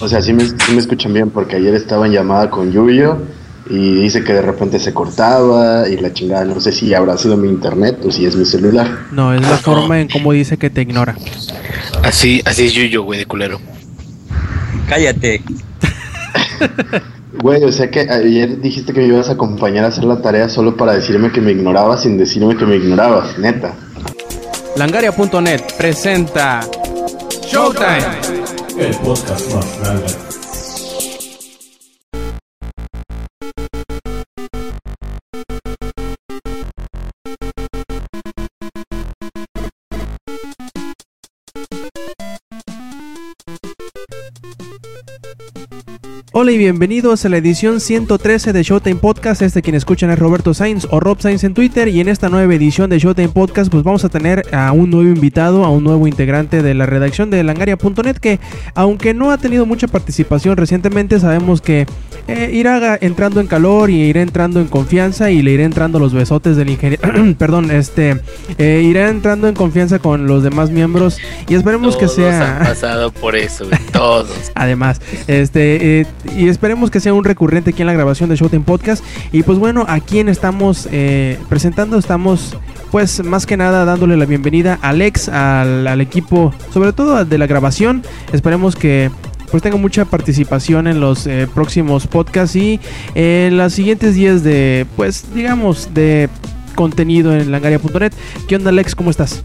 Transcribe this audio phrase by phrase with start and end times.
[0.00, 3.18] O sea, sí me, sí me escuchan bien porque ayer estaba en llamada con Yuyo
[3.68, 7.36] y dice que de repente se cortaba y la chingada, no sé si habrá sido
[7.36, 9.06] mi internet o si es mi celular.
[9.12, 11.16] No, es la forma en cómo dice que te ignora.
[12.02, 13.60] Así, así es Yuyo, güey, de culero.
[14.88, 15.42] Cállate.
[17.42, 20.48] Güey, o sea que ayer dijiste que me ibas a acompañar a hacer la tarea
[20.48, 23.72] solo para decirme que me ignorabas sin decirme que me ignorabas, neta.
[24.76, 26.60] Langaria.net presenta
[27.46, 28.39] Showtime.
[28.88, 30.29] Podcast más grande.
[46.42, 49.42] Hola y bienvenidos a la edición 113 de Showtime Podcast.
[49.42, 51.86] Este quien escuchan es Roberto Sainz o Rob Sainz en Twitter.
[51.88, 55.10] Y en esta nueva edición de Showtime Podcast, pues vamos a tener a un nuevo
[55.10, 58.16] invitado, a un nuevo integrante de la redacción de Langaria.net.
[58.16, 58.40] Que
[58.74, 61.86] aunque no ha tenido mucha participación recientemente, sabemos que
[62.26, 66.14] eh, irá entrando en calor y irá entrando en confianza y le irá entrando los
[66.14, 67.02] besotes del ingeniero.
[67.38, 68.18] Perdón, este
[68.56, 71.18] eh, irá entrando en confianza con los demás miembros.
[71.48, 72.56] Y esperemos Todos que sea.
[72.56, 74.30] han pasado por eso, todos.
[74.54, 78.64] Además, este, eh, y esperemos que sea un recurrente aquí en la grabación de Showtime
[78.64, 79.04] Podcast.
[79.32, 82.56] Y pues bueno, a quien estamos eh, presentando, estamos
[82.90, 87.38] pues más que nada dándole la bienvenida a Alex, al, al equipo, sobre todo de
[87.38, 88.02] la grabación.
[88.32, 89.10] Esperemos que
[89.50, 92.80] pues tenga mucha participación en los eh, próximos podcasts y
[93.14, 96.28] en los siguientes días de, pues digamos, de
[96.74, 98.12] contenido en langaria.net.
[98.48, 98.94] ¿Qué onda Alex?
[98.94, 99.44] ¿Cómo estás?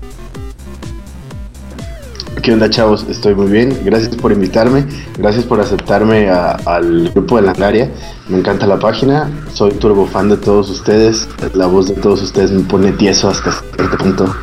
[2.45, 3.07] ¿Qué onda, chavos?
[3.09, 3.75] Estoy muy bien.
[3.83, 4.85] Gracias por invitarme.
[5.17, 7.89] Gracias por aceptarme al grupo de Langaria.
[8.29, 9.31] Me encanta la página.
[9.51, 11.27] Soy turbo fan de todos ustedes.
[11.55, 14.35] La voz de todos ustedes me pone tieso hasta cierto punto.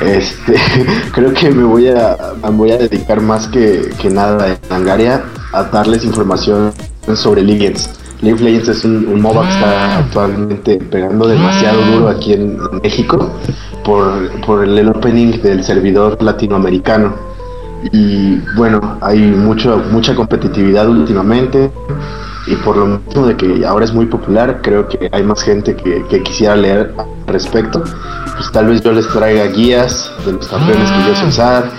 [0.00, 0.56] Este,
[1.12, 5.22] creo que me voy a, me voy a dedicar más que, que nada en Langaria
[5.52, 6.72] a darles información
[7.14, 7.99] sobre Legends.
[8.22, 12.58] League of Legends es un, un MOBA que está actualmente pegando demasiado duro aquí en
[12.82, 13.30] México
[13.84, 17.14] por, por el opening del servidor latinoamericano.
[17.92, 21.70] Y bueno, hay mucho, mucha competitividad últimamente
[22.46, 25.74] y por lo mismo de que ahora es muy popular, creo que hay más gente
[25.74, 27.82] que, que quisiera leer al respecto.
[28.36, 31.70] Pues tal vez yo les traiga guías de los campeones que yo sé usar,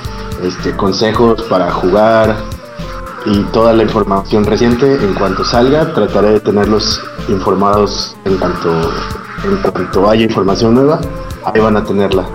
[0.43, 2.35] este, consejos para jugar
[3.25, 5.93] y toda la información reciente en cuanto salga.
[5.93, 8.91] Trataré de tenerlos informados en cuanto,
[9.43, 11.01] en cuanto haya información nueva.
[11.45, 12.27] Ahí van a tenerla,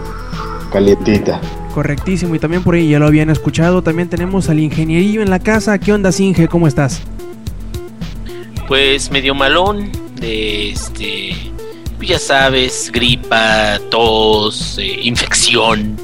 [0.72, 1.40] calientita.
[1.74, 3.82] Correctísimo, y también por ahí ya lo habían escuchado.
[3.82, 5.78] También tenemos al ingenierillo en la casa.
[5.78, 6.48] ¿Qué onda, Inge?
[6.48, 7.02] ¿Cómo estás?
[8.66, 11.36] Pues medio malón, de este,
[11.96, 15.96] pues ya sabes, gripa, tos, eh, infección,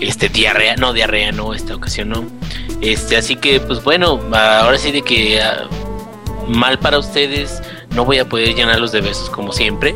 [0.00, 2.24] este, diarrea, no, diarrea no, esta ocasión no.
[2.80, 5.68] Este, así que, pues bueno, ahora sí de que ah,
[6.48, 9.94] mal para ustedes, no voy a poder llenarlos de besos como siempre.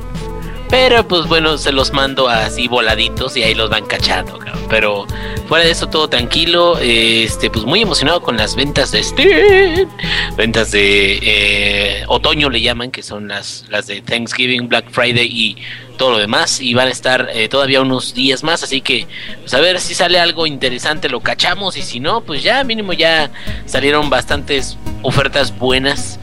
[0.73, 4.59] Pero pues bueno, se los mando así voladitos y ahí los van cachando, cabrón.
[4.71, 5.07] Pero
[5.47, 9.87] fuera de eso todo tranquilo, este pues muy emocionado con las ventas de Steam,
[10.35, 15.59] ventas de eh, otoño le llaman, que son las las de Thanksgiving, Black Friday y
[15.97, 19.07] todo lo demás y van a estar eh, todavía unos días más, así que
[19.41, 22.93] pues a ver si sale algo interesante lo cachamos y si no, pues ya mínimo
[22.93, 23.31] ya
[23.67, 26.19] salieron bastantes ofertas buenas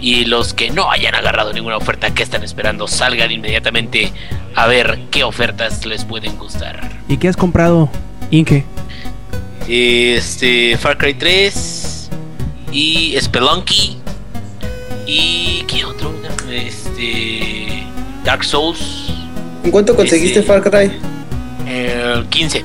[0.00, 4.12] y los que no hayan agarrado ninguna oferta que están esperando salgan inmediatamente
[4.54, 6.80] a ver qué ofertas les pueden gustar.
[7.08, 7.88] ¿Y qué has comprado,
[8.30, 8.64] Inge?
[9.66, 12.10] Este Far Cry 3
[12.72, 13.96] y Spelunky
[15.06, 16.12] y qué otro
[16.50, 17.84] este
[18.24, 19.03] Dark Souls
[19.64, 20.92] ¿En cuánto conseguiste Ese- Far Cry?
[21.66, 22.64] el 15.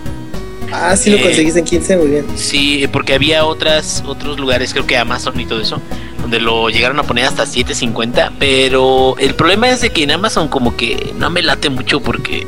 [0.71, 2.25] Ah, sí lo Eh, conseguiste en 15, muy bien.
[2.35, 5.81] Sí, porque había otras otros lugares, creo que Amazon y todo eso,
[6.21, 10.47] donde lo llegaron a poner hasta 7.50, pero el problema es de que en Amazon
[10.47, 12.47] como que no me late mucho porque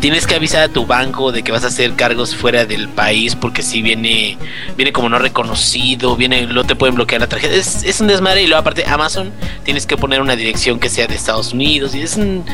[0.00, 3.34] tienes que avisar a tu banco de que vas a hacer cargos fuera del país
[3.34, 4.38] porque si viene
[4.76, 7.54] viene como no reconocido, viene no te pueden bloquear la tarjeta.
[7.54, 9.32] Es, un desmadre y luego aparte Amazon
[9.64, 12.44] tienes que poner una dirección que sea de Estados Unidos y es un,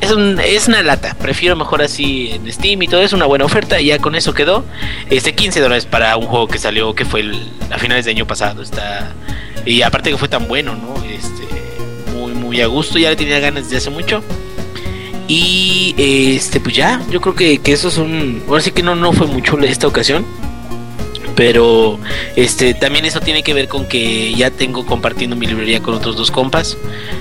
[0.00, 1.16] es un es una lata.
[1.18, 4.32] Prefiero mejor así en Steam y todo es una buena oferta y ya con eso
[4.32, 4.64] quedó.
[5.10, 8.26] Este 15 dólares para un juego que salió que fue el, a finales de año
[8.26, 8.62] pasado.
[8.62, 9.12] Está
[9.64, 11.04] y aparte que fue tan bueno, ¿no?
[11.04, 11.46] Este
[12.16, 14.24] muy muy a gusto, ya le tenía ganas desde hace mucho.
[15.28, 18.42] Y este, pues ya, yo creo que, que eso es un.
[18.48, 20.24] Ahora sí que no, no fue mucho esta ocasión.
[21.34, 21.98] Pero
[22.36, 26.16] este también eso tiene que ver con que ya tengo compartiendo mi librería con otros
[26.16, 26.76] dos compas.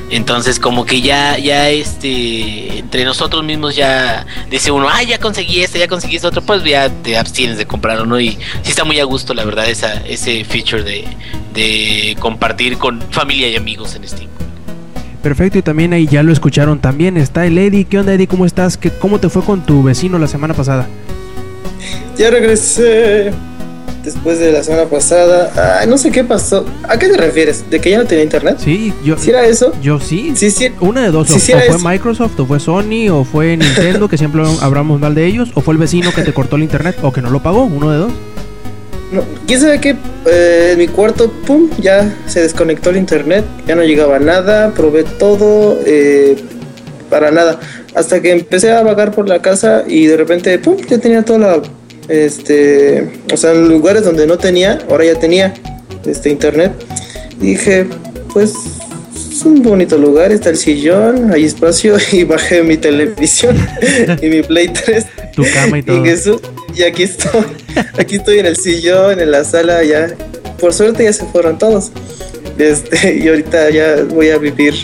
[0.09, 5.61] Entonces como que ya, ya este, entre nosotros mismos ya dice uno, ah, ya conseguí
[5.61, 8.19] este, ya conseguí este otro, pues ya te abstienes de comprarlo, ¿no?
[8.19, 11.05] Y sí está muy a gusto, la verdad, esa, ese feature de
[11.53, 14.29] de compartir con familia y amigos en Steam.
[15.21, 17.17] Perfecto, y también ahí ya lo escucharon también.
[17.17, 17.85] Está el Eddie.
[17.85, 18.27] ¿Qué onda, Eddie?
[18.27, 18.77] ¿Cómo estás?
[18.77, 20.87] ¿Qué, ¿Cómo te fue con tu vecino la semana pasada?
[22.17, 23.31] Ya regresé
[24.03, 25.79] después de la semana pasada.
[25.79, 26.65] Ay, no sé qué pasó.
[26.87, 27.69] ¿A qué te refieres?
[27.69, 28.57] ¿De que ya no tenía internet?
[28.59, 29.73] Sí, yo, ¿Sí era eso?
[29.81, 30.33] yo sí.
[30.35, 30.69] Sí, sí.
[30.79, 31.89] Una de dos, Sí, o, sí o era fue eso.
[31.89, 35.73] Microsoft, o fue Sony, o fue Nintendo, que siempre hablamos mal de ellos, o fue
[35.73, 38.11] el vecino que te cortó el internet, o que no lo pagó, uno de dos.
[39.11, 39.95] No, ¿Quién sabe qué?
[40.25, 45.03] Eh, en mi cuarto, pum, ya se desconectó el internet, ya no llegaba nada, probé
[45.03, 46.37] todo, eh,
[47.09, 47.59] para nada.
[47.93, 51.39] Hasta que empecé a vagar por la casa y de repente, pum, ya tenía toda
[51.39, 51.61] la,
[52.11, 55.53] este, o sea, en lugares donde no tenía, ahora ya tenía,
[56.05, 56.73] este, internet.
[57.39, 57.87] Y dije,
[58.33, 58.53] pues,
[59.31, 63.57] es un bonito lugar, está el sillón, hay espacio y bajé mi televisión
[64.21, 65.05] y mi Play 3.
[65.35, 66.05] Tu cama y todo.
[66.05, 66.41] Y, Jesús,
[66.75, 67.45] y aquí estoy,
[67.97, 70.13] aquí estoy en el sillón, en la sala, ya.
[70.59, 71.91] Por suerte ya se fueron todos.
[72.57, 74.75] Este, y ahorita ya voy a vivir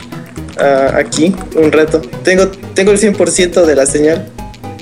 [0.58, 2.02] ah, aquí un rato.
[2.24, 4.26] Tengo, tengo el 100% de la señal.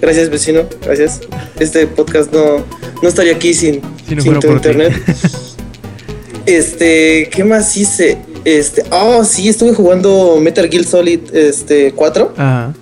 [0.01, 0.63] Gracias, vecino.
[0.83, 1.21] Gracias.
[1.59, 2.65] Este podcast no,
[3.01, 4.93] no estaría aquí sin, Si no sin tu internet.
[6.45, 8.19] Este, ¿qué más hice?
[8.43, 12.33] Este, oh, sí, estuve jugando Metal Gear Solid este, 4.
[12.37, 12.73] Ajá.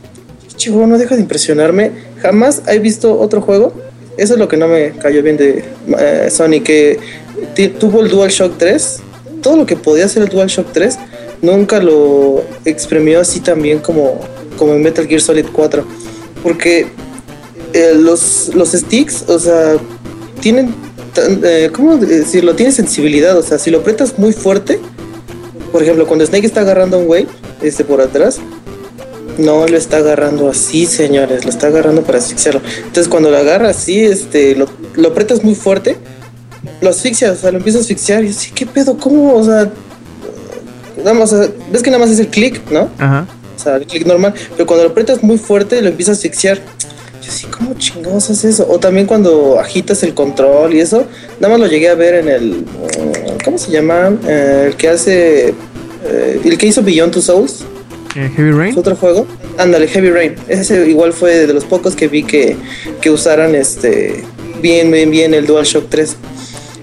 [0.57, 1.91] Chico, no deja de impresionarme.
[2.21, 3.73] Jamás he visto otro juego.
[4.17, 5.63] Eso es lo que no me cayó bien de
[5.97, 6.99] eh, Sony, que
[7.79, 8.99] tuvo el DualShock 3.
[9.41, 10.97] Todo lo que podía hacer el DualShock 3
[11.41, 14.19] nunca lo exprimió así también como,
[14.57, 15.85] como en Metal Gear Solid 4.
[16.43, 16.87] Porque
[17.73, 19.77] eh, los, los sticks, o sea,
[20.41, 20.75] tienen,
[21.43, 22.55] eh, ¿cómo decirlo?
[22.55, 24.79] Tiene sensibilidad, o sea, si lo apretas muy fuerte,
[25.71, 27.27] por ejemplo, cuando Snake está agarrando a un güey,
[27.61, 28.39] este por atrás,
[29.37, 32.61] no lo está agarrando así, señores, lo está agarrando para asfixiarlo.
[32.77, 35.97] Entonces, cuando lo agarra así, este, lo, lo apretas muy fuerte,
[36.81, 38.23] lo asfixia, o sea, lo empieza a asfixiar.
[38.23, 38.97] Y yo, sí, ¿qué pedo?
[38.97, 39.33] ¿Cómo?
[39.33, 39.71] O sea,
[40.97, 41.33] nada más,
[41.71, 42.89] ves que nada más es el clic, ¿no?
[42.99, 43.25] Ajá.
[43.55, 44.33] O sea, clic normal.
[44.51, 46.59] Pero cuando lo aprietas muy fuerte, lo empiezas a asfixiar.
[47.25, 48.67] Yo sí, ¿cómo chingados haces eso?
[48.69, 51.05] O también cuando agitas el control y eso.
[51.39, 52.49] Nada más lo llegué a ver en el.
[52.57, 54.17] mm, ¿Cómo se llama?
[54.27, 55.49] Eh, el que hace.
[56.05, 57.63] eh, el que hizo Beyond Two Souls.
[58.15, 58.71] Eh, Heavy Rain.
[58.71, 59.25] ¿Es otro juego?
[59.57, 60.35] Ándale, Heavy Rain.
[60.49, 62.57] Ese igual fue de los pocos que vi que,
[62.99, 64.23] que usaran este.
[64.61, 66.15] Bien, bien, bien el DualShock 3.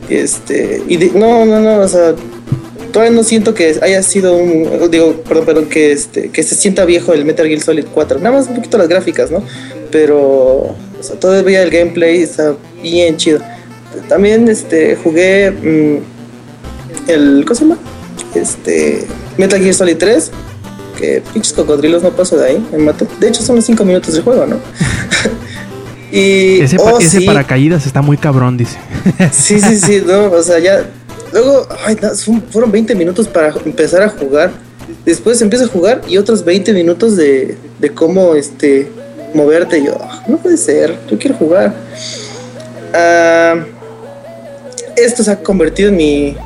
[0.09, 0.83] Este.
[0.89, 2.15] Y de- no, no, no, o sea.
[2.93, 4.91] Todavía no siento que haya sido un.
[4.91, 6.31] Digo, perdón, perdón, que este.
[6.31, 8.19] Que se sienta viejo el Metal Gear Solid 4.
[8.19, 9.43] Nada más un poquito las gráficas, ¿no?
[9.91, 10.19] Pero.
[10.19, 13.41] O sea, todavía el gameplay está bien chido.
[14.09, 14.97] También este.
[14.97, 15.51] Jugué.
[15.51, 17.45] mm, el.
[17.47, 17.79] ¿Cómo se llama?
[18.35, 19.07] Este.
[19.37, 20.31] Metal Gear Solid 3
[21.01, 23.07] que pinches cocodrilos no paso de ahí, me mato.
[23.19, 24.57] De hecho, son los 5 minutos de juego, ¿no?
[26.13, 26.61] y.
[26.61, 28.77] Ese, oh, ese sí, paracaídas está muy cabrón, dice.
[29.33, 30.89] sí, sí, sí, no, o sea, ya.
[31.33, 31.97] Luego, ay,
[32.51, 34.51] fueron 20 minutos para empezar a jugar.
[35.05, 38.89] Después empieza a jugar y otros 20 minutos de, de cómo este
[39.35, 39.79] moverte.
[39.79, 41.73] Y yo, "Ah, no puede ser, yo quiero jugar.
[42.93, 43.57] Ah,
[44.97, 46.37] esto se ha convertido en mi,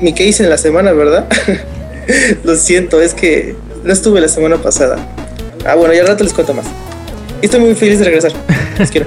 [0.00, 1.26] mi case en la semana, ¿verdad?
[2.44, 4.96] Lo siento, es que no estuve la semana pasada.
[5.66, 6.66] Ah, bueno, ya al rato les cuento más.
[7.40, 8.32] Estoy muy feliz de regresar.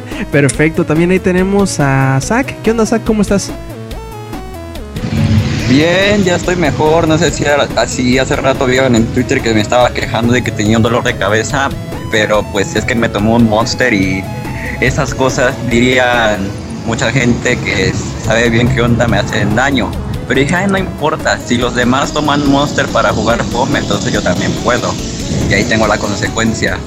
[0.31, 0.85] Perfecto.
[0.85, 2.47] También ahí tenemos a Zach.
[2.63, 3.03] ¿Qué onda, Zach?
[3.03, 3.51] ¿Cómo estás?
[5.69, 7.07] Bien, ya estoy mejor.
[7.07, 10.41] No sé si era- así hace rato vieron en Twitter que me estaba quejando de
[10.41, 11.69] que tenía un dolor de cabeza,
[12.11, 14.23] pero pues es que me tomó un monster y
[14.79, 16.37] esas cosas dirían
[16.85, 17.91] mucha gente que
[18.25, 19.91] sabe bien qué onda me hacen daño.
[20.27, 24.21] Pero dije, ay, no importa, si los demás toman monster para jugar home, entonces yo
[24.21, 24.93] también puedo.
[25.49, 26.77] Y ahí tengo la consecuencia.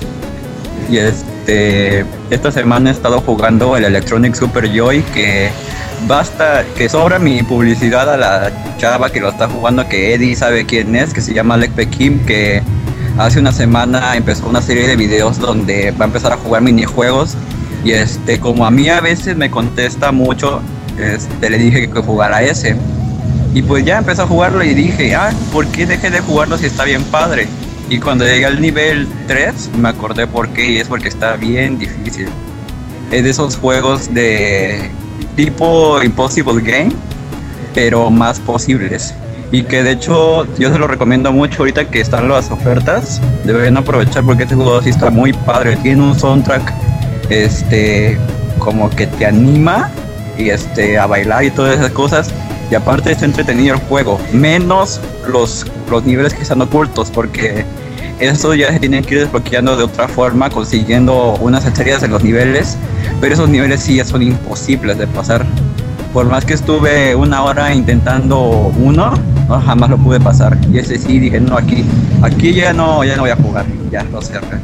[0.90, 5.50] Y este, esta semana he estado jugando el Electronic Super Joy que
[6.07, 10.66] basta, que sobra mi publicidad a la chava que lo está jugando, que Eddie sabe
[10.66, 12.62] quién es, que se llama Alec Pekim, que
[13.19, 17.37] hace una semana empezó una serie de videos donde va a empezar a jugar minijuegos.
[17.85, 20.61] Y este, como a mí a veces me contesta mucho,
[20.99, 22.76] este, le dije que jugara ese.
[23.54, 26.66] Y pues ya empecé a jugarlo y dije, ah, ¿por qué dejé de jugarlo si
[26.66, 27.49] está bien padre?
[27.88, 31.78] Y cuando llegué al nivel 3 me acordé por qué y es porque está bien
[31.78, 32.28] difícil.
[33.11, 34.90] Es de esos juegos de
[35.37, 36.93] tipo Impossible Game,
[37.75, 39.15] pero más posibles.
[39.53, 43.21] Y que de hecho yo se lo recomiendo mucho ahorita que están las ofertas.
[43.45, 45.77] Deben aprovechar porque este juego sí está muy padre.
[45.77, 46.73] Tiene un soundtrack
[47.31, 48.19] este
[48.59, 49.91] como que te anima
[50.39, 52.31] y este a bailar y todas esas cosas.
[52.71, 57.65] Y aparte está entretenido el juego, menos los, los niveles que están ocultos, porque
[58.21, 62.23] eso ya se tienen que ir desbloqueando de otra forma, consiguiendo unas estrellas en los
[62.23, 62.77] niveles,
[63.21, 65.45] pero esos niveles sí ya son imposibles de pasar.
[66.12, 69.12] por más que estuve una hora intentando uno,
[69.49, 70.59] no, jamás lo pude pasar.
[70.73, 71.85] Y ese sí dije, no, aquí,
[72.23, 74.59] aquí ya no, ya no voy a jugar, ya lo cerré.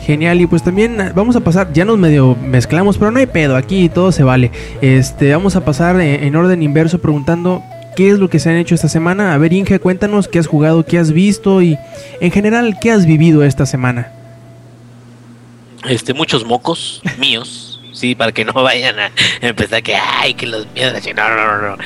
[0.00, 3.56] Genial, y pues también vamos a pasar, ya nos medio mezclamos, pero no hay pedo,
[3.56, 4.50] aquí todo se vale.
[4.80, 7.62] Este, vamos a pasar en, en orden inverso preguntando
[7.96, 9.34] qué es lo que se han hecho esta semana.
[9.34, 11.78] A ver, Inge, cuéntanos qué has jugado, qué has visto y
[12.20, 14.12] en general qué has vivido esta semana.
[15.88, 20.66] Este, muchos mocos míos, sí, para que no vayan a empezar que, ay, que los
[20.94, 21.76] así, no, no, no,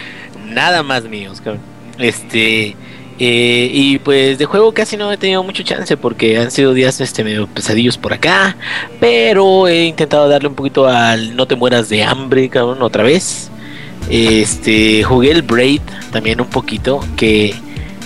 [0.47, 1.43] nada más míos.
[1.99, 2.77] Este,
[3.19, 7.01] eh, y pues de juego casi no he tenido mucho chance porque han sido días
[7.01, 8.57] este medio pesadillos por acá,
[8.99, 13.51] pero he intentado darle un poquito al no te mueras de hambre, cabrón, otra vez.
[14.11, 15.81] Este, jugué el Braid
[16.13, 17.55] también un poquito, que,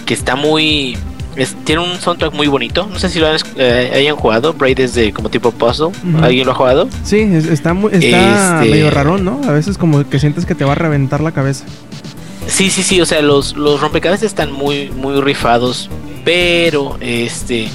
[0.07, 0.97] que está muy...
[1.37, 2.89] es- tiene un soundtrack muy bonito.
[2.93, 4.53] No sé si lo han, eh, hayan jugado.
[4.55, 5.91] Braid es de como tipo puzzle.
[6.23, 6.89] ¿Alguien lo ha jugado?
[7.05, 9.41] Sí, es- está, muy, está Este- medio rarón, ¿no?
[9.47, 11.65] A veces como que sientes que te va a reventar la cabeza.
[12.47, 15.91] Sí, sí, sí, o sea, los, los rompecabezas están muy, muy rifados,
[16.25, 17.69] pero este,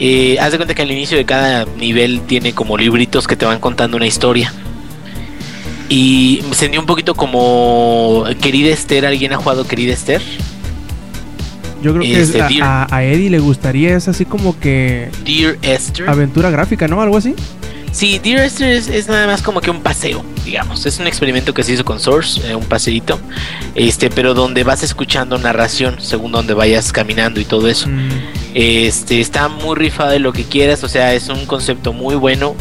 [0.00, 3.44] eh, haz de cuenta que al inicio de cada nivel tiene como libritos que te
[3.44, 4.50] van contando una historia.
[5.88, 10.22] Y sentí un poquito como Querida Esther, ¿alguien ha jugado Querida Esther?
[11.82, 15.58] Yo creo que es- Este, a- a Eddie le gustaría, es así como que Dear
[15.60, 16.08] Esther.
[16.08, 17.02] aventura gráfica, ¿no?
[17.02, 17.34] Algo así.
[17.94, 20.84] Sí, Dear Esther es, es nada más como que un paseo, digamos.
[20.84, 23.20] Es un experimento que se hizo con Source, eh, un paseíto,
[23.76, 27.88] este, pero donde vas escuchando narración según donde vayas caminando y todo eso.
[27.88, 28.08] Mm,
[28.54, 32.56] Este está muy rifado de lo que quieras, o sea, es un concepto muy bueno.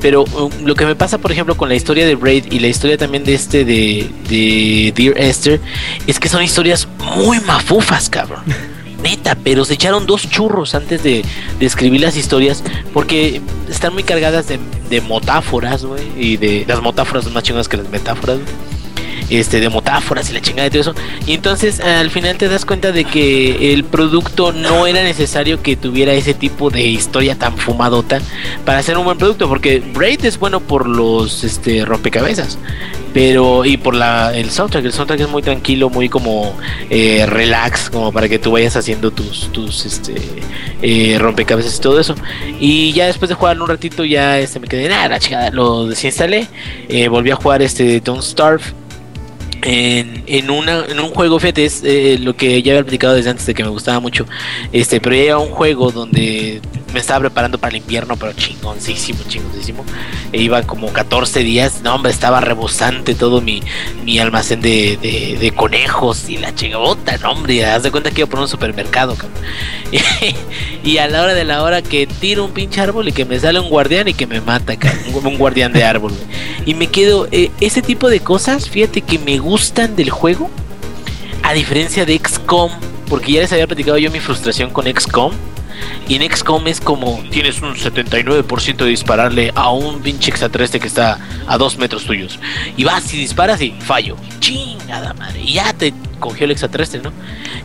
[0.00, 2.68] Pero um, lo que me pasa, por ejemplo, con la historia de Braid y la
[2.68, 5.60] historia también de este de, de Dear Esther,
[6.06, 8.44] es que son historias muy mafufas, cabrón.
[9.44, 11.24] Pero se echaron dos churros antes de,
[11.60, 14.58] escribir las historias porque están muy cargadas de,
[14.90, 16.04] de motáforas, güey.
[16.16, 18.38] Y de las motáforas son más chingadas que las metáforas,
[19.30, 20.94] este de metáforas y la chingada y todo eso.
[21.26, 25.76] Y entonces al final te das cuenta de que el producto no era necesario que
[25.76, 28.20] tuviera ese tipo de historia tan fumadota
[28.64, 32.58] para hacer un buen producto, porque Braid es bueno por los este rompecabezas.
[33.12, 36.54] Pero, y por la, el soundtrack, el soundtrack es muy tranquilo, muy como
[36.90, 40.16] eh, relax, como para que tú vayas haciendo tus, tus este,
[40.82, 42.14] eh, rompecabezas y todo eso.
[42.60, 45.86] Y ya después de jugar un ratito, ya este, me quedé, nada, la chingada, lo
[45.86, 46.46] desinstalé.
[46.90, 48.64] Eh, volví a jugar este Don't Starve
[49.62, 53.30] en, en, una, en un juego, fíjate, es eh, lo que ya había platicado desde
[53.30, 54.26] antes de que me gustaba mucho.
[54.72, 56.60] Este, pero era un juego donde
[56.96, 59.84] me estaba preparando para el invierno, pero chingoncísimo, chingoncísimo.
[60.32, 63.62] E iba como 14 días, no, hombre, estaba rebosante todo mi,
[64.02, 64.96] mi almacén de,
[65.38, 69.14] de, conejos y la chingabota, no, hombre, haz de cuenta que iba por un supermercado,
[69.14, 69.38] cabrón.
[70.84, 73.38] y a la hora de la hora que tiro un pinche árbol y que me
[73.38, 76.14] sale un guardián y que me mata, cabrón, un, guardián de árbol.
[76.64, 80.50] Y me quedo, eh, ese tipo de cosas, fíjate que me gustan del juego,
[81.42, 82.72] a diferencia de XCOM,
[83.06, 85.32] porque ya les había platicado yo mi frustración con XCOM.
[86.08, 90.86] Y en XCOM es como tienes un 79% de dispararle a un pinche extraterrestre que
[90.86, 92.38] está a dos metros tuyos.
[92.76, 94.16] Y vas y disparas y fallo.
[94.40, 95.40] Chingada madre.
[95.42, 97.12] Y ya te cogió el extraterrestre, ¿no?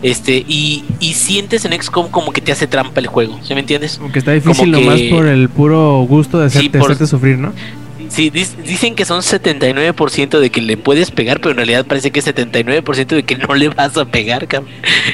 [0.01, 3.39] Este, y, y sientes en XCOM como que te hace trampa el juego.
[3.43, 3.97] ¿Sí me entiendes?
[3.97, 6.83] Como que está difícil Como que- nomás por el puro gusto de hacerte, Sí, por-
[6.91, 7.53] hacerte sufrir, ¿no?
[8.11, 12.19] Sí, dicen que son 79% de que le puedes pegar, pero en realidad parece que
[12.19, 14.49] es 79% de que no le vas a pegar.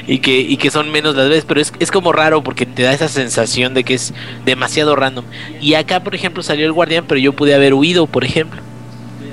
[0.08, 2.82] Y que, y que son menos las veces, pero es, es como raro porque te
[2.82, 5.26] da esa sensación de que es demasiado random.
[5.62, 8.62] Y acá, por ejemplo, salió el guardián, pero yo pude haber huido, por ejemplo.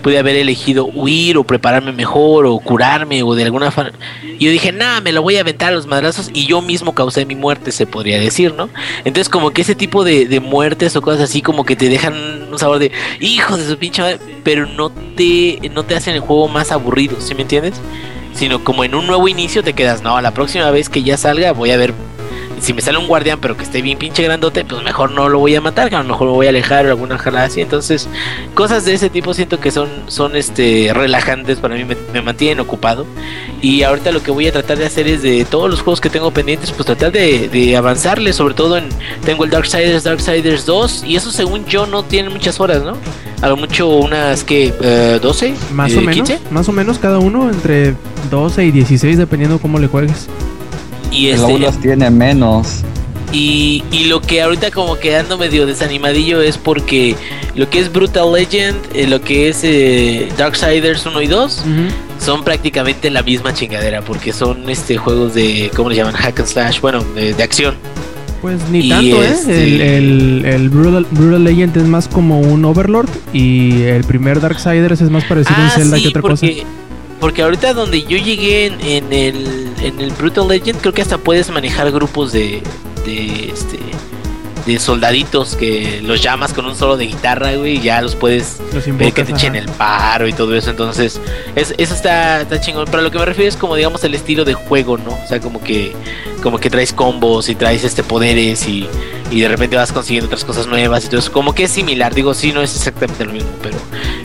[0.04, 3.90] Pude haber elegido huir o prepararme mejor o curarme o de alguna forma.
[4.38, 7.24] Yo dije, nada, me lo voy a aventar a los madrazos y yo mismo causé
[7.24, 8.68] mi muerte, se podría decir, ¿no?
[8.98, 12.52] Entonces como que ese tipo de, de muertes o cosas así como que te dejan
[12.52, 16.20] un sabor de hijo de su pinche madre, pero no te, no te hacen el
[16.20, 17.80] juego más aburrido, ¿sí me entiendes?
[18.34, 21.52] Sino como en un nuevo inicio te quedas, no, la próxima vez que ya salga
[21.52, 21.94] voy a ver
[22.60, 25.38] si me sale un guardián pero que esté bien pinche grandote, pues mejor no lo
[25.38, 27.60] voy a matar, que a lo mejor lo voy a alejar o alguna jalada así.
[27.60, 28.08] Entonces,
[28.54, 32.60] cosas de ese tipo siento que son, son este relajantes para mí, me, me mantienen
[32.60, 33.06] ocupado.
[33.60, 36.10] Y ahorita lo que voy a tratar de hacer es de todos los juegos que
[36.10, 38.88] tengo pendientes, pues tratar de, de avanzarle, sobre todo en
[39.24, 42.96] tengo el Darksiders, Darksiders 2, y eso según yo no tiene muchas horas, ¿no?
[43.40, 46.38] A lo mucho unas que eh, 12, Más eh, o menos, 15.
[46.50, 47.94] más o menos cada uno entre
[48.30, 50.28] 12 y 16 dependiendo cómo le juegues.
[51.10, 52.82] Y El este, Aulas tiene menos.
[53.32, 57.16] Y, y lo que ahorita como quedando medio desanimadillo es porque
[57.56, 61.64] lo que es Brutal Legend, eh, lo que es eh, Darksiders 1 y 2
[62.20, 66.14] son prácticamente la misma chingadera porque son este juegos de, ¿cómo le llaman?
[66.14, 67.74] Hack and slash, bueno, de, de acción.
[68.40, 69.96] Pues ni Y tanto, este- ¿eh?
[69.96, 75.00] El, el, el Brutal, Brutal Legend es más como un Overlord y el primer Darksiders
[75.00, 76.66] es más parecido a un Ah, Zelda sí, que otra porque,
[77.24, 81.16] porque ahorita donde yo llegué en, en el, en el Brutal Legend, creo que hasta
[81.16, 82.62] puedes manejar grupos de,
[83.06, 83.78] de, este,
[84.66, 88.58] de soldaditos que los llamas con un solo de guitarra, güey, y ya los puedes
[88.72, 90.70] ver invocas, que te echen el paro y todo eso.
[90.70, 91.20] Entonces,
[91.54, 92.86] es, eso está, está chingón.
[92.86, 95.10] Pero a lo que me refiero es como, digamos, el estilo de juego, ¿no?
[95.10, 95.94] O sea, como que,
[96.42, 98.88] como que traes combos y traes este poderes y,
[99.30, 101.32] y de repente vas consiguiendo otras cosas nuevas y todo eso.
[101.32, 102.14] Como que es similar.
[102.14, 103.76] Digo, sí, no es exactamente lo mismo, pero,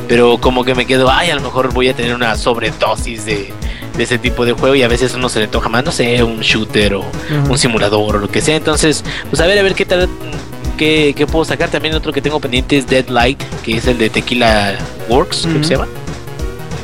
[0.07, 3.51] pero como que me quedo, ay, a lo mejor voy a tener una sobredosis de,
[3.99, 6.23] de ese tipo de juego y a veces uno se le toca más, no sé,
[6.23, 7.03] un shooter o
[7.49, 8.55] un simulador o lo que sea.
[8.55, 10.07] Entonces, pues a ver, a ver qué tal,
[10.77, 11.69] qué, qué puedo sacar.
[11.69, 14.75] También otro que tengo pendiente es Deadlight, que es el de Tequila
[15.09, 15.63] Works, que Ujú.
[15.65, 15.87] se llama.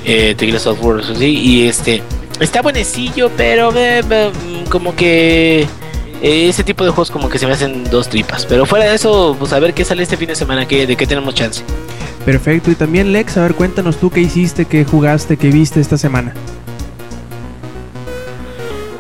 [0.06, 1.26] Eh, Tequila Software, sí.
[1.26, 2.04] Y este,
[2.42, 4.32] está buenecillo, pero eh, eh,
[4.70, 5.62] como que
[6.22, 8.46] eh, ese tipo de juegos como que se me hacen dos tripas.
[8.46, 10.96] Pero fuera de eso, pues a ver qué sale este fin de semana, que, de
[10.98, 11.64] qué tenemos chance.
[12.26, 12.72] Perfecto.
[12.72, 16.34] Y también, Lex, a ver, cuéntanos tú qué hiciste, qué jugaste, qué viste esta semana.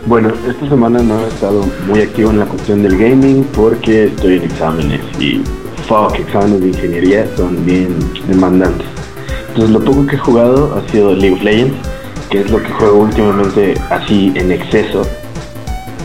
[0.07, 4.37] Bueno, esta semana no he estado muy activo en la cuestión del gaming porque estoy
[4.37, 5.41] en exámenes y
[5.87, 7.97] fuck, exámenes de ingeniería son bien
[8.27, 8.85] demandantes.
[9.47, 11.75] Entonces lo poco que he jugado ha sido League of Legends,
[12.29, 15.01] que es lo que juego últimamente así en exceso.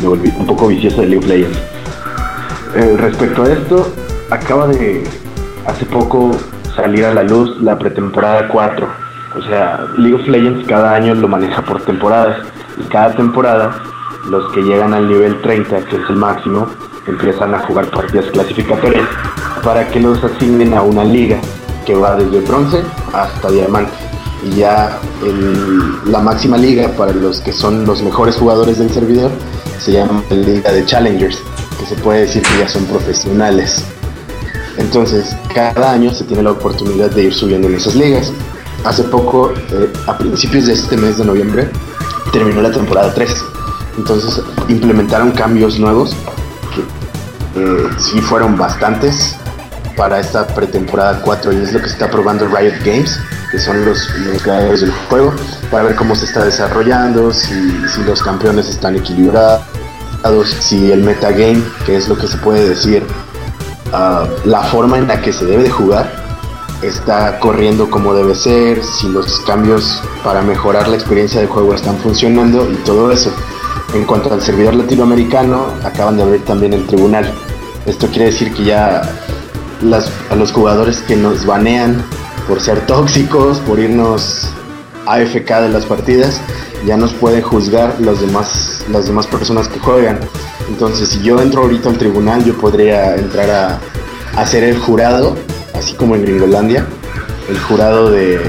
[0.01, 1.59] Me volví un poco vicioso de League of Legends.
[2.77, 3.93] Eh, respecto a esto,
[4.31, 5.05] acaba de
[5.67, 6.31] hace poco
[6.75, 8.89] salir a la luz la pretemporada 4.
[9.37, 12.47] O sea, League of Legends cada año lo maneja por temporadas.
[12.89, 13.83] Cada temporada,
[14.29, 16.67] los que llegan al nivel 30, que es el máximo,
[17.07, 19.07] empiezan a jugar partidas clasificatorias
[19.65, 21.39] para que los asignen a una liga
[21.87, 22.83] que va desde bronce
[23.13, 23.93] hasta diamante.
[24.43, 29.31] Y ya el- la máxima liga para los que son los mejores jugadores del servidor
[29.79, 31.39] se llama la Liga de Challengers,
[31.79, 33.85] que se puede decir que ya son profesionales.
[34.77, 38.33] Entonces, cada año se tiene la oportunidad de ir subiendo en esas ligas.
[38.85, 41.69] Hace poco, eh, a principios de este mes de noviembre,
[42.33, 43.35] terminó la temporada 3.
[43.99, 46.17] Entonces, implementaron cambios nuevos,
[46.75, 49.37] que eh, sí fueron bastantes
[49.97, 53.19] para esta pretemporada 4 y es lo que está probando Riot Games,
[53.51, 55.35] que son los, los creadores del juego,
[55.71, 59.61] para ver cómo se está desarrollando, si, si los campeones están equilibrados,
[60.61, 63.05] si el metagame, que es lo que se puede decir,
[63.93, 66.20] ah, la forma en la que se debe de jugar
[66.83, 71.97] está corriendo como debe ser, si los cambios para mejorar la experiencia de juego están
[71.99, 73.33] funcionando y todo eso.
[73.95, 77.31] En cuanto al servidor latinoamericano, acaban de abrir también el tribunal.
[77.87, 79.03] Esto quiere decir que ya
[80.31, 82.03] a los jugadores que nos banean
[82.47, 84.49] por ser tóxicos, por irnos
[85.07, 86.41] AFK de las partidas,
[86.87, 90.19] ya nos pueden juzgar los demás, las demás personas que juegan.
[90.69, 93.81] Entonces, si yo entro ahorita al tribunal, yo podría entrar a,
[94.37, 95.37] a ser el jurado,
[95.81, 96.87] así como en Gringolandia,
[97.49, 98.41] el jurado de,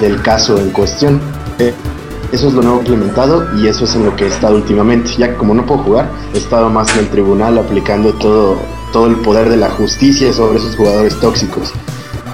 [0.00, 1.20] del caso en cuestión.
[1.58, 1.72] Eh,
[2.32, 5.10] eso es lo nuevo implementado y eso es en lo que he estado últimamente.
[5.18, 8.56] Ya que como no puedo jugar, he estado más en el tribunal aplicando todo,
[8.92, 11.72] todo el poder de la justicia sobre esos jugadores tóxicos.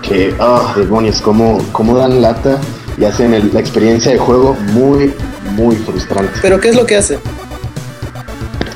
[0.01, 2.59] Que, ah, demonios, cómo, cómo dan lata
[2.99, 5.15] y hacen el- la experiencia de juego muy,
[5.57, 6.33] muy frustrante.
[6.43, 7.19] Pero ¿qué es lo que hacen?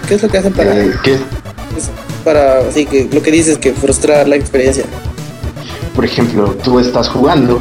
[0.06, 1.16] ¿Qué es lo que hacen para, Eh, que,
[2.24, 4.84] para así que lo que dices que frustrar la experiencia?
[5.96, 7.58] Por ejemplo, tú estás jugando,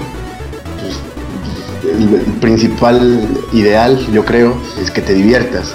[0.82, 5.74] pues, el, el principal ideal, yo creo, es que te diviertas.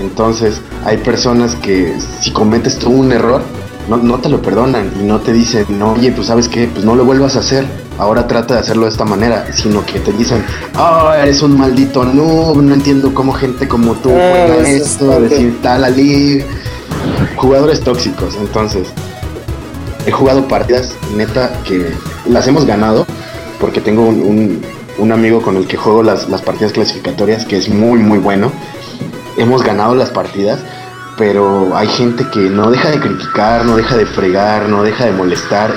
[0.00, 3.42] Entonces, hay personas que si cometes tú un error,
[3.88, 6.84] no, no te lo perdonan y no te dicen, no, oye, pues sabes qué, pues
[6.84, 7.66] no lo vuelvas a hacer,
[7.98, 10.44] ahora trata de hacerlo de esta manera, sino que te dicen,
[10.78, 15.58] oh, eres un maldito noob, no entiendo cómo gente como tú Ah, juega esto, decir
[15.62, 16.46] tal a league.
[17.36, 18.88] Jugadores tóxicos, entonces,
[20.06, 21.92] he jugado partidas neta que
[22.28, 23.06] las hemos ganado
[23.60, 24.62] porque tengo un,
[24.98, 28.52] un- amigo con el que juego las, las partidas clasificatorias que es muy muy bueno.
[29.36, 30.60] Hemos ganado las partidas,
[31.16, 35.12] pero hay gente que no deja de criticar, no deja de fregar, no deja de
[35.12, 35.72] molestar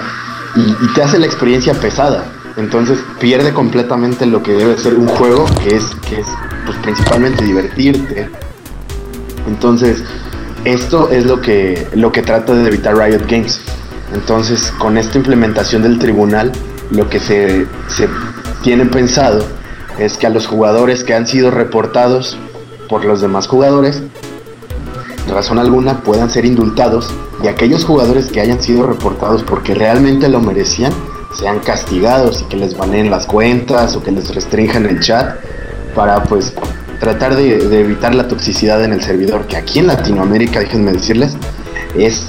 [0.55, 2.25] y, y te hace la experiencia pesada.
[2.57, 6.27] Entonces pierde completamente lo que debe ser un juego que es, que es
[6.65, 8.29] pues, principalmente divertirte.
[9.47, 10.03] Entonces,
[10.65, 13.61] esto es lo que, lo que trata de evitar Riot Games.
[14.13, 16.51] Entonces, con esta implementación del tribunal,
[16.91, 17.65] lo que se,
[18.61, 19.45] tiene pensado
[19.97, 22.37] es que a los jugadores que han sido reportados
[22.89, 24.03] por los demás jugadores,
[25.29, 27.09] razón alguna, puedan ser indultados
[27.41, 30.91] y aquellos jugadores que hayan sido reportados porque realmente lo merecían,
[31.39, 35.37] sean castigados y que les baneen las cuentas o que les restrinjan el chat
[35.95, 36.53] para pues
[36.99, 41.35] tratar de, de evitar la toxicidad en el servidor, que aquí en Latinoamérica, déjenme decirles,
[41.95, 42.27] es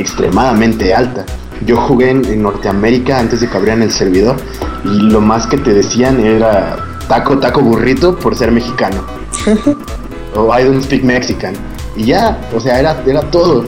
[0.00, 1.24] extremadamente alta.
[1.66, 4.36] Yo jugué en, en Norteamérica antes de que abrieran el servidor
[4.84, 6.76] y lo más que te decían era
[7.08, 9.04] taco, taco burrito por ser mexicano.
[10.34, 11.54] o I don't speak Mexican.
[11.96, 13.64] Y ya, o sea, era, era todo.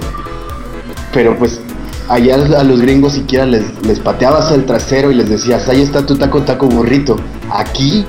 [1.12, 1.60] Pero pues
[2.08, 6.06] allá a los gringos siquiera les, les pateabas el trasero y les decías, ahí está
[6.06, 7.16] tu taco, taco burrito.
[7.50, 8.06] Aquí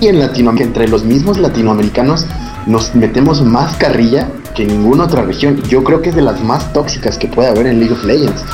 [0.00, 2.26] y en Latinoamérica, entre los mismos latinoamericanos,
[2.66, 5.62] nos metemos más carrilla que ninguna otra región.
[5.68, 8.44] Yo creo que es de las más tóxicas que puede haber en League of Legends.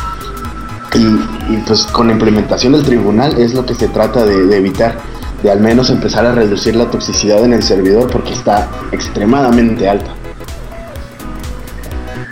[0.94, 4.96] Y, pues con la implementación del tribunal es lo que se trata de, evitar,
[5.42, 10.14] de al menos empezar a reducir la toxicidad en el servidor porque está extremadamente alta.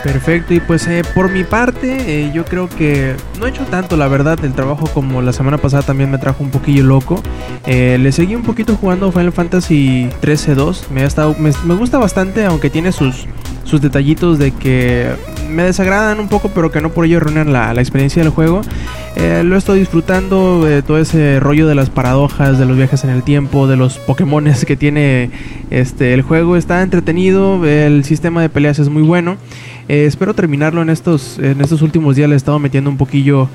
[0.03, 3.97] Perfecto, y pues eh, por mi parte, eh, yo creo que no he hecho tanto,
[3.97, 7.21] la verdad, el trabajo como la semana pasada también me trajo un poquillo loco.
[7.65, 11.07] Eh, le seguí un poquito jugando Final Fantasy 13-2, me,
[11.39, 13.27] me, me gusta bastante, aunque tiene sus,
[13.67, 15.11] sus detallitos de que
[15.49, 18.61] me desagradan un poco, pero que no por ello arruinan la, la experiencia del juego.
[19.15, 23.09] Eh, lo estoy disfrutando, eh, todo ese rollo de las paradojas, de los viajes en
[23.09, 25.31] el tiempo, de los Pokémones que tiene
[25.71, 26.55] este, el juego.
[26.55, 29.37] Está entretenido, el sistema de peleas es muy bueno.
[29.89, 32.29] Eh, espero terminarlo en estos, en estos últimos días.
[32.29, 33.49] Le he estado metiendo un poquillo,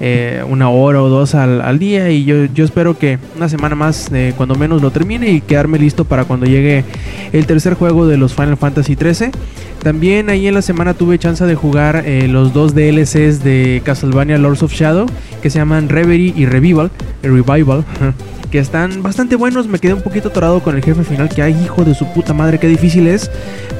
[0.00, 2.10] eh, una hora o dos al, al día.
[2.10, 5.78] Y yo, yo, espero que una semana más, eh, cuando menos lo termine, y quedarme
[5.78, 6.84] listo para cuando llegue
[7.32, 9.30] el tercer juego de los Final Fantasy XIII.
[9.82, 14.38] También ahí en la semana tuve chance de jugar eh, los dos DLCs de Castlevania
[14.38, 15.06] Lords of Shadow,
[15.42, 16.90] que se llaman Reverie y Revival.
[17.22, 17.84] Revival.
[18.50, 19.66] que están bastante buenos.
[19.66, 22.32] Me quedé un poquito atorado con el jefe final, que ay, hijo de su puta
[22.32, 23.30] madre, qué difícil es.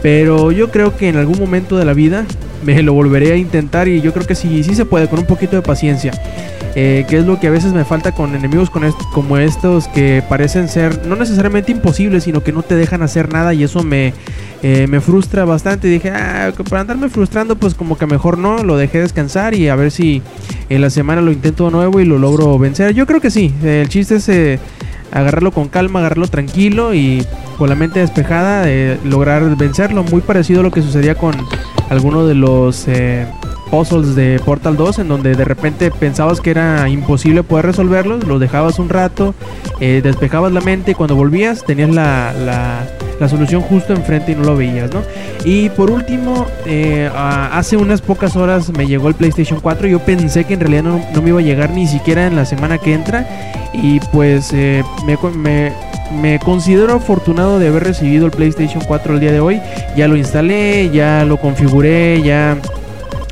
[0.02, 2.24] Pero yo creo que en algún momento de la vida
[2.64, 5.26] me lo volveré a intentar y yo creo que sí, sí se puede, con un
[5.26, 6.12] poquito de paciencia.
[6.78, 9.88] Eh, que es lo que a veces me falta con enemigos con est como estos
[9.88, 13.82] que parecen ser no necesariamente imposibles, sino que no te dejan hacer nada y eso
[13.82, 14.12] me,
[14.62, 15.88] eh, me frustra bastante.
[15.88, 19.70] Y dije, ah, para andarme frustrando, pues como que mejor no, lo dejé descansar y
[19.70, 20.20] a ver si
[20.68, 22.92] en la semana lo intento nuevo y lo logro vencer.
[22.92, 24.58] Yo creo que sí, el chiste es eh,
[25.12, 27.24] agarrarlo con calma, agarrarlo tranquilo y
[27.56, 28.66] con la mente despejada,
[29.02, 30.04] lograr vencerlo.
[30.04, 31.34] Muy parecido a lo que sucedía con
[31.88, 33.26] alguno de los eh,
[33.70, 38.40] puzzles de Portal 2 en donde de repente pensabas que era imposible poder resolverlos, los
[38.40, 39.34] dejabas un rato,
[39.80, 44.44] eh, despejabas la mente y cuando volvías tenías la, la, solución justo enfrente y no
[44.44, 45.02] lo veías, ¿no?
[45.44, 50.44] Y por último, eh, hace unas pocas horas me llegó el PlayStation 4, yo pensé
[50.44, 52.94] que en realidad no, no me iba a llegar ni siquiera en la semana que
[52.94, 53.26] entra
[53.72, 55.72] y pues eh, me, me
[56.10, 59.60] me considero afortunado de haber recibido el PlayStation 4 el día de hoy.
[59.96, 62.58] Ya lo instalé, ya lo configuré, ya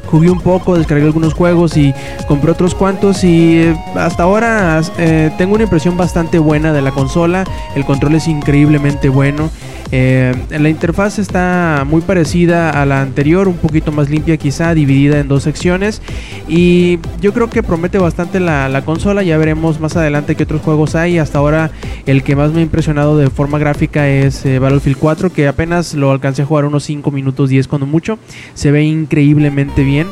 [0.06, 1.94] jugué un poco, descargué algunos juegos y
[2.28, 6.90] compré otros cuantos y eh, hasta ahora eh, tengo una impresión bastante buena de la
[6.90, 7.44] consola.
[7.74, 9.50] El control es increíblemente bueno.
[9.92, 15.20] Eh, la interfaz está muy parecida a la anterior, un poquito más limpia quizá, dividida
[15.20, 16.02] en dos secciones.
[16.48, 20.62] Y yo creo que promete bastante la, la, consola, ya veremos más adelante qué otros
[20.62, 21.18] juegos hay.
[21.18, 21.70] Hasta ahora
[22.06, 25.94] el que más me ha impresionado de forma gráfica es eh, Battlefield 4, que apenas
[25.94, 28.18] lo alcancé a jugar unos 5 minutos 10 cuando mucho.
[28.54, 30.06] Se ve increíblemente bien.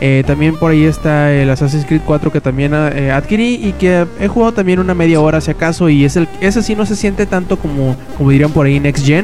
[0.00, 4.06] Eh, también por ahí está el Assassin's Creed 4 que también eh, adquirí y que
[4.20, 6.96] he jugado también una media hora si acaso y es el, ese sí no se
[6.96, 9.15] siente tanto como, como dirían por ahí Next Gen,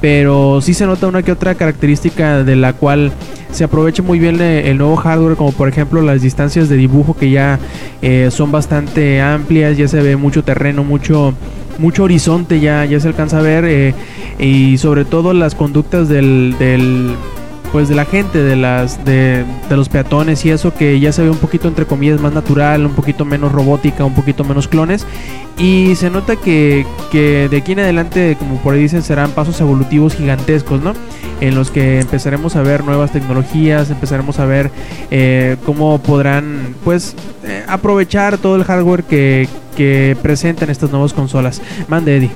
[0.00, 3.12] pero sí se nota una que otra característica de la cual
[3.50, 7.30] se aprovecha muy bien el nuevo hardware como por ejemplo las distancias de dibujo que
[7.30, 7.58] ya
[8.02, 11.34] eh, son bastante amplias, ya se ve mucho terreno, mucho
[11.78, 13.94] mucho horizonte ya, ya se alcanza a ver eh,
[14.38, 17.14] y sobre todo las conductas del, del
[17.72, 21.22] pues de la gente, de las de, de, los peatones y eso que ya se
[21.22, 25.06] ve un poquito entre comillas más natural, un poquito menos robótica, un poquito menos clones
[25.60, 29.60] y se nota que, que de aquí en adelante, como por ahí dicen, serán pasos
[29.60, 30.94] evolutivos gigantescos, ¿no?
[31.42, 34.70] En los que empezaremos a ver nuevas tecnologías, empezaremos a ver
[35.10, 41.60] eh, cómo podrán, pues, eh, aprovechar todo el hardware que, que presentan estas nuevas consolas.
[41.88, 42.30] Mande, Eddie.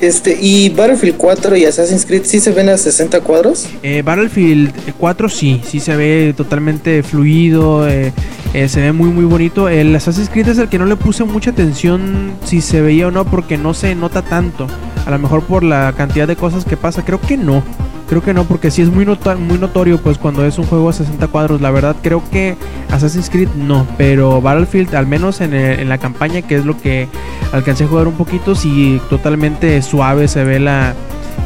[0.00, 3.66] Este, ¿y Battlefield 4 y Assassin's Creed sí se ven a 60 cuadros?
[3.82, 8.12] Eh, Battlefield 4 sí, sí se ve totalmente fluido, eh,
[8.54, 9.68] eh, se ve muy muy bonito.
[9.68, 13.10] El Assassin's Creed es el que no le puse mucha atención si se veía o
[13.10, 14.68] no porque no se nota tanto.
[15.04, 17.64] A lo mejor por la cantidad de cosas que pasa, creo que no.
[18.08, 20.88] Creo que no, porque sí es muy, not muy notorio pues cuando es un juego
[20.88, 21.60] a 60 cuadros.
[21.60, 22.56] La verdad creo que
[22.90, 26.78] Assassin's Creed no, pero Battlefield al menos en, el, en la campaña que es lo
[26.78, 27.08] que
[27.52, 30.94] alcancé a jugar un poquito, sí totalmente suave se ve la,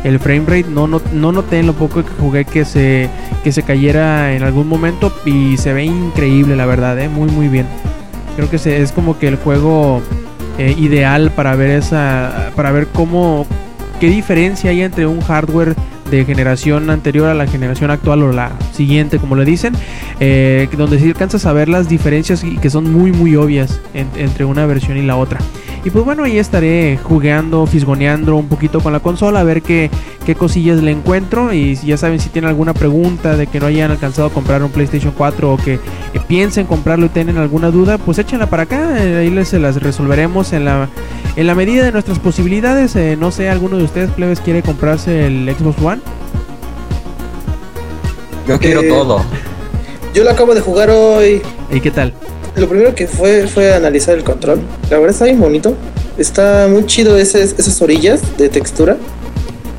[0.05, 0.67] el frame rate.
[0.69, 3.09] No, no, no noté en lo poco que jugué que se,
[3.43, 7.09] que se cayera en algún momento y se ve increíble la verdad, ¿eh?
[7.09, 7.67] muy muy bien.
[8.37, 10.01] Creo que se, es como que el juego
[10.59, 13.47] eh, ideal para ver esa, para ver cómo,
[14.01, 15.75] qué diferencia hay entre un hardware
[16.17, 19.75] de generación anterior a la generación actual o la siguiente, como le dicen,
[20.21, 24.45] eh, donde sí alcanzas a ver las diferencias que son muy muy obvias en- entre
[24.45, 25.39] una versión y la otra.
[25.85, 29.91] Y pues bueno, ahí estaré jugueando, fisgoneando un poquito con la consola, a ver qué,
[30.25, 31.53] qué cosillas le encuentro.
[31.53, 34.63] Y si ya saben si tienen alguna pregunta de que no hayan alcanzado a comprar
[34.63, 35.81] un PlayStation 4 o que eh,
[36.29, 39.05] piensen comprarlo y tienen alguna duda, pues échenla para acá.
[39.05, 40.89] eh, ahí les se las resolveremos en la,
[41.35, 42.95] en la medida de nuestras posibilidades.
[42.95, 46.01] Eh, no sé, ¿alguno de ustedes, plebes, quiere comprarse el Xbox One?
[48.47, 49.25] Yo quiero Eh, todo.
[50.15, 51.43] Yo lo acabo de jugar hoy.
[51.71, 52.15] ¿Y qué tal?
[52.57, 54.61] Lo primero que fue fue analizar el control.
[54.91, 55.75] La verdad está bien bonito.
[56.19, 58.97] Está muy chido ese- esas orillas de textura.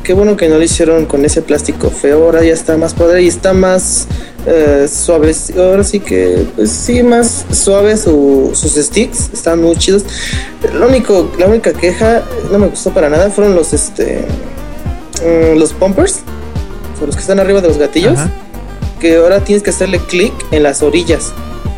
[0.03, 2.25] Qué bueno que no lo hicieron con ese plástico feo.
[2.25, 4.07] Ahora ya está más padre y está más
[4.45, 5.33] eh, suave.
[5.57, 9.29] Ahora sí que, pues sí, más suave su- sus sticks.
[9.31, 10.03] Están muy chidos.
[10.73, 14.25] Lo único, la única queja, no me gustó para nada, fueron los este
[15.23, 16.19] mm, los pumpers.
[17.05, 18.31] Los que están arriba de los gatillos Ajá.
[18.99, 21.31] que ahora tienes que hacerle clic en las orillas,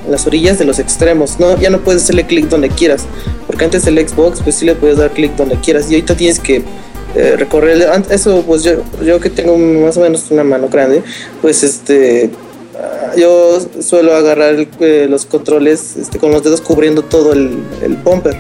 [0.10, 1.40] las orillas de los extremos.
[1.40, 3.06] No, ya no puedes hacerle clic donde quieras,
[3.48, 6.40] porque antes el Xbox pues sí le puedes dar clic donde quieras y ahorita tienes
[6.40, 6.64] que
[7.16, 11.02] eh, recorrer eso pues yo yo que tengo más o menos una mano grande,
[11.42, 12.30] pues este
[12.78, 17.96] ah, yo suelo agarrar eh, los controles este, con los dedos cubriendo todo el, el
[17.96, 18.36] bumper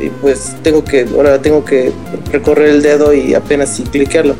[0.00, 1.92] y pues tengo que ahora tengo que
[2.32, 4.34] recorrer el dedo y apenas y cliquearlo.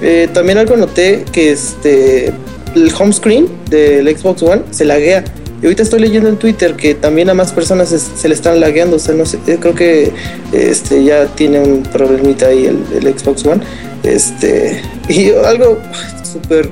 [0.00, 2.32] Eh, también algo noté que este
[2.74, 5.24] el home screen del Xbox One se laguea.
[5.62, 8.58] Y ahorita estoy leyendo en Twitter que también a más personas se, se le están
[8.58, 8.96] lagueando.
[8.96, 10.12] O sea, no sé, creo que
[10.52, 13.62] este ya tiene un problemita ahí el, el Xbox One.
[14.02, 15.78] Este, y algo
[16.24, 16.68] súper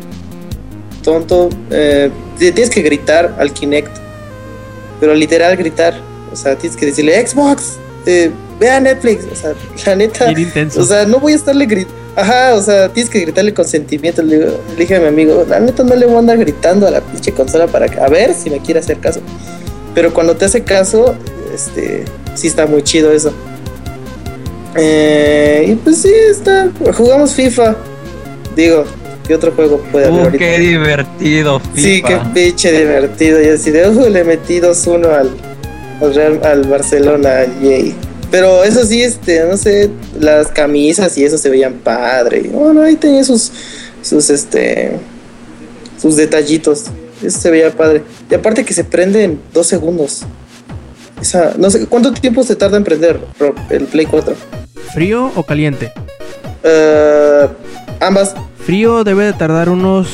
[1.04, 1.50] tonto.
[1.70, 3.96] eh, tienes que gritar al Kinect.
[4.98, 5.94] Pero literal gritar.
[6.32, 7.76] O sea, tienes que decirle Xbox,
[8.06, 9.24] eh, vea Netflix.
[9.32, 9.54] O sea,
[9.86, 10.26] la neta.
[10.76, 11.99] O sea, no voy a estarle gritando.
[12.16, 14.22] Ajá, o sea, tienes que gritarle con sentimiento.
[14.22, 16.86] Le, digo- le dije a mi amigo, la neta no le voy a andar gritando
[16.86, 19.20] a la pinche consola para que- a ver si me quiere hacer caso.
[19.94, 21.14] Pero cuando te hace caso,
[21.54, 23.32] este, sí está muy chido eso.
[24.76, 26.68] Eh, y pues sí, está.
[26.96, 27.76] Jugamos FIFA.
[28.54, 28.84] Digo,
[29.26, 30.38] ¿qué otro juego puede haber Uh, ahorita?
[30.44, 32.08] qué divertido, Sí, FIFA.
[32.08, 33.42] qué pinche divertido.
[33.42, 35.30] Y así de, "Uh, le metí 2-1 al,
[36.00, 37.94] al, Real- al Barcelona, yay.
[38.30, 42.48] Pero eso sí, este, no sé, las camisas y eso se veían padre.
[42.52, 43.50] Bueno, ahí tenía sus,
[44.02, 44.92] sus, este,
[46.00, 46.84] sus detallitos.
[47.22, 48.02] Eso se veía padre.
[48.30, 50.22] Y aparte que se prende en dos segundos.
[51.20, 53.20] Esa, no sé, ¿cuánto tiempo se tarda en prender
[53.68, 54.34] el Play 4?
[54.94, 55.92] ¿Frío o caliente?
[56.62, 57.48] Eh,
[58.00, 58.34] ambas.
[58.64, 60.08] Frío debe de tardar unos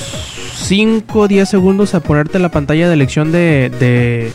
[0.67, 4.33] 5 o 10 segundos a ponerte la pantalla de elección de, de,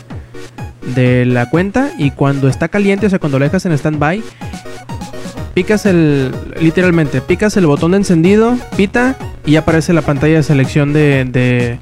[0.94, 1.92] de la cuenta.
[1.98, 4.22] Y cuando está caliente, o sea, cuando lo dejas en stand-by,
[5.54, 6.32] picas el.
[6.60, 9.16] Literalmente, picas el botón de encendido, pita
[9.46, 11.78] y aparece la pantalla de selección de,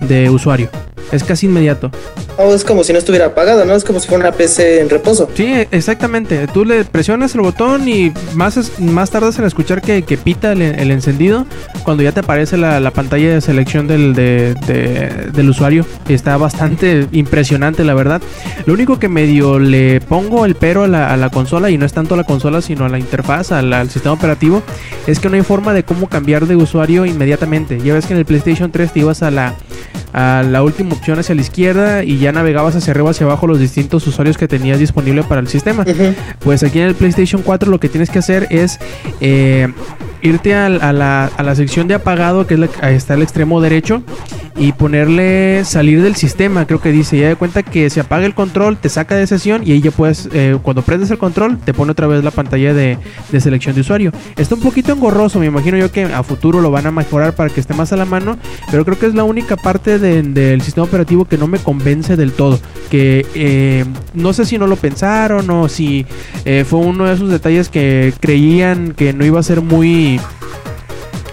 [0.00, 0.70] de usuario.
[1.10, 1.90] Es casi inmediato.
[2.38, 3.74] Oh, es como si no estuviera apagado, ¿no?
[3.74, 5.28] Es como si fuera una PC en reposo.
[5.34, 6.46] Sí, exactamente.
[6.48, 10.52] Tú le presionas el botón y más, es- más tardas en escuchar que, que pita
[10.52, 11.44] el, el encendido
[11.84, 15.84] cuando ya te aparece la, la pantalla de selección del, de- de- del usuario.
[16.08, 18.22] Está bastante impresionante, la verdad.
[18.64, 21.84] Lo único que medio le pongo el pero a la, a la consola, y no
[21.84, 24.62] es tanto a la consola, sino a la interfaz, al, al sistema operativo,
[25.06, 27.78] es que no hay forma de cómo cambiar de usuario inmediatamente.
[27.84, 29.54] Ya ves que en el PlayStation 3 te ibas a la,
[30.12, 33.58] a la última opción hacia la izquierda y ya navegabas hacia arriba hacia abajo los
[33.58, 35.84] distintos usuarios que tenías disponible para el sistema.
[36.40, 38.78] Pues aquí en el PlayStation 4 lo que tienes que hacer es
[39.20, 39.68] eh,
[40.20, 43.60] irte al- a, la, a la sección de apagado, que es la, está el extremo
[43.60, 44.02] derecho,
[44.56, 47.18] y ponerle salir del sistema, creo que dice.
[47.18, 49.90] Ya de cuenta que se apaga el control, te saca de sesión y ahí ya
[49.90, 52.98] puedes, eh, cuando prendes el control, te pone otra vez la pantalla de,
[53.30, 54.12] de selección de usuario.
[54.36, 57.50] Está un poquito engorroso, me imagino yo que a futuro lo van a mejorar para
[57.50, 58.36] que esté más a la mano,
[58.70, 62.16] pero creo que es la única parte de- del sistema operativo que no me convence
[62.16, 62.60] del todo.
[62.90, 63.84] Que eh,
[64.14, 66.04] no sé si no lo pensaron o si
[66.44, 70.20] eh, fue uno de esos detalles que creían que no iba a ser muy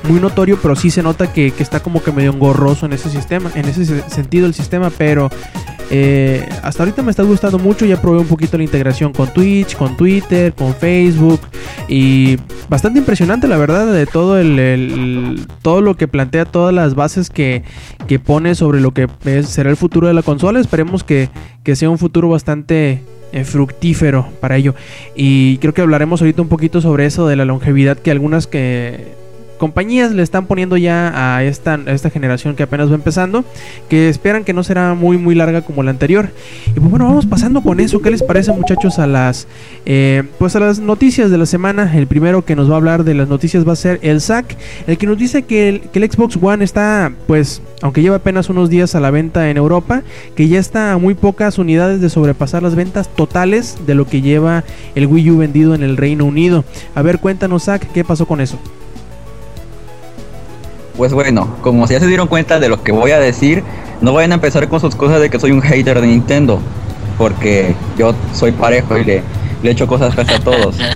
[0.03, 3.09] muy notorio, pero sí se nota que, que está como que medio engorroso en ese
[3.09, 5.29] sistema, en ese se- sentido el sistema, pero
[5.91, 9.75] eh, hasta ahorita me está gustando mucho, ya probé un poquito la integración con Twitch,
[9.75, 11.41] con Twitter, con Facebook
[11.87, 12.37] y
[12.69, 17.63] bastante impresionante la verdad de todo el, todo lo que plantea, todas las bases que,
[18.07, 19.07] que pone sobre lo que
[19.43, 21.29] será el futuro de la consola, esperemos que,
[21.63, 24.75] que sea un futuro bastante eh, fructífero para ello.
[25.15, 29.17] Y creo que hablaremos ahorita un poquito sobre eso de la longevidad que algunas que
[29.59, 31.77] compañías le están poniendo ya a esta,
[32.09, 33.45] generación que apenas va empezando,
[33.89, 36.31] que esperan que no será muy muy larga como la anterior.
[36.67, 38.01] Y pues bueno, vamos pasando con eso.
[38.01, 39.47] ¿Qué les parece muchachos a las
[39.85, 41.95] eh, pues a las noticias de la semana?
[41.95, 44.57] El primero que nos va a hablar de las noticias va a ser el SAC,
[44.87, 48.49] el que nos dice que el, que el Xbox One está pues aunque lleva apenas
[48.49, 50.03] unos días a la venta en Europa,
[50.35, 54.21] que ya está a muy pocas unidades de sobrepasar las ventas totales de lo que
[54.21, 54.63] lleva
[54.95, 56.65] el Wii U vendido en el Reino Unido.
[56.95, 58.59] A ver, cuéntanos, Zach, ¿qué pasó con eso?
[60.99, 63.63] Pues bueno, como ya se dieron cuenta de lo que voy a decir,
[64.01, 66.59] no vayan a empezar con sus cosas de que soy un hater de Nintendo,
[67.17, 69.23] porque yo soy parejo y le,
[69.63, 70.75] le echo cosas casi a todos.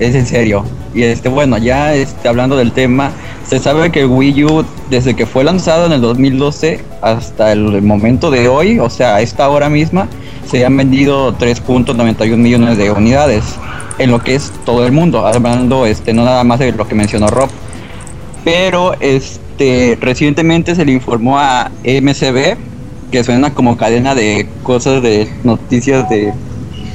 [0.00, 0.64] Es en serio.
[0.92, 3.12] Y este, bueno, ya este, hablando del tema,
[3.46, 7.82] se sabe que el Wii U, desde que fue lanzado en el 2012 hasta el
[7.82, 10.08] momento de hoy, o sea, a esta hora misma,
[10.50, 13.44] se han vendido 3.91 millones de unidades
[13.98, 16.96] en lo que es todo el mundo, hablando este, no nada más de lo que
[16.96, 17.48] mencionó Rob.
[18.44, 22.56] Pero este, recientemente se le informó a MCB,
[23.10, 26.32] que suena como cadena de cosas de noticias de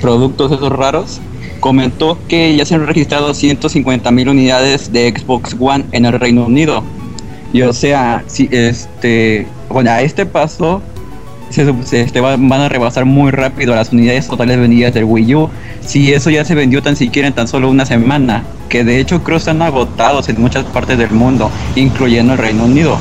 [0.01, 1.21] productos esos raros,
[1.60, 6.45] comentó que ya se han registrado 150 mil unidades de Xbox One en el Reino
[6.45, 6.83] Unido.
[7.53, 10.81] Y o sea, si este, bueno, a este paso
[11.49, 15.49] se, este, va- van a rebasar muy rápido las unidades totales vendidas del Wii U.
[15.86, 19.23] Si eso ya se vendió tan siquiera en tan solo una semana, que de hecho
[19.23, 22.97] creo están agotados en muchas partes del mundo, incluyendo el Reino Unido.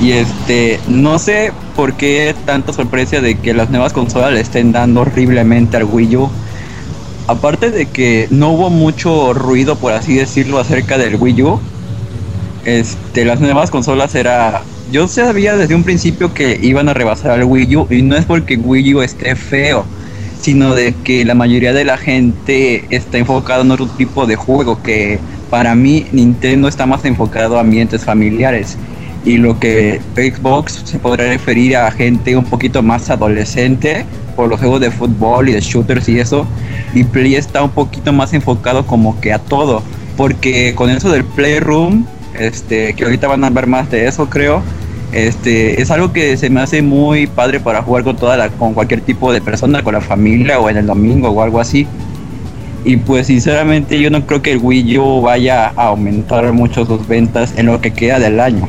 [0.00, 4.72] Y este, no sé por qué tanta sorpresa de que las nuevas consolas le estén
[4.72, 6.30] dando horriblemente al Wii U.
[7.26, 11.60] Aparte de que no hubo mucho ruido, por así decirlo, acerca del Wii U,
[12.64, 14.62] este, las nuevas consolas era...
[14.90, 18.24] Yo sabía desde un principio que iban a rebasar al Wii U y no es
[18.24, 19.84] porque Wii U esté feo,
[20.40, 24.82] sino de que la mayoría de la gente está enfocada en otro tipo de juego
[24.82, 28.76] que para mí Nintendo está más enfocado a ambientes familiares
[29.24, 34.58] y lo que Xbox se podrá referir a gente un poquito más adolescente por los
[34.58, 36.48] juegos de fútbol y de shooters y eso
[36.94, 39.84] y Play está un poquito más enfocado como que a todo
[40.16, 44.62] porque con eso del Playroom este que ahorita van a ver más de eso creo
[45.12, 48.74] este es algo que se me hace muy padre para jugar con toda la con
[48.74, 51.86] cualquier tipo de persona con la familia o en el domingo o algo así
[52.84, 57.06] y pues sinceramente yo no creo que el Wii U vaya a aumentar mucho sus
[57.06, 58.68] ventas en lo que queda del año.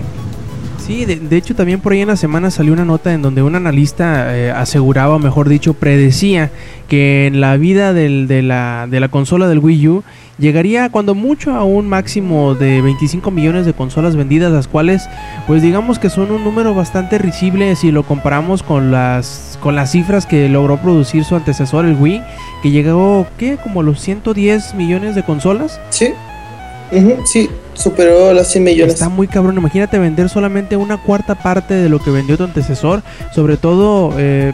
[0.86, 3.44] Sí, de, de hecho también por ahí en la semana salió una nota en donde
[3.44, 6.50] un analista eh, aseguraba, o mejor dicho, predecía
[6.90, 10.04] que en la vida del- de, la, de la consola del Wii U
[10.40, 15.08] llegaría cuando mucho a un máximo de 25 millones de consolas vendidas, las cuales
[15.46, 19.92] pues digamos que son un número bastante risible si lo comparamos con las, con las
[19.92, 22.24] cifras que logró producir su antecesor el Wii,
[22.64, 23.58] que llegó, ¿qué?
[23.62, 25.80] Como los 110 millones de consolas.
[25.90, 26.08] Sí.
[26.92, 28.94] Ujú, sí, superó las 100 millones.
[28.96, 29.58] Está muy cabrón.
[29.58, 33.02] Imagínate vender solamente una cuarta parte de lo que vendió tu antecesor.
[33.34, 34.54] Sobre todo, eh,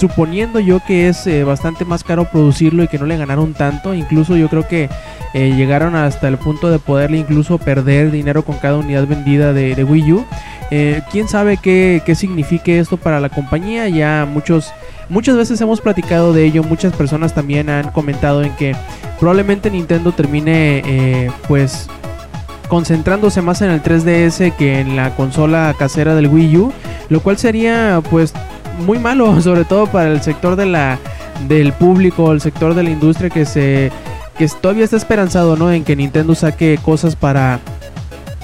[0.00, 3.94] suponiendo yo que es eh, bastante más caro producirlo y que no le ganaron tanto.
[3.94, 4.88] Incluso yo creo que
[5.34, 9.84] eh, llegaron hasta el punto de poderle incluso perder dinero con cada unidad vendida de,
[9.84, 10.24] Wii U.
[10.70, 13.88] Eh, ¿Quién sabe qué, qué signifique esto para la compañía?
[13.88, 14.72] Ya muchos...
[15.10, 18.76] Muchas veces hemos platicado de ello, muchas personas también han comentado en que
[19.18, 21.88] probablemente Nintendo termine pues
[22.70, 26.72] concentrándose más en el 3DS que en la consola casera del Wii U,
[27.10, 28.32] lo cual sería pues
[28.86, 30.98] muy malo, sobre todo para el sector de la
[31.48, 33.90] del público, el sector de la industria que se
[34.38, 35.70] que todavía está esperanzado, ¿no?
[35.70, 37.60] En que Nintendo saque cosas para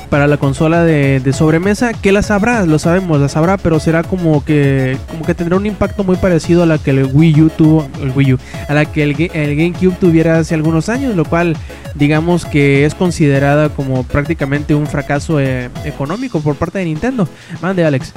[0.08, 4.02] para la consola de, de sobremesa, que las habrá, lo sabemos, las habrá, pero será
[4.02, 7.50] como que como que tendrá un impacto muy parecido a la que el Wii U
[7.50, 8.38] tuvo, el Wii U,
[8.68, 11.56] a la que el, el GameCube tuviera hace algunos años, lo cual
[11.94, 17.28] digamos que es considerada como prácticamente un fracaso eh, económico por parte de Nintendo.
[17.60, 18.12] Mande Alex.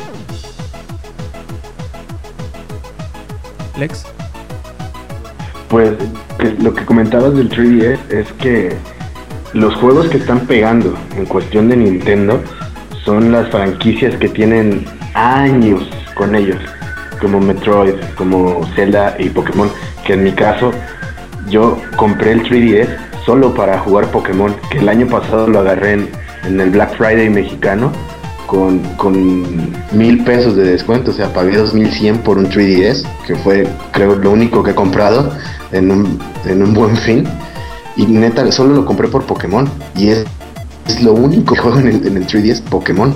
[3.75, 4.05] Alex.
[5.69, 5.93] Pues
[6.59, 8.75] lo que comentabas del 3DS es que
[9.53, 12.41] los juegos que están pegando en cuestión de Nintendo
[13.03, 16.59] son las franquicias que tienen años con ellos,
[17.19, 19.69] como Metroid, como Zelda y Pokémon,
[20.05, 20.71] que en mi caso
[21.49, 22.87] yo compré el 3DS
[23.25, 27.91] solo para jugar Pokémon, que el año pasado lo agarré en, el Black Friday mexicano
[28.47, 33.67] con, con mil pesos de descuento, o sea, pagué 2100 por un 3DS, que fue
[33.91, 35.31] creo lo único que he comprado
[35.71, 37.27] en un, en un buen fin.
[37.99, 39.69] Y neta, solo lo compré por Pokémon.
[39.93, 40.23] Y es,
[40.87, 43.13] es lo único que juego en el, en el 3DS, Pokémon.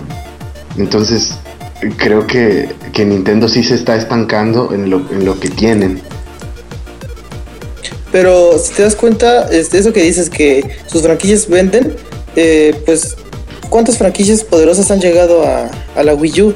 [0.78, 1.36] Entonces,
[1.96, 6.02] creo que, que Nintendo sí se está estancando en lo, en lo que tienen.
[8.12, 11.96] Pero si te das cuenta, este, eso que dices que sus franquicias venden,
[12.36, 13.16] eh, pues
[13.70, 16.56] ¿cuántas franquicias poderosas han llegado a, a la Wii U?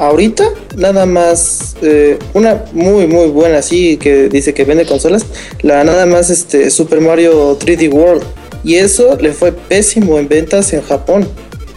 [0.00, 0.48] Ahorita,
[0.78, 5.26] nada más, eh, una muy, muy buena, sí, que dice que vende consolas,
[5.60, 8.22] la nada más este, Super Mario 3D World.
[8.64, 11.28] Y eso le fue pésimo en ventas en Japón.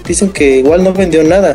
[0.08, 1.54] Dicen que igual no vendió nada.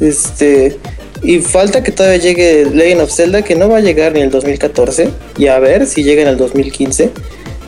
[0.00, 0.76] Este,
[1.22, 4.30] y falta que todavía llegue Legend of Zelda, que no va a llegar ni el
[4.32, 5.08] 2014.
[5.38, 7.10] Y a ver si llega en el 2015.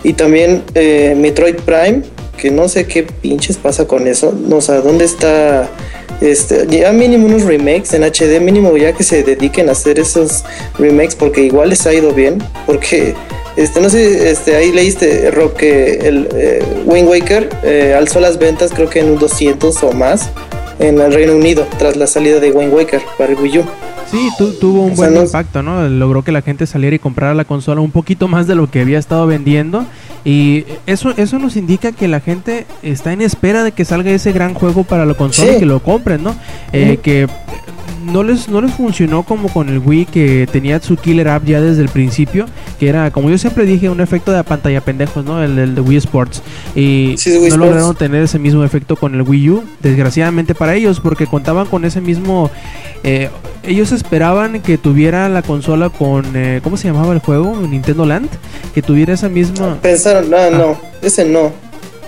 [0.03, 2.03] Y también eh, Metroid Prime,
[2.37, 4.33] que no sé qué pinches pasa con eso.
[4.49, 5.69] No sé, ¿dónde está?
[6.21, 10.45] Este, ya mínimo unos remakes en HD, mínimo ya que se dediquen a hacer esos
[10.79, 12.43] remakes, porque igual les ha ido bien.
[12.67, 13.15] Porque,
[13.57, 18.39] este, no sé, este, ahí leíste, Rock, que el eh, Wind Waker eh, alzó las
[18.39, 20.31] ventas, creo que en un 200 o más
[20.79, 23.65] en el Reino Unido tras la salida de Wind Waker para el Wii U.
[24.11, 25.89] Sí, tu- tuvo un O sea, buen no- impacto, ¿no?
[25.89, 28.81] Logró que la gente saliera y comprara la consola un poquito más de lo que
[28.81, 29.85] había estado vendiendo.
[30.25, 34.33] Y eso, eso nos indica que la gente está en espera de que salga ese
[34.33, 35.57] gran juego para la consola Sí.
[35.57, 36.35] y que lo compren, ¿no?
[36.73, 37.29] Eh, que
[38.05, 41.61] no les, no les funcionó como con el Wii que tenía su killer app ya
[41.61, 42.47] desde el principio,
[42.79, 45.43] que era, como yo siempre dije, un efecto de pantalla pendejos, ¿no?
[45.43, 46.43] El, el de Wii Sports.
[46.75, 47.57] Y Sí, Wii no Sports.
[47.59, 51.85] lograron tener ese mismo efecto con el Wii U, desgraciadamente para ellos, porque contaban con
[51.85, 52.51] ese mismo...
[53.03, 53.31] eh,
[53.67, 56.25] ellos esperaban que tuviera la consola con...
[56.37, 57.57] eh, ¿Cómo se llamaba el juego?
[57.67, 58.29] Nintendo Land.
[58.75, 59.79] Que tuviera esa misma...
[59.81, 61.51] Pensaron, no, no, ese no.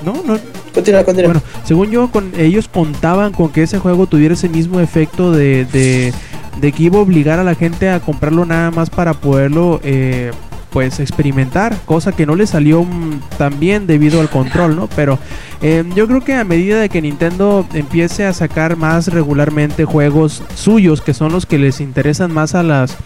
[0.05, 0.38] No, no,
[0.77, 1.33] Continúa, continúa.
[1.33, 5.64] bueno, según yo, con, ellos contaban con que ese juego tuviera ese mismo efecto de,
[5.64, 6.12] de,
[6.61, 10.33] de que iba a obligar a la gente a comprarlo nada más para poderlo, eh,
[10.70, 14.87] pues, experimentar, cosa que no le salió mm, tan bien debido al control, ¿no?
[14.95, 15.18] Pero
[15.62, 20.43] eh, yo creo que a medida de que Nintendo empiece a sacar más regularmente juegos
[20.55, 22.99] suyos, que son los que les interesan más a las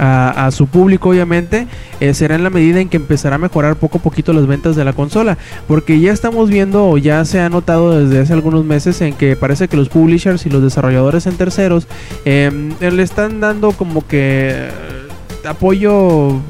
[0.00, 1.66] a, su público obviamente
[2.00, 4.74] eh, será en la medida en que empezará a mejorar poco a poquito las ventas
[4.74, 5.36] de la consola
[5.68, 9.36] porque ya estamos viendo o ya se ha notado desde hace algunos meses en que
[9.36, 11.86] parece que los publishers y los desarrolladores en terceros
[12.24, 16.40] eh, le están dando como que eh, apoyo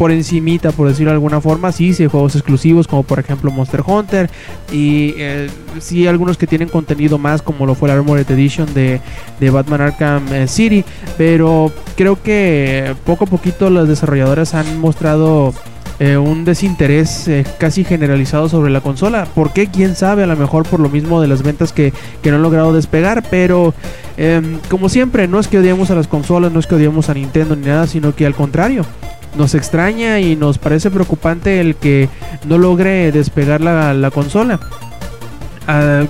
[0.00, 3.82] por encimita, por decirlo de alguna forma, sí, sí, juegos exclusivos como por ejemplo Monster
[3.86, 4.30] Hunter
[4.72, 9.02] y eh, sí algunos que tienen contenido más como lo fue la Armored Edition de,
[9.38, 10.86] de Batman Arkham eh, City,
[11.18, 15.52] pero creo que poco a poquito las desarrolladoras han mostrado
[15.98, 19.26] eh, un desinterés eh, casi generalizado sobre la consola.
[19.26, 19.66] ¿Por qué?
[19.66, 20.22] ¿Quién sabe?
[20.22, 21.92] A lo mejor por lo mismo de las ventas que,
[22.22, 23.22] que no han logrado despegar.
[23.30, 23.74] Pero
[24.16, 27.14] em, como siempre, no es que odiemos a las consolas, no es que odiemos a
[27.14, 28.86] Nintendo ni nada, sino que al contrario.
[29.36, 32.08] Nos extraña y nos parece preocupante el que
[32.46, 34.58] no logre despegar la, la consola.
[35.66, 36.04] Ah,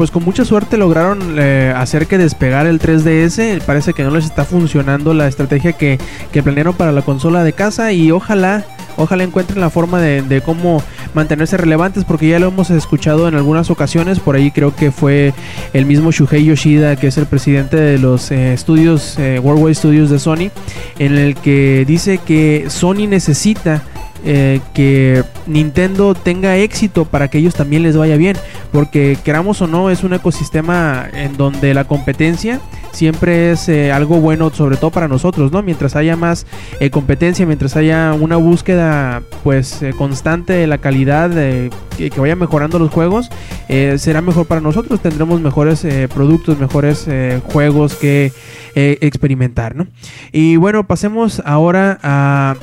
[0.00, 3.60] pues con mucha suerte lograron eh, hacer que despegar el 3DS.
[3.60, 5.98] Parece que no les está funcionando la estrategia que,
[6.32, 7.92] que planearon para la consola de casa.
[7.92, 8.64] Y ojalá,
[8.96, 10.82] ojalá encuentren la forma de, cómo
[11.14, 12.04] mantenerse relevantes.
[12.04, 14.20] Porque ya lo hemos escuchado en algunas ocasiones.
[14.20, 15.32] Por ahí creo que fue
[15.72, 20.10] el mismo Shuhei Yoshida, que es el presidente de los eh, estudios, eh, Worldwide Studios
[20.10, 20.50] de Sony.
[20.98, 23.82] En el que dice que Sony necesita
[24.24, 28.36] eh, que Nintendo tenga éxito para que ellos también les vaya bien.
[28.72, 32.60] Porque queramos o no, es un ecosistema en donde la competencia
[32.92, 35.62] siempre es eh, algo bueno, sobre todo para nosotros, ¿no?
[35.62, 36.46] Mientras haya más
[36.80, 42.78] eh, competencia, mientras haya una búsqueda pues constante de la calidad, que, que vaya mejorando
[42.78, 43.30] los juegos,
[43.68, 47.06] será mejor para nosotros, tendremos mejores productos, mejores
[47.44, 48.32] juegos que
[48.74, 49.86] experimentar, ¿no?
[50.32, 52.56] Y bueno, pasemos ahora a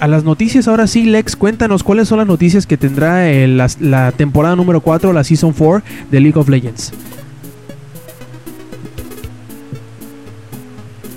[0.00, 3.68] a las noticias, ahora sí, Lex, cuéntanos cuáles son las noticias que tendrá eh, la,
[3.80, 6.92] la temporada número 4, la Season 4 de League of Legends.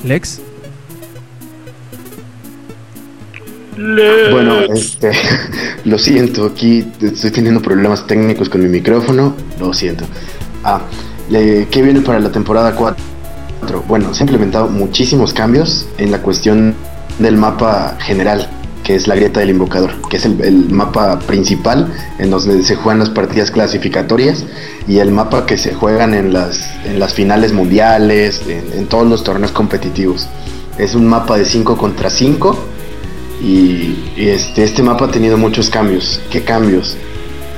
[0.04, 0.42] Lex.
[4.32, 5.12] Bueno, este,
[5.86, 10.06] lo siento, aquí estoy teniendo problemas técnicos con mi micrófono, lo siento.
[10.64, 10.82] Ah,
[11.30, 13.04] le- ¿qué viene para la temporada 4?
[13.88, 16.74] Bueno, se han implementado muchísimos cambios en la cuestión
[17.20, 18.48] del mapa general,
[18.88, 23.00] que es la grieta del invocador, que es el, mapa principal en donde se juegan
[23.00, 24.46] las partidas clasificatorias
[24.88, 29.06] y el mapa que se juegan en las, en las finales mundiales, en, en todos
[29.06, 30.30] los torneos competitivos.
[30.78, 32.58] Es un mapa de 5 contra 5
[33.44, 36.22] y, y este, este mapa ha tenido muchos cambios.
[36.32, 36.96] ¿Qué cambios?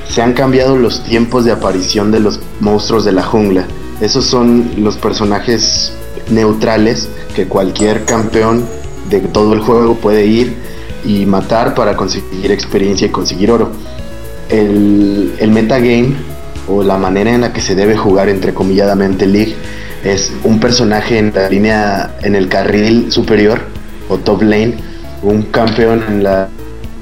[0.08, 3.66] Se han cambiado los tiempos de aparición de los monstruos de la jungla.
[4.00, 5.92] Esos son los personajes
[6.28, 8.64] neutrales que cualquier campeón
[9.10, 10.59] de todo el juego puede ir
[11.04, 13.70] y matar para conseguir experiencia y conseguir oro.
[14.48, 16.14] El, el metagame
[16.68, 19.54] o la manera en la que se debe jugar entrecomilladamente League
[20.04, 23.60] es un personaje en la línea, en el carril superior
[24.08, 24.74] o top lane,
[25.22, 26.48] un campeón en la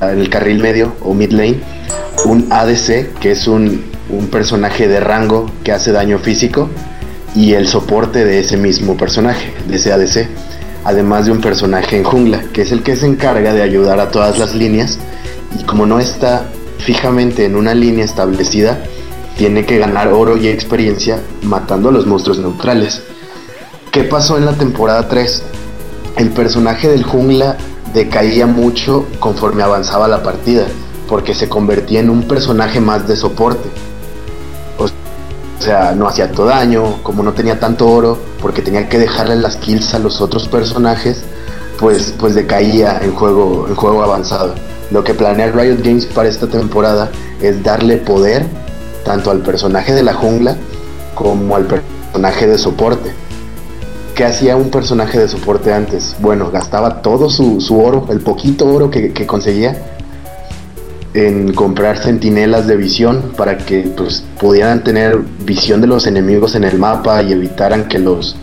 [0.01, 1.61] en el carril medio o mid lane
[2.24, 6.68] un ADC, que es un, un personaje de rango que hace daño físico,
[7.34, 10.28] y el soporte de ese mismo personaje, de ese ADC.
[10.85, 14.11] Además de un personaje en jungla, que es el que se encarga de ayudar a
[14.11, 14.99] todas las líneas.
[15.59, 16.49] Y como no está
[16.79, 18.79] fijamente en una línea establecida,
[19.37, 23.03] tiene que ganar oro y experiencia matando a los monstruos neutrales.
[23.93, 25.43] ¿Qué pasó en la temporada 3?
[26.16, 27.57] El personaje del jungla
[27.95, 30.66] decaía mucho conforme avanzaba la partida,
[31.09, 33.68] porque se convertía en un personaje más de soporte.
[35.59, 39.37] O sea, no hacía todo daño, como no tenía tanto oro, porque tenía que dejarle
[39.37, 41.25] las kills a los otros personajes,
[41.79, 44.55] pues, pues decaía en juego, en juego avanzado.
[44.91, 47.11] Lo que planea Riot Games para esta temporada
[47.43, 48.47] es darle poder
[49.05, 50.57] tanto al personaje de la jungla
[51.15, 53.13] como al personaje de soporte.
[54.15, 56.17] ¿Qué hacía un personaje de soporte antes?
[56.21, 59.97] Bueno, gastaba todo su, oro, el poquito oro que conseguía,
[61.15, 66.65] en comprar centinelas de visión para que pues, pudieran tener visión de los enemigos en
[66.65, 68.37] el mapa y evitaran que los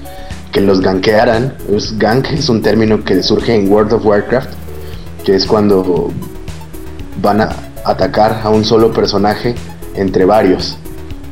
[0.51, 1.53] que los gankearan.
[1.69, 4.49] Es, gank es un término que surge en World of Warcraft,
[5.25, 6.11] que es cuando
[7.21, 7.49] van a
[7.83, 9.53] atacar a un solo personaje
[9.95, 10.77] entre varios.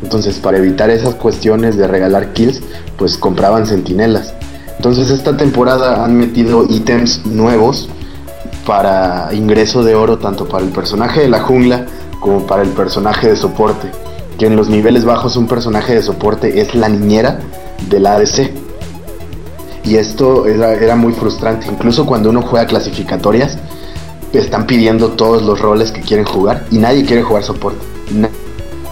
[0.01, 2.61] Entonces, para evitar esas cuestiones de regalar kills,
[2.97, 4.33] pues compraban centinelas.
[4.75, 7.87] Entonces, esta temporada han metido ítems nuevos
[8.65, 11.85] para ingreso de oro tanto para el personaje de la jungla
[12.19, 13.91] como para el personaje de soporte.
[14.37, 17.39] Que en los niveles bajos un personaje de soporte es la niñera
[17.89, 18.51] del ADC.
[19.83, 21.67] Y esto era, muy frustrante.
[21.67, 23.57] Incluso cuando uno juega clasificatorias,
[24.31, 27.79] están pidiendo todos los roles que quieren jugar y nadie quiere jugar soporte.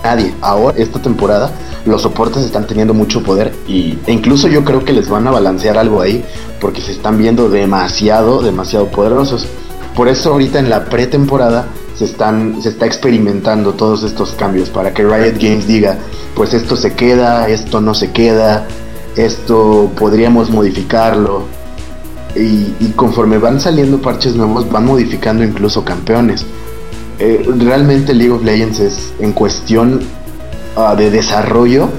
[0.03, 0.33] Nadie.
[0.41, 1.51] Ahora, esta temporada,
[1.85, 5.31] los soportes están teniendo mucho poder y, e incluso yo creo que les van a
[5.31, 6.23] balancear algo ahí
[6.59, 9.47] porque se están viendo demasiado, demasiado poderosos.
[9.95, 14.93] Por eso ahorita en la pretemporada se están se está experimentando todos estos cambios para
[14.93, 15.97] que Riot Games diga,
[16.35, 18.65] pues esto se queda, esto no se queda,
[19.15, 21.45] esto podríamos modificarlo.
[22.33, 26.45] Y, conforme van saliendo parches nuevos, van modificando incluso campeones.
[27.19, 29.99] Eh, realmente League of Legends es en cuestión
[30.75, 31.89] ah, de desarrollo,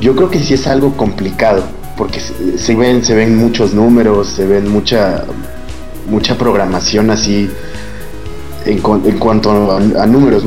[0.00, 1.62] yo creo que sí es algo complicado,
[1.96, 5.24] porque se, ven, se ven muchos números, se ven mucha,
[6.08, 7.50] mucha programación así
[8.66, 8.80] en,
[9.18, 10.44] cuanto a, números,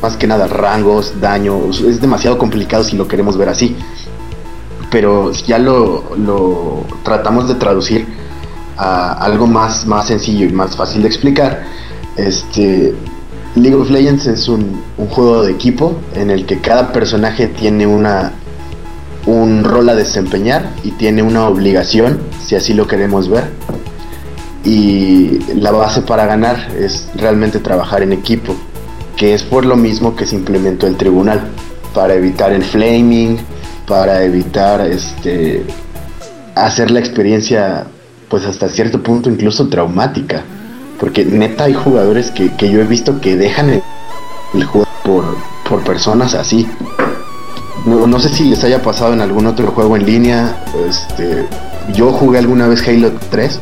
[0.00, 3.76] más que nada rangos, daño, es demasiado complicado si lo queremos ver así.
[4.90, 8.06] Pero ya lo, lo tratamos de traducir
[8.76, 11.64] a algo más, más sencillo y más fácil de explicar.
[12.16, 12.94] Este,
[13.54, 17.86] League of Legends es un, un, juego de equipo en el que cada personaje tiene
[17.86, 18.32] una
[19.26, 23.44] un rol a desempeñar y tiene una obligación, si así lo queremos ver.
[24.64, 28.54] Y la base para ganar es realmente trabajar en equipo,
[29.16, 31.48] que es por lo mismo que se implementó el tribunal,
[31.94, 33.38] para evitar el flaming,
[33.86, 35.64] para evitar este
[36.54, 37.86] hacer la experiencia
[38.28, 40.42] pues hasta cierto punto incluso traumática,
[41.02, 43.70] porque neta hay jugadores que, yo he visto que dejan
[44.54, 45.24] el, juego por,
[45.68, 46.64] por personas así.
[47.84, 50.64] No, no, sé si les haya pasado en algún otro juego en línea.
[50.88, 51.44] Este,
[51.92, 53.60] yo jugué alguna vez Halo 3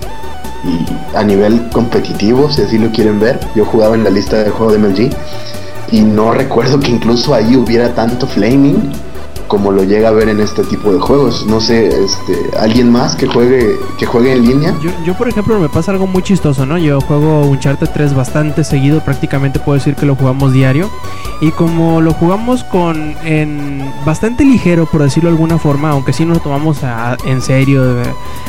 [0.64, 4.50] y a nivel competitivo, si así lo quieren ver, yo jugaba en la lista de
[4.50, 5.10] juego de MLG
[5.92, 8.92] y no recuerdo que incluso ahí hubiera tanto flaming
[9.50, 11.44] como lo llega a ver en este tipo de juegos.
[11.44, 14.78] No sé, este, alguien más que juegue que juegue en línea.
[14.80, 16.78] Yo, yo por ejemplo me pasa algo muy chistoso, ¿no?
[16.78, 20.88] Yo juego Uncharted 3 bastante seguido, prácticamente puedo decir que lo jugamos diario
[21.40, 26.24] y como lo jugamos con en bastante ligero por decirlo de alguna forma, aunque sí
[26.24, 26.78] nos lo tomamos
[27.24, 27.96] en serio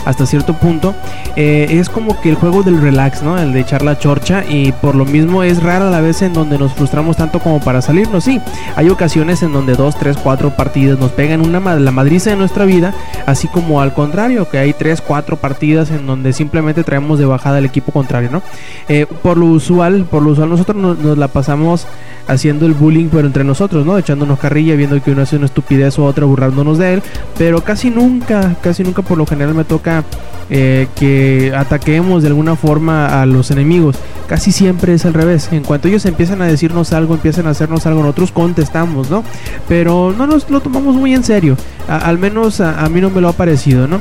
[0.06, 0.94] hasta cierto punto,
[1.36, 3.40] eh, es como que el juego del relax, ¿no?
[3.40, 6.60] El de echar la chorcha y por lo mismo es rara la vez en donde
[6.60, 8.24] nos frustramos tanto como para salirnos.
[8.24, 8.40] Sí,
[8.76, 10.52] hay ocasiones en donde dos, tres, cuatro
[10.98, 12.94] nos pegan una la madriza de nuestra vida,
[13.26, 17.58] así como al contrario, que hay 3, 4 partidas en donde simplemente traemos de bajada
[17.58, 18.42] al equipo contrario, ¿no?
[18.90, 21.88] Eh, por lo usual, por lo usual nosotros nos, la pasamos
[22.32, 23.98] haciendo el bullying pero entre nosotros, ¿no?
[23.98, 27.04] Echándonos carrilla, viendo que uno hace una estupidez o otra burlándonos de él,
[27.38, 30.04] pero casi nunca, casi nunca por lo general me toca
[30.50, 33.98] eh, que ataquemos de alguna forma a los enemigos.
[34.28, 35.50] Casi siempre es al revés.
[35.52, 39.24] En cuanto ellos empiezan a decirnos algo, empiezan a hacernos algo, nosotros contestamos, ¿no?
[39.68, 41.58] Pero no nos lo tomamos muy en serio.
[41.88, 44.00] al menos a, a mí no me lo ha parecido, ¿no?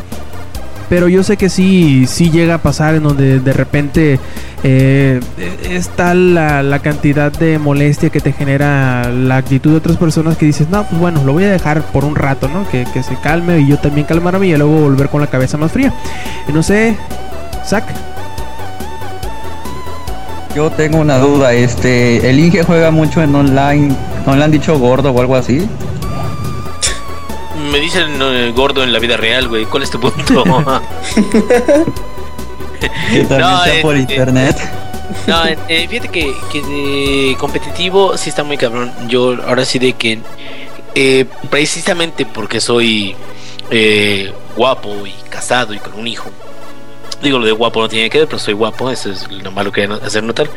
[0.91, 4.19] pero yo sé que sí, sí llega a pasar en donde de repente
[4.63, 5.21] eh,
[5.71, 10.47] es tal la, cantidad de molestia que te genera la actitud de otras personas que
[10.47, 12.69] dices, no, pues bueno, lo voy a dejar por un rato, ¿no?
[12.69, 15.95] Que, se calme y yo también calmarme y luego volver con la cabeza más fría.
[16.49, 16.97] Y no sé,
[17.67, 17.85] Zach.
[20.55, 23.95] Yo tengo una duda, este, ¿el Inge juega mucho en online?
[24.27, 25.67] ¿No le han dicho gordo o algo así?
[27.71, 29.65] Me dicen eh, gordo en la vida real, güey.
[29.65, 30.45] ¿Cuál es tu punto?
[32.81, 34.57] Que también No, sea por este- internet.
[35.27, 38.93] No, eh, fíjate que, que de competitivo sí está muy cabrón.
[39.09, 40.21] Yo ahora sí de que
[40.95, 43.15] eh, precisamente porque soy
[43.71, 46.31] eh, guapo y casado y con un hijo.
[47.23, 49.71] Digo, lo de guapo no tiene que ver, pero soy guapo, eso es lo malo
[49.73, 50.49] que hacer notar.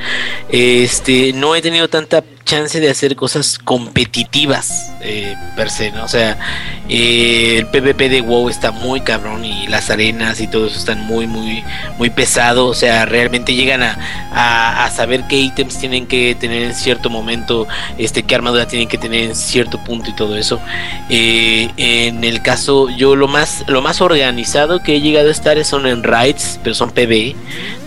[0.49, 6.05] Este, no he tenido tanta chance de hacer cosas competitivas eh, per se, ¿no?
[6.05, 6.37] O sea,
[6.89, 11.05] eh, el PvP de WoW está muy cabrón y las arenas y todo eso están
[11.05, 11.63] muy, muy,
[11.97, 12.67] muy pesado.
[12.67, 17.67] O sea, realmente llegan a, a, saber qué ítems tienen que tener en cierto momento,
[17.97, 20.59] este, qué armadura tienen que tener en cierto punto y todo eso.
[21.09, 25.63] Eh, en el caso, yo lo más, lo más organizado que he llegado a estar
[25.65, 27.35] son en raids, pero son PvE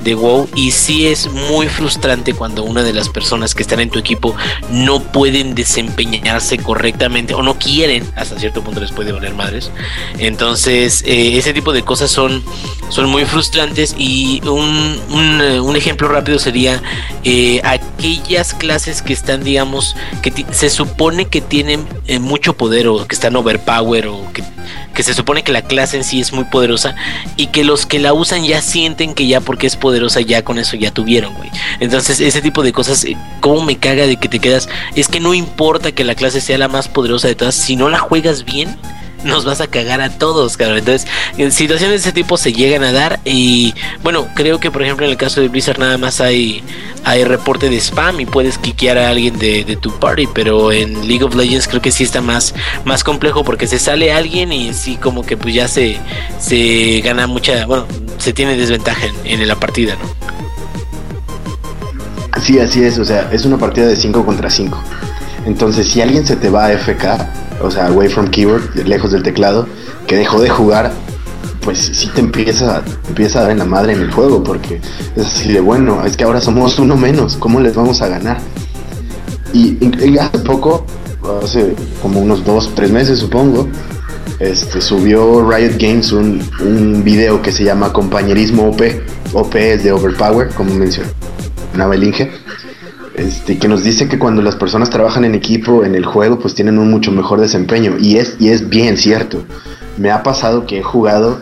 [0.07, 3.91] de WoW y sí es muy frustrante cuando una de las personas que están en
[3.91, 4.37] tu equipo
[4.71, 9.73] no pueden desempeñarse correctamente o no quieren, hasta cierto punto les puede valer madres.
[10.19, 12.45] Entonces, eh, ese tipo de cosas son,
[12.89, 16.81] son muy frustrantes y un, un, eh, ejemplo rápido sería
[17.25, 21.85] eh, aquellas clases que están, digamos, que se supone que tienen
[22.21, 24.45] mucho poder o que están overpower o que,
[24.95, 26.95] que se supone que la clase en sí es muy poderosa
[27.37, 30.59] y que los que la usan ya sienten que ya porque es poderosa ya con
[30.59, 31.51] eso ya tuvieron, güey.
[31.81, 34.69] Entonces ese tipo de cosas, eh, ¿cómo me caga de que te quedas?
[34.95, 37.89] Es que no importa que la clase sea la más poderosa de todas, si no
[37.89, 38.77] la juegas bien,
[39.25, 40.79] nos vas a cagar a todos, cabrón.
[40.79, 44.83] Entonces, en situaciones de ese tipo se llegan a dar y bueno, creo que por
[44.83, 46.63] ejemplo en el caso de Blizzard nada más hay
[47.05, 51.23] hay reporte de spam y puedes quiquear a alguien de, tu party, pero en League
[51.23, 52.53] of Legends creo que sí está más,
[52.85, 55.99] más complejo porque se sale alguien y sí como que pues ya se,
[56.41, 57.87] se gana mucha, bueno,
[58.19, 60.27] se tiene desventaja en, en la partida, ¿no?
[62.43, 64.83] Sí, así es, o sea, es una partida de 5 contra 5.
[65.47, 69.23] Entonces, si alguien se te va a FK, o sea, away from keyboard, lejos del
[69.23, 69.67] teclado,
[70.07, 70.93] que dejó de jugar,
[71.63, 74.81] pues sí te empieza, te empieza a dar en la madre en el juego, porque
[75.17, 78.39] es así de bueno, es que ahora somos uno menos, ¿cómo les vamos a ganar?
[79.53, 79.79] Y,
[80.19, 80.85] hace poco,
[81.43, 83.69] hace como unos dos, tres meses supongo,
[84.39, 88.83] este, subió Riot Games un, un video que se llama Compañerismo OP.
[89.33, 92.31] OP es de Overpower, como mencionaba el Inge.
[93.17, 96.55] Este, que nos dice que cuando las personas trabajan en equipo en el juego, pues
[96.55, 97.97] tienen un mucho mejor desempeño.
[97.99, 99.43] Y es, y es bien cierto.
[99.97, 101.39] Me ha pasado que he jugado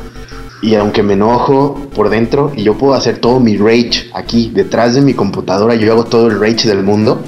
[0.62, 4.94] y aunque me enojo por dentro y yo puedo hacer todo mi rage aquí, detrás
[4.94, 7.20] de mi computadora, yo hago todo el rage del mundo,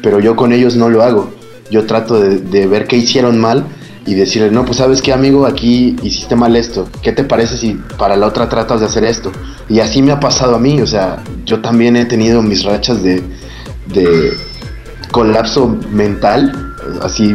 [0.00, 1.30] pero yo con ellos no lo hago.
[1.68, 3.66] Yo trato de, de ver qué hicieron mal
[4.06, 6.88] y decirle, no, pues sabes qué amigo, aquí hiciste mal esto.
[7.02, 9.32] ¿Qué te parece si para la otra tratas de hacer esto?
[9.68, 13.02] Y así me ha pasado a mí, o sea, yo también he tenido mis rachas
[13.02, 13.22] de,
[13.92, 14.36] de
[15.10, 17.34] colapso mental, así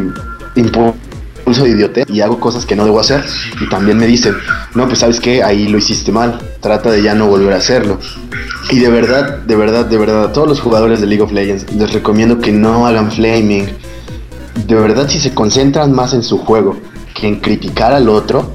[0.56, 3.24] impulso de idiotez y hago cosas que no debo hacer
[3.60, 4.34] y también me dicen,
[4.74, 7.98] no, pues sabes que ahí lo hiciste mal, trata de ya no volver a hacerlo.
[8.70, 11.72] Y de verdad, de verdad, de verdad, a todos los jugadores de League of Legends
[11.74, 13.68] les recomiendo que no hagan flaming.
[14.66, 16.76] De verdad, si se concentran más en su juego
[17.14, 18.50] que en criticar al otro,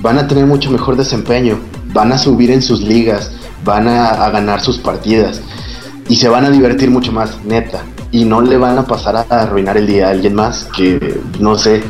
[0.00, 1.58] van a tener mucho mejor desempeño,
[1.92, 3.32] van a subir en sus ligas,
[3.64, 5.42] van a, a ganar sus partidas
[6.08, 7.82] y se van a divertir mucho más, neta.
[8.10, 11.58] Y no le van a pasar a arruinar el día a alguien más que, no
[11.58, 11.82] sé,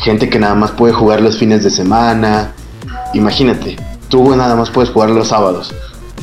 [0.00, 2.52] gente que nada más puede jugar los fines de semana.
[3.14, 3.76] Imagínate,
[4.08, 5.72] tú nada más puedes jugar los sábados.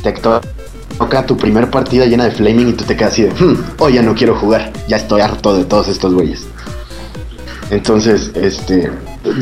[0.04, 0.42] Te to-
[0.98, 3.94] toca tu primer partida llena de flaming y tú te quedas así de, "Hmm, hoy
[3.94, 6.46] ya no quiero jugar, ya estoy harto de todos estos güeyes.
[7.72, 8.92] Entonces, este,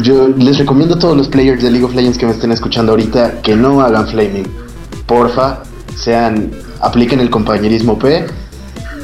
[0.02, 2.92] yo les recomiendo a todos los players de League of Legends que me estén escuchando
[2.92, 4.48] ahorita que no hagan flaming.
[5.06, 5.60] Porfa,
[5.96, 6.52] sean,
[6.82, 8.26] apliquen el compañerismo P.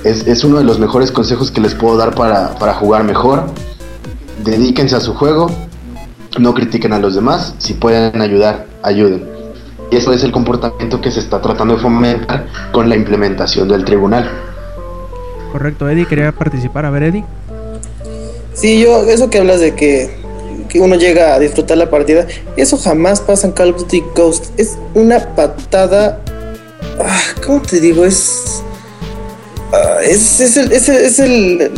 [0.03, 3.45] Es, es uno de los mejores consejos que les puedo dar para, para jugar mejor.
[4.43, 5.49] Dedíquense a su juego,
[6.39, 7.55] no critiquen a los demás.
[7.59, 9.25] Si pueden ayudar, ayuden.
[9.91, 13.85] Y eso es el comportamiento que se está tratando de fomentar con la implementación del
[13.85, 14.29] tribunal.
[15.51, 16.85] Correcto, Eddie quería participar.
[16.85, 17.23] A ver, Eddie.
[18.53, 20.15] Sí, yo, eso que hablas de que,
[20.67, 22.25] que uno llega a disfrutar la partida,
[22.57, 24.59] eso jamás pasa en Call of Duty Ghost.
[24.59, 26.22] Es una patada.
[26.99, 28.05] Ah, ¿Cómo te digo?
[28.05, 28.63] Es.
[29.71, 30.71] ah, es, es el.
[30.71, 31.71] Es el,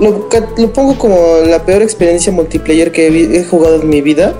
[0.00, 4.34] lo, pongo como la peor experiencia multiplayer que he, jugado en mi vida.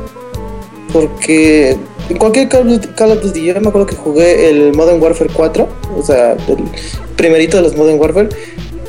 [0.93, 1.77] Porque
[2.11, 6.03] en cualquier Call of, Duty, yo me acuerdo que jugué el Modern Warfare 4, o
[6.03, 6.59] sea, el
[7.17, 8.29] primerito de los Modern Warfare.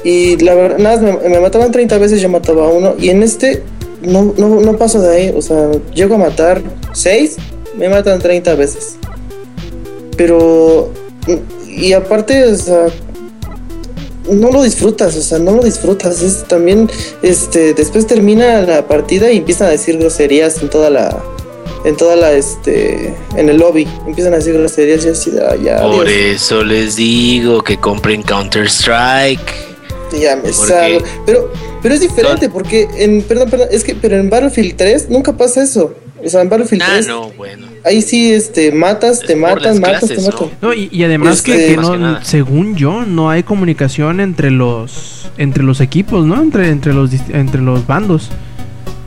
[0.04, 2.96] Y la verdad, nada, me mataban 30 veces, yo mataba a uno.
[3.00, 3.64] Y en este
[4.02, 5.34] no, no, no paso de ahí.
[5.36, 6.62] O sea, llego a matar
[6.94, 7.38] 6,
[7.78, 8.98] me matan 30 veces.
[10.18, 10.92] Pero,
[11.68, 12.88] y aparte, o sea,
[14.30, 16.22] no lo disfrutas, o sea, no lo disfrutas.
[16.22, 16.90] Es también,
[17.22, 21.22] este, después termina la partida y empiezan a decir groserías en toda la,
[21.86, 23.88] en toda la, este, en el lobby.
[24.06, 26.42] Empiezan a decir groserías y así, ah, ya, Por adiós.
[26.42, 29.74] eso les digo que compren Counter Strike.
[30.20, 31.00] Ya me ¿Por salgo.
[31.26, 31.52] Pero,
[31.82, 35.64] pero es diferente porque en, perdón, perdón, es que, pero en Battlefield 3 nunca pasa
[35.64, 35.94] eso.
[36.26, 37.68] O sea, en Battlefield Ah, 3, no, bueno.
[37.84, 40.48] ahí sí, este, matas, Es te matas, clases, te matan.
[40.62, 40.70] ¿no?
[40.70, 44.52] No, y, y además que, Este, que no, que según yo, no hay comunicación entre
[44.52, 46.42] los entre los equipos, ¿no?
[46.42, 48.30] Entre entre los entre los bandos.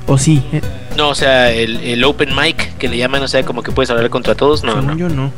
[0.08, 0.60] O sí, eh,
[0.96, 3.90] No, o sea, el, el open mic que le llaman, o sea, como que puedes
[3.90, 4.96] hablar contra todos, no, según no.
[4.96, 5.32] yo no.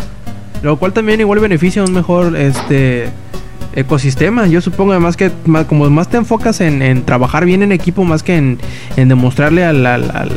[0.63, 3.09] Lo cual también igual beneficia un mejor este
[3.75, 4.47] ecosistema.
[4.47, 5.31] Yo supongo además que
[5.69, 8.59] como más te enfocas en, trabajar bien en equipo más que en,
[8.97, 10.33] demostrarle al, al- al-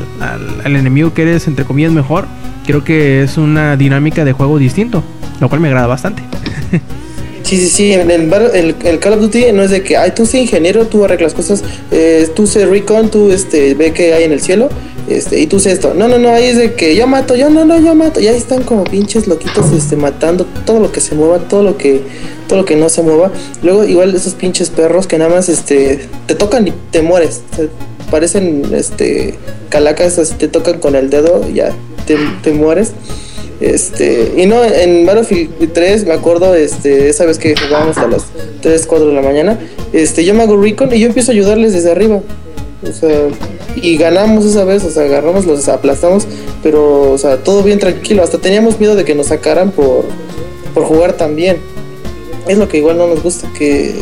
[0.64, 2.26] al- enemigo que eres entre comillas mejor,
[2.66, 5.04] creo que es una dinámica de juego distinto,
[5.40, 6.24] lo cual me agrada bastante.
[7.44, 10.40] Sí, sí, sí, en el Call of Duty no es de que, ay, tú sé
[10.40, 14.40] ingeniero, tú arreglas cosas, eh, tú sé recon, tú este, ve que hay en el
[14.40, 14.70] cielo,
[15.10, 15.94] este, y tú sé esto.
[15.94, 18.20] No, no, no, ahí es de que yo mato, yo no, no, yo mato.
[18.20, 21.78] Y ahí están como pinches loquitos este, matando todo lo que se mueva, todo lo
[21.78, 22.02] que,
[22.48, 23.32] todo lo que no se mueva.
[23.64, 27.42] Luego, igual esos pinches perros que nada más este, te tocan y te mueres.
[28.10, 29.36] Parecen este,
[29.70, 31.72] calacas, así te tocan con el dedo y ya
[32.06, 32.92] te, te mueres.
[33.62, 38.24] Este, y no, en Battlefield 3 me acuerdo, este, esa vez que jugábamos a las
[38.62, 39.60] 3, 4 de la mañana,
[39.94, 42.22] este, yo me hago recon y yo empiezo a ayudarles desde arriba.
[42.84, 43.28] O sea,
[43.76, 46.28] y ganamos esa vez, o sea, agarramos, los aplastamos,
[46.64, 48.24] pero, o sea, todo bien tranquilo.
[48.24, 50.06] Hasta teníamos miedo de que nos sacaran por,
[50.74, 51.58] por jugar tan bien.
[52.48, 53.96] Es lo que igual no nos gusta, que...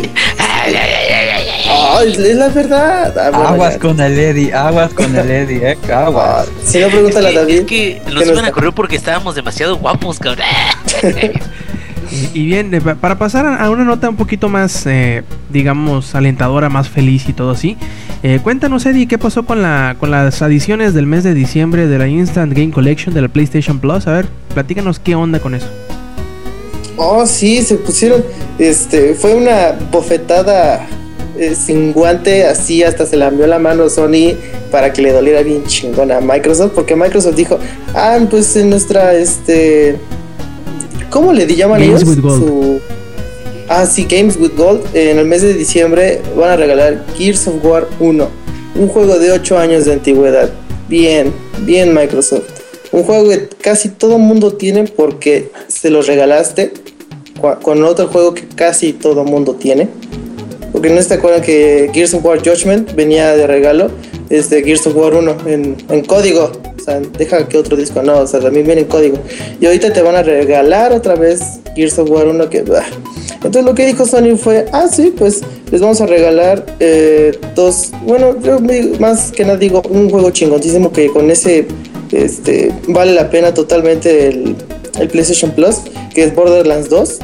[2.03, 3.13] Es la verdad.
[3.17, 3.79] Ah, bueno, Aguas ya.
[3.79, 6.47] con el Eddie, aguas con el Eddie, eh, Ah, aguas.
[6.63, 7.59] si no, pregúntale a Es que, David.
[7.59, 10.45] es que nos no iban a correr porque estábamos demasiado guapos, cabrón.
[12.33, 16.89] Y, bien, pa- para pasar a una nota un poquito más, eh, digamos, alentadora, más
[16.89, 17.77] feliz y todo así,
[18.23, 21.97] eh, cuéntanos, Eddie, ¿qué pasó con, la, con las adiciones del mes de diciembre de
[21.99, 24.07] la Instant Game Collection de la PlayStation Plus?
[24.07, 25.67] A ver, platícanos qué onda con eso.
[26.97, 28.23] Oh, sí, se pusieron.
[28.57, 30.85] Este, fue una bofetada
[31.37, 34.33] eh, sin guante, así hasta se envió la mano Sony
[34.71, 37.57] para que le doliera bien chingón a Microsoft, porque Microsoft dijo,
[37.95, 39.95] ah, pues en nuestra, este,
[41.09, 42.15] ¿cómo le llaman Games ellos?
[42.15, 42.39] with Gold.
[42.47, 42.79] Su-
[43.67, 44.81] ah, sí, Games with Gold.
[44.93, 48.27] En el mes de diciembre van a regalar Gears of War 1,
[48.75, 50.49] un juego de 8 años de antigüedad.
[50.87, 51.31] Bien,
[51.65, 52.43] bien Microsoft.
[52.91, 56.73] Un juego que casi todo mundo tiene porque se los regalaste
[57.61, 59.87] con otro juego que casi todo mundo tiene.
[60.71, 63.89] Porque no se acuerdan que Gears of War Judgment venía de regalo,
[64.29, 66.51] este Gears of War 1 en, en código.
[66.79, 69.17] O sea, deja que otro disco no, o sea, también viene en código.
[69.59, 72.61] Y ahorita te van a regalar otra vez Gears of War 1 que...
[72.63, 72.83] bah.
[73.35, 77.91] Entonces lo que dijo Sony fue, ah, sí, pues les vamos a regalar eh, dos,
[78.05, 78.35] bueno,
[78.99, 81.65] más que nada digo, un juego chingoncísimo que con ese
[82.11, 84.55] este, vale la pena totalmente el,
[84.99, 85.77] el PlayStation Plus,
[86.13, 87.19] que es Borderlands 2.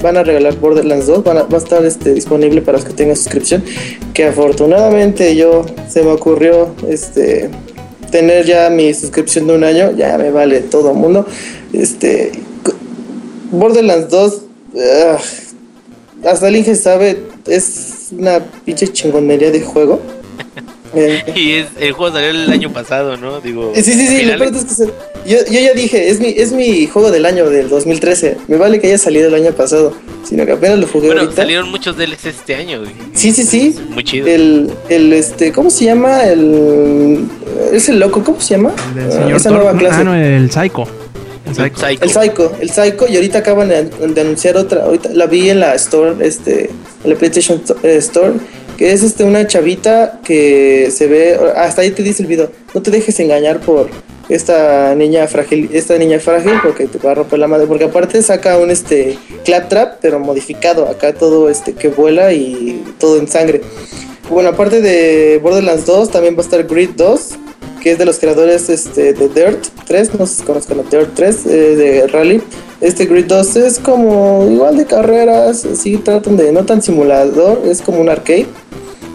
[0.00, 2.92] Van a regalar Borderlands 2, van a- va a estar este, disponible para los que
[2.94, 3.62] tengan suscripción.
[4.14, 7.50] Que afortunadamente yo se me ocurrió este,
[8.10, 11.26] tener ya mi suscripción de un año, ya me vale todo mundo.
[11.72, 12.32] Este,
[13.50, 14.42] Borderlands 2,
[14.74, 15.20] ugh,
[16.24, 20.00] hasta el Inge sabe, es una pinche chingonería de juego.
[20.94, 23.40] Eh, Y es, el juego salió el año pasado, ¿no?
[23.40, 23.72] Digo.
[23.74, 24.92] Sí, sí, sí, lo finales- peor es que se-
[25.26, 28.38] yo, yo ya dije, es mi, es mi juego del año del 2013.
[28.48, 29.94] Me vale que haya salido el año pasado,
[30.26, 31.42] sino que apenas lo jugué Bueno, ahorita.
[31.42, 32.92] salieron muchos DLCs este año, güey.
[33.14, 33.76] Sí, sí, sí.
[33.90, 34.26] Muy chido.
[34.26, 36.22] El, el, este, ¿cómo se llama?
[36.24, 37.26] El,
[37.72, 38.72] es el loco, ¿cómo se llama?
[38.96, 39.96] El Ah, señor esa Thor- nueva clase.
[40.00, 40.84] Ah, no, el Psycho.
[41.46, 41.76] El Psycho.
[41.78, 42.02] Psycho.
[42.04, 45.60] El Psycho, el Psycho, y ahorita acaban de, de anunciar otra, ahorita la vi en
[45.60, 46.70] la store, este,
[47.04, 48.32] en la PlayStation eh, Store,
[48.78, 52.80] que es este una chavita que se ve, hasta ahí te dice el video, no
[52.80, 53.90] te dejes engañar por
[54.28, 58.22] esta niña frágil, esta niña frágil porque te va a romper la madre, porque aparte
[58.22, 63.62] saca un este claptrap, pero modificado, acá todo este que vuela y todo en sangre.
[64.30, 67.30] Bueno, aparte de Borderlands 2, también va a estar Grid 2,
[67.88, 71.08] que es de los creadores este, de Dirt 3, no sé si conozcan a Dirt
[71.14, 72.42] 3, eh, de Rally.
[72.82, 77.80] Este Grid 2 es como igual de carreras, sí, tratan de, no tan simulador, es
[77.80, 78.44] como un arcade.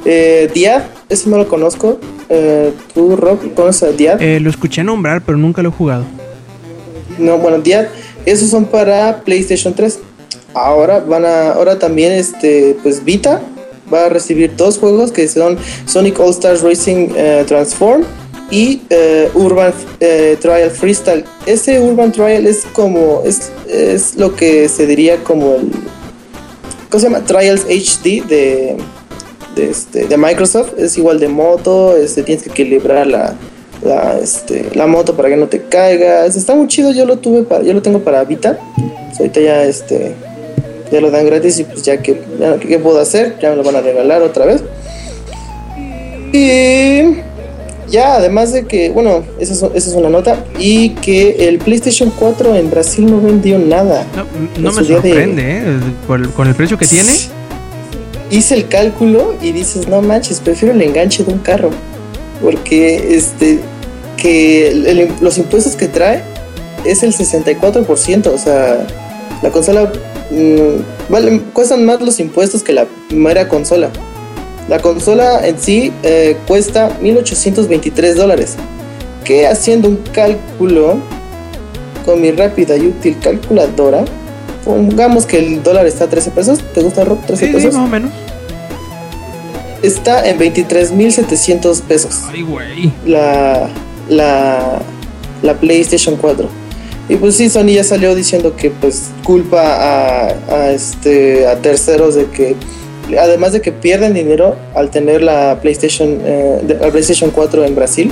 [0.05, 1.99] Eh, Diad, ese no lo conozco.
[2.29, 4.19] Eh, ¿Tú, Rob, conoces a Diad?
[4.19, 6.05] Eh, lo escuché nombrar, pero nunca lo he jugado.
[7.19, 7.85] No, bueno, Diad,
[8.25, 9.99] esos son para PlayStation 3.
[10.55, 13.39] Ahora van a, ahora también este, pues Vita
[13.93, 18.03] va a recibir dos juegos que son Sonic All Stars Racing eh, Transform
[18.53, 21.25] y eh, Urban eh, Trial Freestyle.
[21.47, 25.71] Ese Urban Trial es como, es, es lo que se diría como el,
[26.87, 27.25] ¿cómo se llama?
[27.25, 28.77] Trials HD de,
[29.55, 30.73] de, este, de Microsoft.
[30.77, 33.33] Es igual de moto, este, tienes que equilibrar la,
[33.81, 36.35] la, este, la moto para que no te caigas.
[36.35, 38.59] Está muy chido, yo lo tuve para, yo lo tengo para Vita.
[39.17, 40.13] Ahorita ya este
[40.91, 43.35] ya lo dan gratis y pues ya que ya, ¿qué puedo hacer?
[43.41, 44.63] Ya me lo van a regalar otra vez.
[46.31, 47.32] Y
[47.93, 50.43] ya, además de que, bueno, esa es, esa es una nota.
[50.57, 54.03] Y que el PlayStation 4 en Brasil no vendió nada.
[54.59, 55.63] No, me de- sorprende, ¿eh?
[56.07, 57.11] Por con el precio que tiene.
[58.31, 61.69] Hice el cálculo y dices, no manches, prefiero el enganche de un carro.
[62.41, 63.59] Porque este
[64.17, 66.23] que el- los impuestos que trae
[66.85, 68.27] es el 64%.
[68.33, 68.87] O sea,
[69.43, 69.91] la consola
[70.31, 73.89] mm, vale, cuestan más los impuestos que la primera consola.
[74.69, 78.55] La consola en sí eh, cuesta 1823 dólares.
[79.23, 80.97] Que haciendo un cálculo
[82.05, 84.03] con mi rápida y útil calculadora,
[84.65, 86.59] pongamos que el dólar está a 13 pesos.
[86.73, 87.19] ¿Te gusta, Rob?
[87.25, 87.73] 13 Sí, sí, pesos.
[87.75, 88.11] más o menos.
[89.81, 92.93] Está en 23.700 pesos Ay, güey.
[93.05, 93.67] la,
[94.07, 94.81] la,
[95.41, 96.47] la PlayStation 4.
[97.09, 102.15] Y pues sí, Sony ya salió diciendo que pues culpa a, a, este, a terceros
[102.15, 102.55] de que
[103.19, 107.75] además de que pierden dinero al tener la PlayStation, eh, de- la PlayStation 4 en
[107.75, 108.11] Brasil,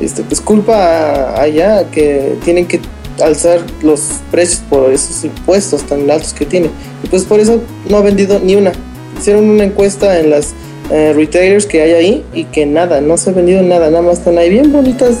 [0.00, 2.80] este, pues culpa allá que tienen que
[3.20, 6.70] alzar los precios por esos impuestos tan altos que tiene.
[7.02, 8.72] Y pues por eso no ha vendido ni una.
[9.18, 10.54] Hicieron una encuesta en las
[10.90, 14.18] eh, retailers que hay ahí y que nada, no se ha vendido nada, nada más
[14.18, 15.16] están ahí bien bonitas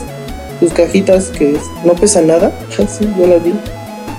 [0.60, 2.52] sus cajitas que no pesan nada.
[2.88, 3.52] Sí, yo las vi.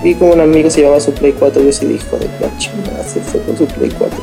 [0.04, 2.56] Vi como un amigo se llevaba su Play 4 y yo sí dije, joder, la
[2.58, 4.18] chingada se fue con su Play 4.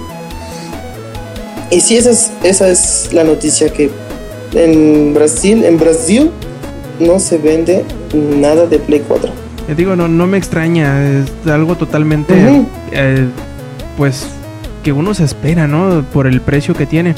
[1.69, 3.89] Y sí, esa es, esa es la noticia que
[4.53, 6.31] en Brasil, en Brasil
[6.99, 9.29] no se vende nada de Play 4.
[9.67, 11.03] Te digo, no, no me extraña.
[11.03, 12.33] Es algo totalmente.
[12.91, 13.25] Eh,
[13.97, 14.27] pues.
[14.83, 16.05] Que uno se espera, ¿no?
[16.13, 17.13] Por el precio que tiene.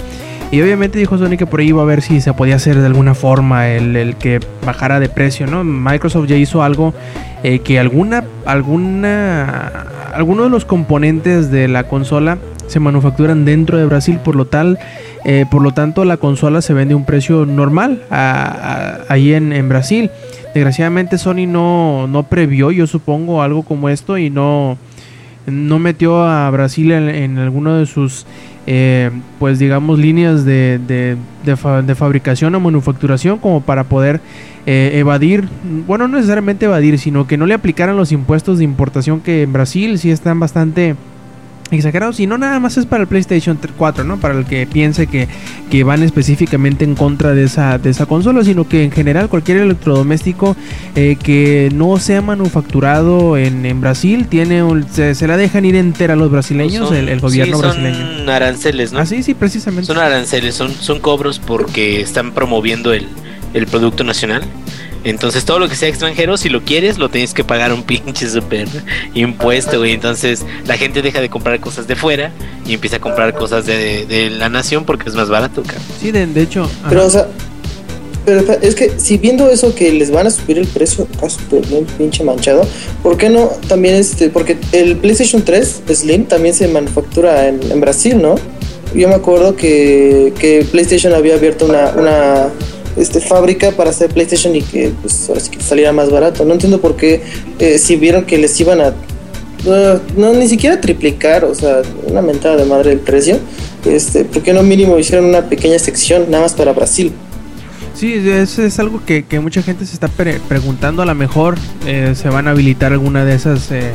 [0.49, 2.87] Y obviamente dijo Sony que por ahí iba a ver si se podía hacer de
[2.87, 5.63] alguna forma el, el que bajara de precio, ¿no?
[5.63, 6.95] Microsoft ya hizo algo
[7.43, 12.39] eh, que alguna, alguna, algunos de los componentes de la consola
[12.69, 14.79] se manufacturan dentro de Brasil, por lo tal,
[15.25, 19.51] eh, por lo tanto la consola se vende a un precio normal a- ahí en,
[19.51, 20.09] en Brasil.
[20.53, 24.77] Desgraciadamente Sony no, no previó, yo supongo, algo como esto y no,
[25.45, 28.25] no metió a Brasil en, en alguno de sus,
[28.65, 34.19] eh, pues digamos, líneas de, de- de fa- de fabricación o manufacturación como para poder
[34.65, 35.47] eh, evadir,
[35.87, 39.53] bueno, no necesariamente evadir, sino que no le aplicaran los impuestos de importación que en
[39.53, 40.95] Brasil sí están bastante
[41.71, 44.17] exagerados y no nada más es para el PlayStation 4, ¿no?
[44.17, 45.27] Para el que piense que,
[45.69, 49.57] que van específicamente en contra de esa, de esa consola, sino que en general cualquier
[49.57, 50.55] electrodoméstico
[50.95, 55.75] eh, que no sea manufacturado en, en Brasil tiene un- se, se la dejan ir
[55.75, 58.17] entera a los brasileños, Son- el, el gobierno sí, brasileño.
[58.17, 58.99] Son aranceles, ¿no?
[58.99, 59.85] Ah, sí, sí, precisamente.
[59.85, 63.07] Son aranceles, son, son cobros porque están promoviendo el,
[63.53, 64.41] el producto nacional.
[65.03, 68.29] Entonces todo lo que sea extranjero, si lo quieres, lo tienes que pagar un pinche
[68.29, 68.67] super
[69.13, 69.93] impuesto, güey.
[69.93, 72.31] Entonces la gente deja de comprar cosas de fuera
[72.65, 75.83] y empieza a comprar cosas de, de la nación porque es más barato, cabrón.
[75.99, 76.63] Sí, de, de hecho.
[76.63, 76.89] ajá.
[76.89, 77.27] Pero, o sea,
[78.25, 81.65] pero es que si viendo eso que les van a subir el precio, está súper
[81.65, 82.61] bien pinche manchado.
[83.01, 84.29] ¿Por qué no también este?
[84.29, 88.35] Porque el PlayStation 3 Slim también se manufactura en, en Brasil, ¿no?
[88.93, 92.49] Yo me acuerdo que, que PlayStation había abierto una, una
[92.97, 96.45] este, fábrica para hacer PlayStation y que pues ahora sí que saliera más barato.
[96.45, 97.21] No entiendo por qué
[97.59, 98.93] eh, si vieron que les iban a
[100.15, 103.39] no ni siquiera triplicar, o sea, una mentada de madre del precio.
[103.85, 107.11] Este, ¿por qué no mínimo hicieron una pequeña sección nada más para Brasil?
[107.93, 111.01] Sí, eso es algo que, que mucha gente se está pre- preguntando.
[111.01, 113.91] A lo mejor eh, se van a habilitar alguna de esas eh,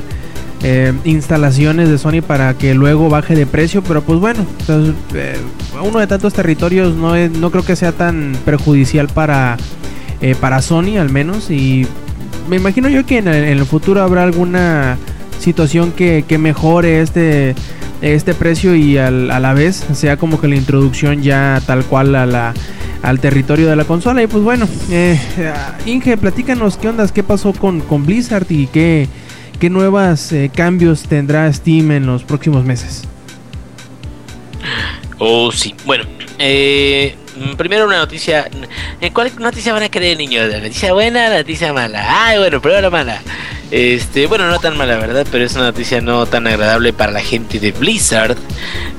[0.65, 3.83] eh, instalaciones de Sony para que luego baje de precio.
[3.83, 5.37] Pero pues bueno, entonces, eh,
[5.83, 9.57] uno de tantos territorios no, es- no creo que sea tan perjudicial para,
[10.21, 11.51] eh, para Sony al menos.
[11.51, 11.87] Y
[12.49, 14.97] me imagino yo que en el, futuro habrá alguna
[15.39, 17.55] situación que, que mejore este
[18.03, 22.15] este precio y al- a la vez sea como que la introducción ya tal cual
[22.17, 22.53] a la
[23.03, 24.23] al territorio de la consola.
[24.23, 24.67] Y pues bueno,
[25.87, 29.09] Inge, platícanos qué ondas, qué pasó con, con Blizzard y qué,
[29.59, 33.05] qué nuevos cambios tendrá Steam en los próximos meses.
[35.19, 35.75] Oh, sí.
[35.85, 36.05] Bueno,
[36.39, 37.15] eh,
[37.57, 38.49] primero una noticia.
[39.01, 40.49] ¿En cuál noticia van a creer, niños?
[40.51, 42.27] ¿La noticia buena la noticia mala?
[42.27, 43.23] Ay, bueno, primero la mala.
[43.71, 45.27] Este, bueno, no tan mala, ¿verdad?
[45.31, 48.37] Pero es una noticia no tan agradable para la gente de Blizzard,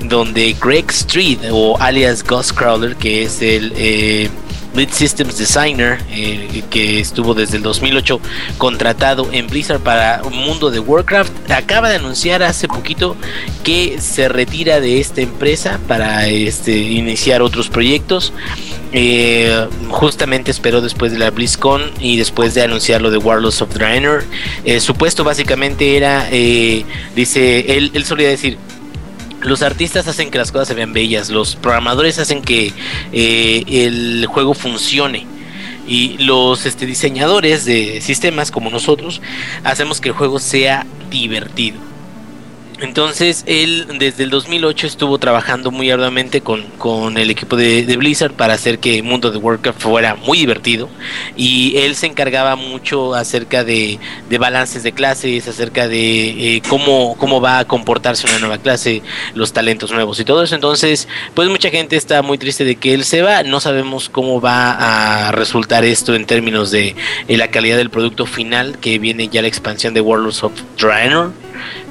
[0.02, 4.30] donde Greg Street, o alias Ghostcrawler, que es el eh,
[4.76, 8.20] lead systems designer eh, que estuvo desde el 2008
[8.58, 13.16] contratado en Blizzard para un mundo de Warcraft, acaba de anunciar hace poquito
[13.64, 18.34] que se retira de esta empresa para este, iniciar otros proyectos.
[18.98, 23.74] Eh, justamente esperó después de la BlizzCon y después de anunciar lo de Warlords of
[23.74, 24.24] Draenor.
[24.64, 26.30] Eh, su puesto básicamente era,
[27.16, 28.58] dice, él, él solía decir,
[29.46, 32.74] los artistas hacen que las cosas se vean bellas, los programadores hacen que
[33.14, 35.26] eh, el juego funcione.
[35.88, 39.22] Y los este, diseñadores de sistemas como nosotros
[39.64, 41.78] hacemos que el juego sea divertido.
[42.80, 48.34] Entonces él desde el 2008 estuvo trabajando muy arduamente con, con el equipo de, Blizzard
[48.34, 50.90] para hacer que mundo de Warcraft fuera muy divertido.
[51.38, 54.00] Y él se encargaba mucho acerca de,
[54.30, 59.02] de balances de clases, acerca de eh, cómo, cómo va a comportarse una nueva clase,
[59.34, 60.56] los talentos nuevos y todo eso.
[60.56, 64.42] Entonces pues mucha gente está muy triste de que él se va, no sabemos cómo
[64.42, 66.96] va a resultar esto en términos de
[67.28, 71.32] eh, la calidad del producto final que viene ya la expansión de Warlords of Draenor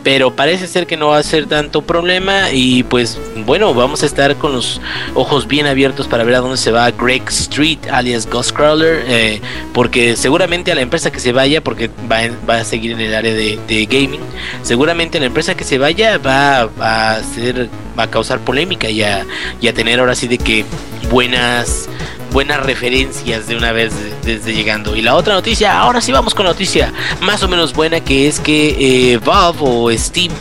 [0.05, 4.07] pero parece ser que no va a ser tanto problema y pues bueno, vamos a
[4.07, 4.80] estar con los
[5.14, 9.40] ojos bien abiertos para ver a dónde se va Greg Street alias Ghostcrawler, eh,
[9.72, 13.14] porque seguramente a la empresa que se vaya, porque va, va a seguir en el
[13.14, 14.20] área de, gaming,
[14.62, 19.26] seguramente la empresa que se vaya va a ser, va a causar polémica y a,
[19.61, 20.64] y a tener ahora sí de que
[21.11, 21.88] buenas
[22.35, 24.97] buenas referencias de una vez desde llegando.
[24.97, 28.26] Y la otra noticia, ahora sí vamos con la noticia más o menos buena, que
[28.26, 30.32] es que eh, Valve o Steam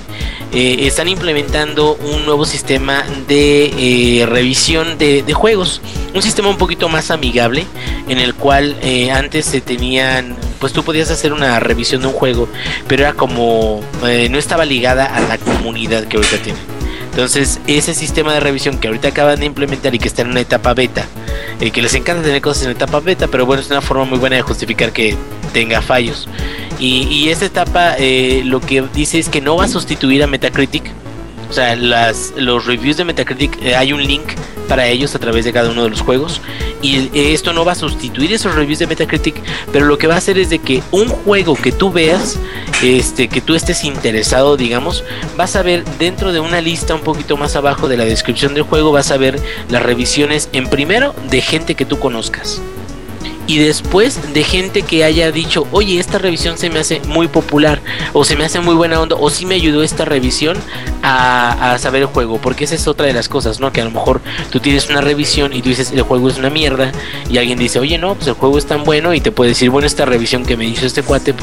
[0.52, 3.74] eh, están implementando un nuevo sistema de
[4.22, 5.82] eh, revisión de, juegos.
[6.16, 7.68] Un sistema un poquito más amigable,
[8.10, 12.14] en el cual eh, antes se tenían, pues tú podías hacer una revisión de un
[12.14, 12.50] juego,
[12.88, 16.60] pero era como, eh, no estaba ligada a la comunidad que ahorita tiene.
[17.12, 20.40] Entonces, ese sistema de revisión que ahorita acaban de implementar y que está en una
[20.40, 21.06] etapa beta,
[21.60, 24.36] que les encanta tener cosas en etapa beta, pero bueno, es una forma muy buena
[24.36, 25.16] de justificar que
[25.54, 26.28] tenga fallos.
[26.80, 30.28] Y, y esta etapa eh, lo que dice es que no va a sustituir a
[30.28, 30.84] Metacritic.
[31.50, 34.24] O sea, las, los reviews de Metacritic, eh, hay un link
[34.74, 36.42] para ellos a través de cada uno de los juegos.
[36.82, 39.36] Y esto no va a sustituir esos reviews de Metacritic,
[39.72, 42.40] pero lo que va a hacer es de que un juego que tú veas,
[42.82, 45.04] este, que tú estés interesado, digamos,
[45.38, 48.64] vas a ver dentro de una lista un poquito más abajo de la descripción del
[48.64, 52.60] juego, vas a ver las revisiones en primero de gente que tú conozcas
[53.48, 57.82] y después de gente que haya dicho, oye, esta revisión se me hace muy popular,
[58.14, 60.58] o se me hace muy buena onda, o sí me ayudó esta revisión
[61.02, 63.72] a, a, saber el juego, porque esa es otra de las cosas, ¿no?
[63.72, 64.22] Que a lo mejor
[64.52, 66.92] tú tienes una revisión y tú dices, el juego es una mierda,
[67.30, 69.70] y alguien dice, oye, no, pues el juego es tan bueno, y te puede decir,
[69.70, 71.34] bueno, esta revisión que me hizo este cuate,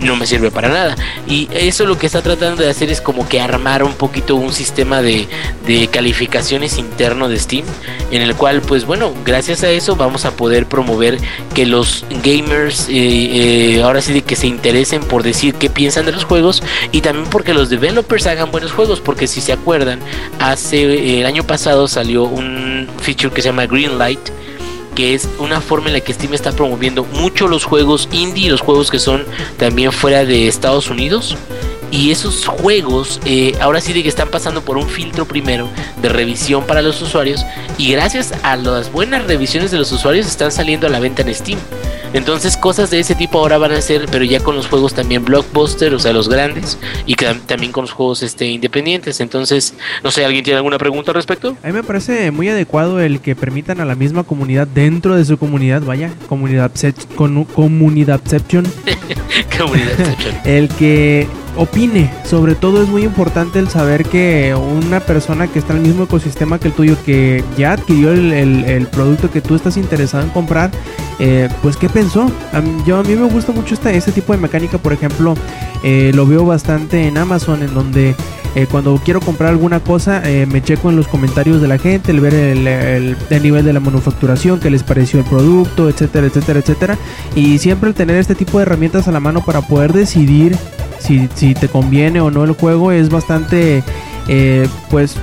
[0.00, 0.96] no me sirve para nada.
[1.26, 4.52] Y eso lo que está tratando de hacer es como que armar un poquito un
[4.52, 5.28] sistema de,
[5.66, 7.64] de calificaciones interno de Steam,
[8.10, 11.18] en el cual, pues bueno, gracias a eso vamos a poder promover
[11.54, 16.06] que los gamers eh, eh, ahora sí de que se interesen por decir qué piensan
[16.06, 16.62] de los juegos
[16.92, 20.00] y también porque los developers hagan buenos juegos porque si se acuerdan
[20.38, 24.20] hace el año pasado salió un feature que se llama Greenlight
[25.00, 28.60] que es una forma en la que Steam está promoviendo mucho los juegos indie los
[28.60, 29.24] juegos que son
[29.56, 31.38] también fuera de Estados Unidos
[31.90, 35.70] y esos juegos eh, ahora sí de que están pasando por un filtro primero
[36.02, 37.46] de revisión para los usuarios
[37.78, 41.34] y gracias a las buenas revisiones de los usuarios están saliendo a la venta en
[41.34, 41.58] Steam.
[42.12, 45.24] Entonces cosas de ese tipo ahora van a ser, pero ya con los juegos también
[45.24, 49.20] blockbuster, o sea, los grandes, y que, también con los juegos este, independientes.
[49.20, 51.56] Entonces, no sé, ¿alguien tiene alguna pregunta al respecto?
[51.62, 55.24] A mí me parece muy adecuado el que permitan a la misma comunidad dentro de
[55.24, 56.72] su comunidad, vaya, comunidad
[57.16, 58.66] con, comunidadception.
[59.56, 60.34] comunidadception.
[60.44, 61.26] el que
[61.60, 62.10] opine.
[62.24, 66.04] Sobre todo es muy importante el saber que una persona que está en el mismo
[66.04, 70.70] ecosistema que el tuyo, que ya adquirió el, producto que tú estás interesado en comprar,
[71.18, 72.30] eh, pues qué pensó.
[72.52, 75.34] A mí, yo a mí me gusta mucho este, tipo de mecánica, por ejemplo,
[75.84, 78.14] eh, lo veo bastante en Amazon, en donde
[78.54, 82.10] eh, cuando quiero comprar alguna cosa, eh, me checo en los comentarios de la gente,
[82.10, 86.26] el ver el, el, el, nivel de la manufacturación, qué les pareció el producto, etcétera,
[86.26, 86.98] etcétera, etcétera.
[87.36, 90.56] Y siempre el tener este tipo de herramientas a la mano para poder decidir
[91.00, 93.82] si, si te conviene o no el juego es bastante,
[94.28, 95.16] eh, pues,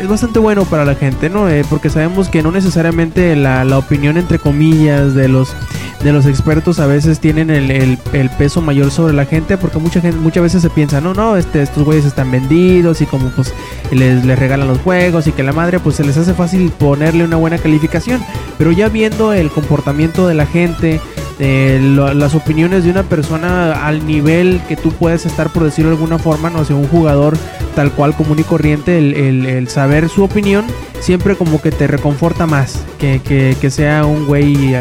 [0.00, 1.48] es bastante bueno para la gente, ¿no?
[1.48, 5.54] Eh, porque sabemos que no necesariamente la, la, opinión, entre comillas, de los
[6.02, 9.78] de los expertos a veces tienen el, el, el, peso mayor sobre la gente porque
[9.78, 13.28] mucha gente muchas veces se piensa no no este estos güeyes están vendidos y como
[13.30, 13.52] pues
[13.90, 17.22] les, les regalan los juegos y que la madre pues se les hace fácil ponerle
[17.22, 18.22] una buena calificación
[18.56, 21.02] pero ya viendo el comportamiento de la gente
[21.40, 25.90] eh, lo, las opiniones de una persona al nivel que tú puedes estar por decirlo
[25.90, 27.36] de alguna forma no sé un jugador
[27.74, 30.66] tal cual común y corriente, el, el- el saber su opinión
[31.00, 34.76] siempre como que te reconforta más que, que- que sea un güey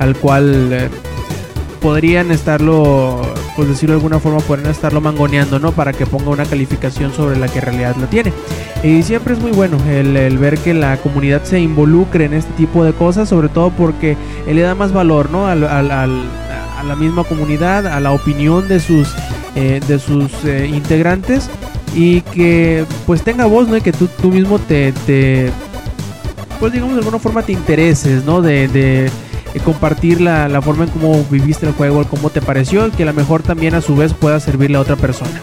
[0.00, 0.88] al cual eh,
[1.80, 3.22] podrían estarlo,
[3.56, 5.72] pues decirlo de alguna forma, podrían estarlo mangoneando, ¿no?
[5.72, 8.32] Para que ponga una calificación sobre la que en realidad la tiene.
[8.82, 12.52] Y siempre es muy bueno el, el ver que la comunidad se involucre en este
[12.52, 14.16] tipo de cosas, sobre todo porque
[14.46, 15.46] él le da más valor, ¿no?
[15.46, 16.24] Al, al- al-
[16.78, 19.08] a la misma comunidad, a la opinión de sus,
[19.54, 21.50] eh, de sus eh, integrantes
[21.94, 23.76] y que pues tenga voz, ¿no?
[23.76, 25.50] Y que tú, tú mismo te, te,
[26.58, 28.40] pues digamos de alguna forma te intereses, ¿no?
[28.40, 29.10] De, de,
[29.58, 33.06] compartir la, la forma en cómo viviste el juego, cómo te pareció, y que a
[33.06, 35.42] lo mejor también a su vez pueda servirle a otra persona.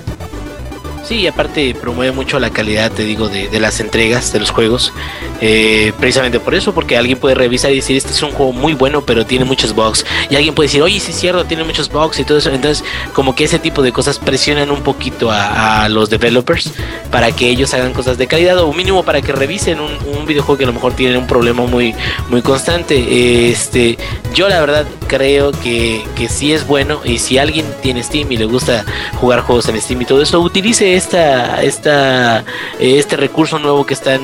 [1.07, 4.49] Sí, y aparte promueve mucho la calidad, te digo, de, de las entregas de los
[4.49, 4.91] juegos.
[5.39, 8.73] Eh, precisamente por eso, porque alguien puede revisar y decir, este es un juego muy
[8.73, 10.05] bueno, pero tiene muchos bugs.
[10.29, 12.49] Y alguien puede decir, oye, sí es cierto, tiene muchos bugs y todo eso.
[12.49, 12.83] Entonces,
[13.13, 16.71] como que ese tipo de cosas presionan un poquito a, los developers
[17.11, 20.57] para que ellos hagan cosas de calidad o mínimo para que revisen un, un videojuego
[20.57, 21.95] que a lo mejor tiene un problema muy,
[22.29, 23.49] muy constante.
[23.49, 23.97] Este,
[24.33, 28.37] yo la verdad creo que, que sí es bueno y si alguien tiene Steam y
[28.37, 28.83] le gusta
[29.15, 32.39] jugar juegos en Steam y todo eso, utilice esta, esta,
[32.79, 34.21] eh, este recurso nuevo que están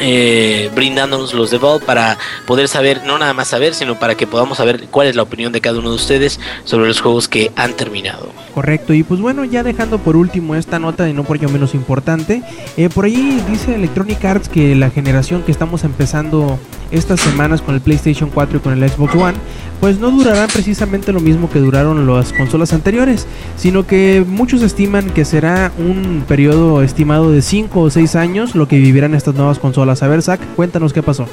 [0.00, 4.26] eh, brindándonos los de Valve para poder saber, no nada más saber, sino para que
[4.26, 7.50] podamos saber cuál es la opinión de cada uno de ustedes sobre los juegos que
[7.56, 8.32] han terminado.
[8.54, 11.74] Correcto, y pues bueno, ya dejando por último esta nota y no por ello menos
[11.74, 12.42] importante,
[12.76, 16.58] eh, por ahí dice Electronic Arts que la generación que estamos empezando
[16.90, 19.38] estas semanas con el PlayStation 4 y con el Xbox One,
[19.80, 23.26] pues no durarán precisamente lo mismo que duraron las consolas anteriores,
[23.56, 28.66] sino que muchos estiman que será un periodo estimado de 5 o 6 años lo
[28.66, 29.87] que vivirán estas nuevas consolas.
[29.88, 31.26] A ver, Zach, cuéntanos qué pasó.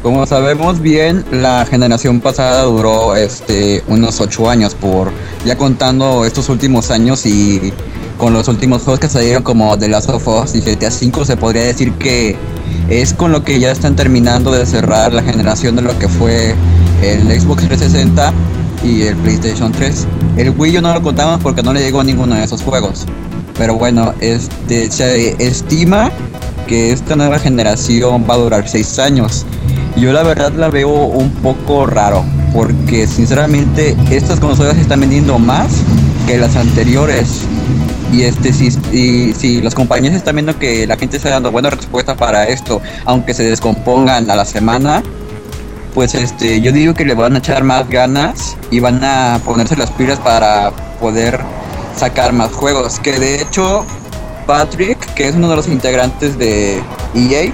[0.00, 5.10] Como sabemos bien, la generación pasada duró este unos 8 años por
[5.44, 7.72] ya contando estos últimos años y
[8.16, 11.36] con los últimos juegos que salieron como The Last of Us y GTA V se
[11.36, 12.36] podría decir que
[12.88, 16.54] es con lo que ya están terminando de cerrar la generación de lo que fue
[17.02, 18.32] el Xbox 360
[18.84, 20.06] y el PlayStation 3.
[20.36, 23.04] El Wii U no lo contamos porque no le llegó ninguno de esos juegos.
[23.60, 26.10] Pero bueno, este se estima
[26.66, 29.44] que esta nueva generación va a durar 6 años.
[29.98, 35.70] Yo la verdad la veo un poco raro, porque sinceramente estas consolas están vendiendo más
[36.26, 37.42] que las anteriores.
[38.10, 38.70] Y este si,
[39.34, 43.34] si las compañías están viendo que la gente está dando buena respuesta para esto, aunque
[43.34, 45.02] se descompongan a la semana,
[45.94, 49.76] pues este yo digo que le van a echar más ganas y van a ponerse
[49.76, 51.40] las pilas para poder
[51.96, 52.98] sacar más juegos.
[53.00, 53.84] Que de hecho
[54.46, 56.82] Patrick, que es uno de los integrantes de
[57.14, 57.52] EA,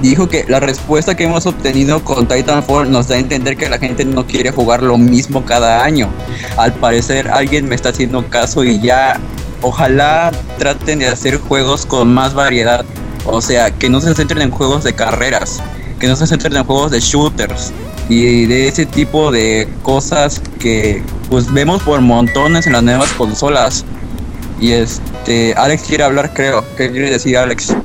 [0.00, 3.78] dijo que la respuesta que hemos obtenido con Titanfall nos da a entender que la
[3.78, 6.08] gente no quiere jugar lo mismo cada año.
[6.56, 9.18] Al parecer alguien me está haciendo caso y ya
[9.62, 12.84] ojalá traten de hacer juegos con más variedad.
[13.24, 15.60] O sea, que no se centren en juegos de carreras,
[15.98, 17.72] que no se centren en juegos de shooters
[18.08, 23.84] y de ese tipo de cosas que pues vemos por montones en las nuevas consolas.
[24.60, 26.64] Y este, Alex quiere hablar, creo.
[26.76, 27.76] ¿Qué quiere decir Alex?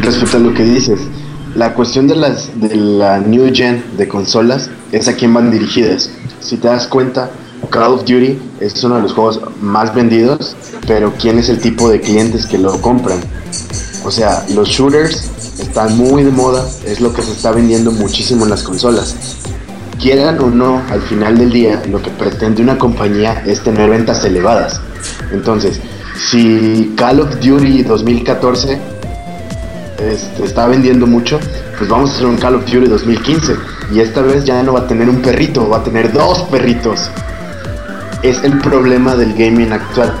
[0.00, 1.00] Respecto a lo que dices,
[1.54, 6.10] la cuestión de las de la new gen de consolas es a quién van dirigidas.
[6.40, 7.30] Si te das cuenta,
[7.70, 10.56] Call of Duty es uno de los juegos más vendidos,
[10.86, 13.18] pero ¿quién es el tipo de clientes que lo compran?
[14.04, 15.29] O sea, los shooters
[15.70, 19.14] están muy de moda, es lo que se está vendiendo muchísimo en las consolas.
[20.00, 24.24] Quieran o no, al final del día, lo que pretende una compañía es tener ventas
[24.24, 24.80] elevadas.
[25.30, 25.80] Entonces,
[26.28, 28.80] si Call of Duty 2014
[30.10, 31.38] este, está vendiendo mucho,
[31.78, 33.54] pues vamos a hacer un Call of Duty 2015.
[33.94, 37.08] Y esta vez ya no va a tener un perrito, va a tener dos perritos.
[38.24, 40.18] Es el problema del gaming actual.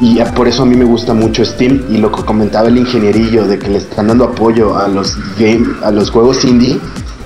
[0.00, 3.46] Y por eso a mí me gusta mucho Steam y lo que comentaba el ingenierillo
[3.46, 6.78] de que le están dando apoyo a los game, a los juegos indie,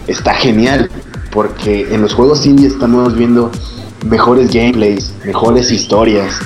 [0.07, 0.89] está genial.
[1.33, 3.51] Porque en los juegos indie estamos viendo
[4.07, 6.39] mejores gameplays, mejores historias.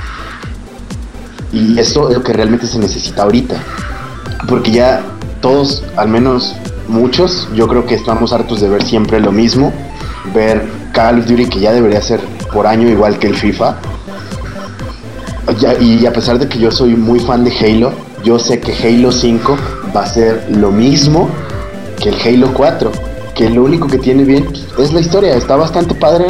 [1.53, 3.57] Y esto es lo que realmente se necesita ahorita.
[4.49, 5.03] Porque ya
[5.41, 6.55] todos, al menos
[6.89, 9.73] muchos, yo creo que estamos hartos de ver siempre lo mismo.
[10.35, 12.21] Ver Call of Duty que ya debería ser
[12.53, 13.77] por año igual que el FIFA.
[15.81, 17.93] Y a pesar de que yo soy muy fan de Halo,
[18.25, 19.57] yo sé que Halo 5
[19.95, 21.29] va a ser lo mismo
[22.01, 22.91] que el Halo 4.
[23.35, 24.47] Que lo único que tiene bien
[24.79, 26.27] es la historia, está bastante padre,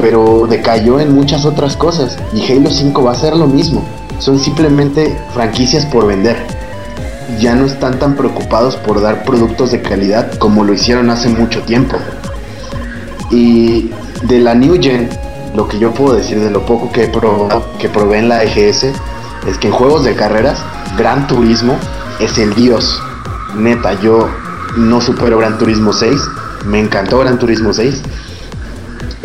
[0.00, 2.16] pero decayó en muchas otras cosas.
[2.34, 3.84] Y Halo 5 va a ser lo mismo.
[4.18, 6.36] Son simplemente franquicias por vender
[7.40, 11.62] ya no están tan preocupados por dar productos de calidad como lo hicieron hace mucho
[11.62, 11.96] tiempo.
[13.30, 13.90] Y
[14.22, 15.08] de la New Gen,
[15.56, 18.44] lo que yo puedo decir de lo poco que, he probado, que probé en la
[18.44, 18.84] EGS
[19.48, 20.58] es que en juegos de carreras,
[20.98, 21.78] Gran Turismo
[22.20, 23.00] es el dios.
[23.56, 24.28] Neta, yo
[24.76, 26.20] no supero Gran Turismo 6.
[26.66, 28.02] Me encantó Gran Turismo 6.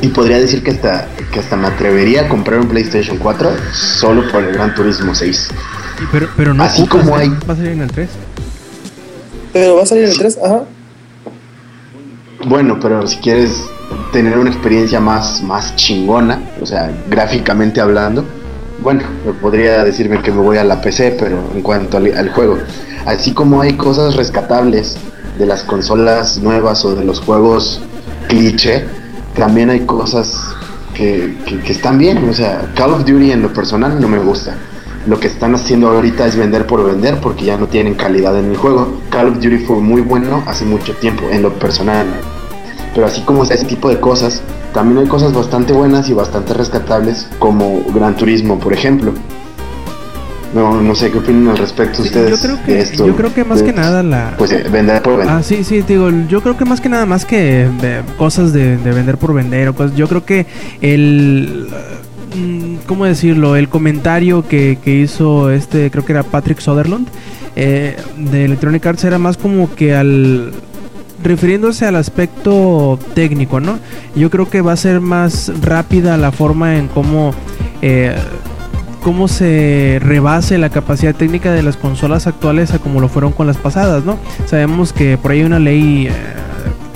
[0.01, 4.31] Y podría decir que hasta, que hasta me atrevería a comprar un PlayStation 4 solo
[4.31, 5.49] por el Gran Turismo 6.
[6.01, 8.09] Y Pero, pero no Así como hay- Va a salir en el 3.
[9.51, 10.63] Pero va a salir el 3, ajá.
[12.45, 13.65] Bueno, pero si quieres
[14.11, 18.25] tener una experiencia más, más chingona, o sea, gráficamente hablando,
[18.81, 19.03] bueno,
[19.41, 22.57] podría decirme que me voy a la PC, pero en cuanto al, juego,
[23.05, 24.97] así como hay cosas rescatables
[25.37, 27.81] de las consolas nuevas o de los juegos
[28.27, 28.85] cliché,
[29.35, 30.35] también hay cosas
[30.95, 34.19] que, que- que están bien, o sea, Call of Duty en lo personal no me
[34.19, 34.55] gusta.
[35.07, 38.51] Lo que están haciendo ahorita es vender por vender porque ya no tienen calidad en
[38.51, 38.99] el juego.
[39.09, 42.05] Call of Duty fue muy bueno hace mucho tiempo, en lo personal.
[42.93, 44.41] Pero así como ese tipo de cosas,
[44.73, 49.13] también hay cosas bastante buenas y bastante rescatables, como Gran Turismo, por ejemplo.
[50.53, 53.07] No, no sé qué opinan al respecto ustedes Yo creo de que, esto.
[53.07, 54.33] yo creo que más de- que nada la...
[54.37, 55.33] Pues eh, vender por vender.
[55.33, 58.75] Ah, sí, sí, digo, yo creo que más que nada, más que eh, cosas de,
[58.75, 60.45] de vender por vender o cosas, yo creo que
[60.81, 61.69] el...
[62.35, 63.55] mm, ¿Cómo decirlo?
[63.55, 67.07] El comentario que, que hizo este, creo que era Patrick Sutherland,
[67.55, 70.51] eh, de Electronic Arts era más como que al...
[71.23, 73.79] refiriéndose al aspecto técnico, ¿no?
[74.15, 77.33] Yo creo que va a ser más rápida la forma en cómo...
[77.81, 78.15] eh,
[79.03, 83.47] cómo se rebase la capacidad técnica de las consolas actuales a como lo fueron con
[83.47, 84.19] las pasadas, ¿no?
[84.45, 86.11] Sabemos que por ahí hay una ley, eh,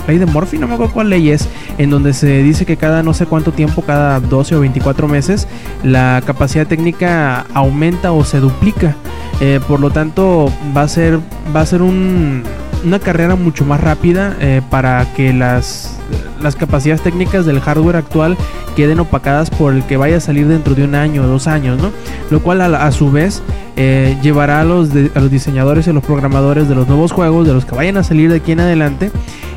[0.06, 1.48] ley de Morphy, no me acuerdo cuál ley es,
[1.78, 5.48] en donde se dice que cada no sé cuánto tiempo, cada 12 o 24 meses,
[5.82, 8.94] la capacidad técnica aumenta o se duplica.
[9.40, 11.18] Eh, por lo tanto, va a ser,
[11.54, 12.44] va a ser un-
[12.86, 15.98] una carrera mucho más rápida eh, para que las,
[16.42, 18.36] las capacidades técnicas del hardware actual
[18.76, 21.80] queden opacadas por el que vaya a salir dentro de un año o dos años,
[21.82, 21.90] ¿no?
[22.30, 23.42] Lo cual a, a su vez
[23.76, 27.10] eh, llevará a los, de- a los diseñadores y a los programadores de los nuevos
[27.12, 29.10] juegos, de los que vayan a salir de aquí en adelante,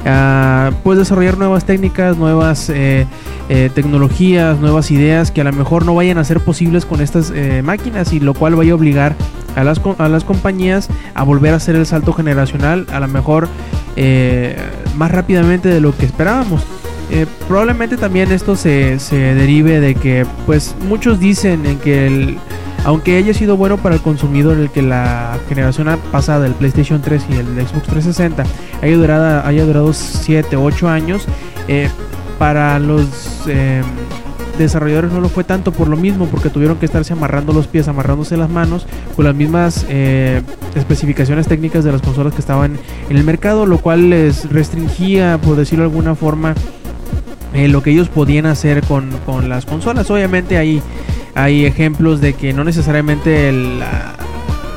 [0.06, 3.06] a pues desarrollar nuevas técnicas, nuevas eh,
[3.50, 7.32] eh, tecnologías, nuevas ideas que a lo mejor no vayan a ser posibles con estas
[7.64, 9.16] máquinas y lo cual vaya a obligar
[9.60, 13.48] a las, a las compañías a volver a hacer el salto generacional a lo mejor
[13.96, 14.58] eh,
[14.96, 16.64] más rápidamente de lo que esperábamos.
[17.12, 22.38] Eh, probablemente también esto se, se derive de que pues muchos dicen en que el,
[22.86, 27.26] aunque haya sido bueno para el consumidor el que la generación pasada del PlayStation 3
[27.30, 28.44] y el Xbox 360
[28.82, 31.26] haya durado, haya durado 7, 8 años,
[31.68, 31.90] eh,
[32.38, 33.48] para los
[34.64, 37.88] desarrolladores no lo fue tanto por lo mismo, porque tuvieron que estarse amarrando los pies,
[37.88, 40.42] amarrándose las manos con las mismas eh,
[40.76, 42.78] especificaciones técnicas de las consolas que estaban
[43.10, 46.56] en el mercado, lo cual les restringía, por decirlo de alguna forma,
[47.54, 50.10] eh, lo que ellos podían hacer con, con las consolas.
[50.12, 50.82] Obviamente hay,
[51.36, 53.52] hay ejemplos de que no necesariamente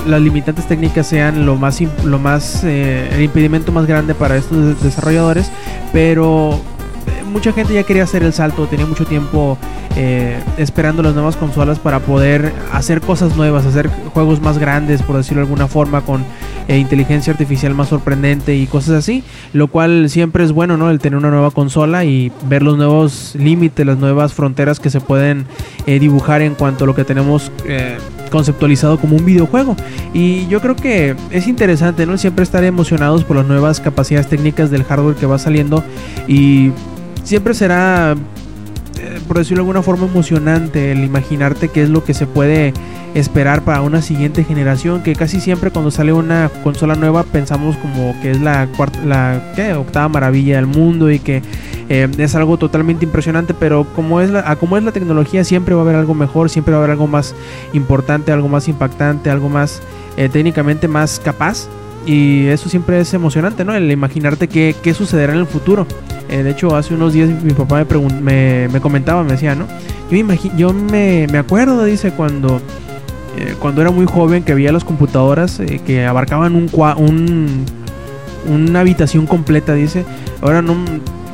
[0.07, 4.59] las limitantes técnicas sean lo más, lo más eh, el impedimento más grande para estos
[4.59, 5.51] de- desarrolladores,
[5.93, 6.61] pero
[7.33, 9.59] mucha gente ya quería hacer el salto, tenía mucho tiempo
[9.97, 15.17] eh, esperando las nuevas consolas para poder hacer cosas nuevas, hacer juegos más grandes, por
[15.17, 16.25] decirlo de alguna forma, con
[16.69, 20.91] eh, inteligencia artificial más sorprendente y cosas así, lo cual siempre es bueno, ¿no?
[20.91, 25.01] El tener una nueva consola y ver los nuevos límites, las nuevas fronteras que se
[25.01, 25.47] pueden
[25.87, 27.51] eh, dibujar en cuanto a lo que tenemos
[28.31, 29.77] conceptualizado como un videojuego.
[30.15, 32.17] Y yo creo que es interesante, ¿no?
[32.17, 35.85] Siempre estar emocionados por las nuevas capacidades técnicas del hardware que va saliendo
[36.27, 36.73] y
[37.23, 38.15] siempre será
[38.99, 42.73] eh, por decirlo de alguna forma emocionante el imaginarte qué es lo que se puede
[43.15, 48.15] esperar para una siguiente generación que casi siempre cuando sale una consola nueva pensamos como
[48.23, 49.43] que es la cuarta la
[49.79, 51.43] octava maravilla del mundo y que
[51.89, 55.83] eh, es algo totalmente impresionante pero como es la como es la tecnología siempre va
[55.83, 57.35] a haber algo mejor siempre va a haber algo más
[57.75, 59.83] importante algo más impactante algo más
[60.17, 61.69] eh, técnicamente más capaz
[62.07, 65.87] y eso siempre es emocionante no el imaginarte qué, qué sucederá en el futuro
[66.29, 69.67] eh, de hecho, hace unos días mi papá me, me, me comentaba, me decía, ¿no?
[70.11, 72.57] Yo, me imagi- yo me, me acuerdo, dice, cuando,
[73.39, 77.67] eh, cuando era muy joven que veía las computadoras eh, que abarcaban un, un
[78.49, 80.05] una habitación completa, dice.
[80.41, 80.75] Ahora no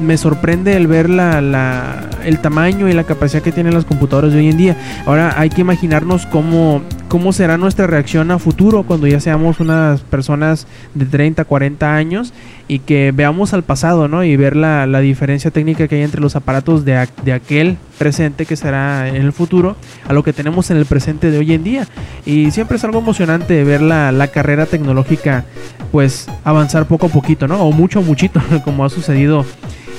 [0.01, 4.33] me sorprende el ver la, la- el tamaño y la capacidad que tienen las computadoras
[4.33, 4.77] de hoy en día.
[5.07, 10.03] Ahora hay que imaginarnos cómo, cómo será nuestra reacción a futuro cuando ya seamos unas
[10.03, 12.35] personas de 30, 40 años
[12.69, 14.25] y que veamos al pasado, ¿no?
[14.25, 18.45] Y ver la, la diferencia técnica que hay entre los aparatos de, de aquel presente
[18.47, 19.77] que será en el futuro
[20.07, 21.89] a lo que tenemos en el presente de hoy en día.
[22.27, 25.45] Y siempre es algo emocionante ver la, la carrera tecnológica
[25.91, 27.63] pues avanzar poco a poquito, ¿no?
[27.63, 29.47] O mucho, muchito, como ha sucedido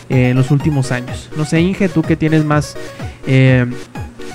[0.10, 1.30] eh, en los últimos años.
[1.38, 2.76] No sé, Inge, tú que tienes más
[3.28, 3.66] eh,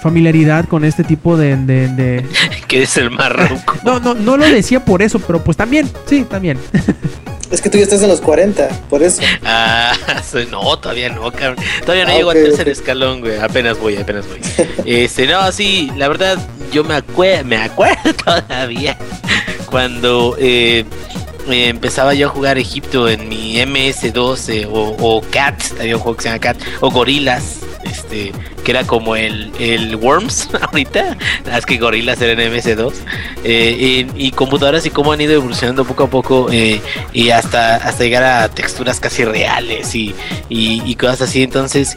[0.02, 1.56] familiaridad con este tipo de...
[1.56, 2.26] de- de-
[2.68, 3.74] que es el marruco.
[3.84, 6.58] No, no, no lo decía por eso, pero pues también, sí, también.
[7.50, 9.22] Es que tú ya estás en los 40, por eso.
[9.44, 9.92] Ah,
[10.50, 11.56] no, todavía no, cabrón.
[11.82, 13.38] Todavía no Ah, llego ok, al tercer escalón, güey.
[13.38, 14.40] Apenas voy, apenas voy.
[14.84, 16.36] Este, no, sí, la verdad,
[16.72, 18.96] yo me acuerdo, me acuerdo todavía
[19.66, 20.84] cuando eh,
[21.50, 26.16] eh, empezaba yo a jugar Egipto en mi MS12 o, o Cat, había un juego
[26.16, 28.32] que se llama Cat, o Gorilas, este,
[28.64, 31.16] que era como el, el Worms ahorita,
[31.56, 32.92] es que Gorilas era en MS2,
[33.44, 36.80] eh, y, computadoras y cómo han ido evolucionando poco a poco eh,
[37.12, 40.14] y hasta, hasta llegar a texturas casi reales y,
[40.48, 41.96] y, cosas así, entonces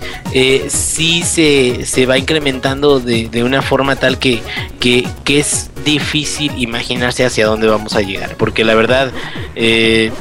[0.67, 4.41] sí se, se va incrementando de, de una forma tal que,
[4.79, 9.11] que, que es difícil imaginarse hacia dónde vamos a llegar, porque la verdad...
[9.55, 10.11] Eh,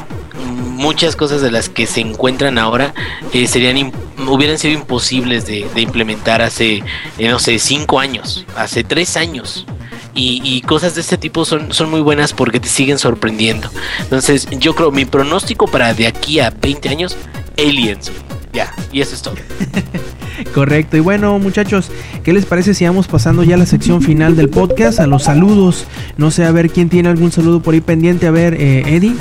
[0.54, 2.94] muchas cosas de las que se encuentran ahora
[3.32, 3.92] eh, serían
[4.28, 6.82] hubieran sido imposibles de, de implementar hace
[7.18, 9.66] eh, no sé cinco años hace tres años.
[10.14, 13.70] Y, y cosas de este tipo son, son muy buenas porque te siguen sorprendiendo.
[14.00, 17.16] Entonces yo creo mi pronóstico para de aquí a 20 años
[17.58, 18.10] aliens
[18.52, 19.34] ya y eso es todo
[20.54, 20.96] Correcto.
[20.96, 21.90] Y bueno, muchachos,
[22.24, 25.00] ¿qué les parece si vamos pasando ya a la sección final del podcast?
[25.00, 25.86] A los saludos.
[26.16, 28.26] No sé, a ver quién tiene algún saludo por ahí pendiente.
[28.26, 29.14] A ver, eh, Eddie.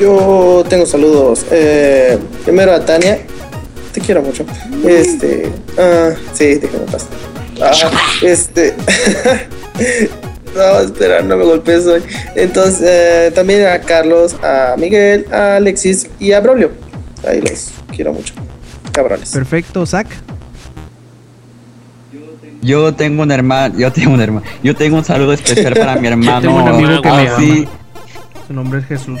[0.00, 1.44] Yo tengo saludos.
[1.50, 3.18] Eh, primero a Tania.
[3.92, 4.44] Te quiero mucho.
[4.86, 5.50] Este.
[5.76, 7.08] Ah, sí, déjame pasar.
[7.60, 7.72] Ah,
[8.22, 8.74] este.
[10.56, 12.02] no, espera, no me golpees hoy.
[12.34, 16.70] Entonces, eh, también a Carlos, a Miguel, a Alexis y a Braulio.
[17.26, 18.32] Ahí los quiero mucho.
[18.92, 19.30] Cabrones.
[19.30, 20.06] Perfecto, Zach.
[22.62, 26.06] Yo tengo un hermano, yo tengo un hermano, yo tengo un saludo especial para mi
[26.08, 26.40] hermano.
[26.42, 27.68] tengo un amigo que me Fauci.
[28.46, 29.18] Su nombre es Jesús.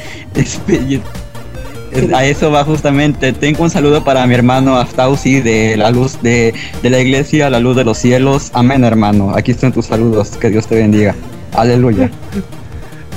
[2.14, 3.32] A eso va justamente.
[3.32, 6.52] Tengo un saludo para mi hermano Aftausi de la luz de,
[6.82, 8.50] de la iglesia, la luz de los cielos.
[8.52, 9.32] Amén, hermano.
[9.34, 10.30] Aquí están tus saludos.
[10.36, 11.14] Que Dios te bendiga.
[11.54, 12.10] Aleluya.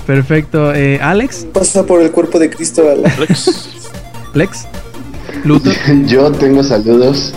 [0.08, 0.74] Perfecto.
[0.74, 3.12] Eh, Alex, Pasa por el cuerpo de Cristo a la-
[4.34, 4.68] Lex,
[6.06, 7.34] Yo tengo saludos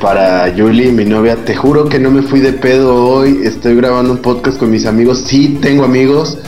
[0.00, 1.36] para Julie, mi novia.
[1.44, 3.40] Te juro que no me fui de pedo hoy.
[3.44, 5.22] Estoy grabando un podcast con mis amigos.
[5.26, 6.38] Sí, tengo amigos.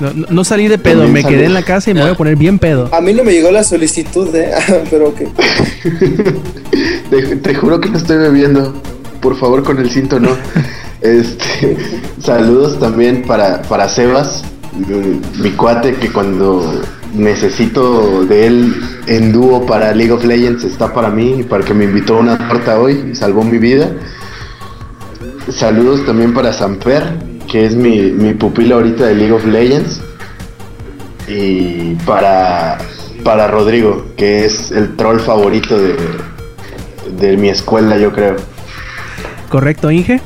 [0.00, 2.10] No, no- no salí de pedo, También me quedé en la casa y me voy
[2.10, 2.88] a poner bien pedo.
[2.92, 4.52] A mí no me llegó la solicitud, ¿eh?
[4.90, 5.26] Pero que.
[7.10, 8.74] Te, te juro que no estoy bebiendo.
[9.20, 10.30] Por favor, con el cinto no.
[11.00, 11.76] Este,
[12.22, 14.44] saludos también para, para Sebas,
[14.76, 16.80] mi, mi cuate que cuando
[17.18, 18.74] necesito de él
[19.06, 22.20] en dúo para League of Legends está para mí y para que me invitó a
[22.20, 23.90] una torta hoy salvó mi vida.
[25.50, 27.04] Saludos también para Samper,
[27.50, 30.00] que es mi, mi pupila ahorita de League of Legends.
[31.26, 32.78] Y para,
[33.24, 35.96] para Rodrigo, que es el troll favorito de,
[37.18, 38.36] de mi escuela, yo creo.
[39.48, 40.20] Correcto, Inge.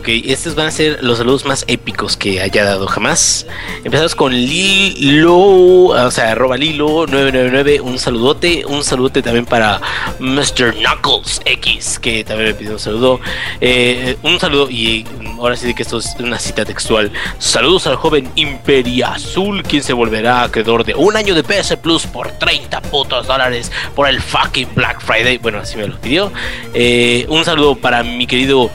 [0.00, 3.46] Ok, estos van a ser los saludos más épicos que haya dado jamás.
[3.84, 8.64] Empezamos con Lilo, o sea, arroba Lilo999, un saludote.
[8.64, 9.78] Un saludote también para
[10.18, 10.72] Mr.
[10.76, 13.20] Knuckles X, que también me pidió un saludo.
[13.60, 15.04] Eh, un saludo, y
[15.38, 17.12] ahora sí que esto es una cita textual.
[17.38, 22.06] Saludos al joven Imperia Azul, quien se volverá acreedor de un año de PS Plus
[22.06, 25.36] por 30 putos dólares por el fucking Black Friday.
[25.36, 26.32] Bueno, así me lo pidió.
[26.72, 28.70] Eh, un saludo para mi querido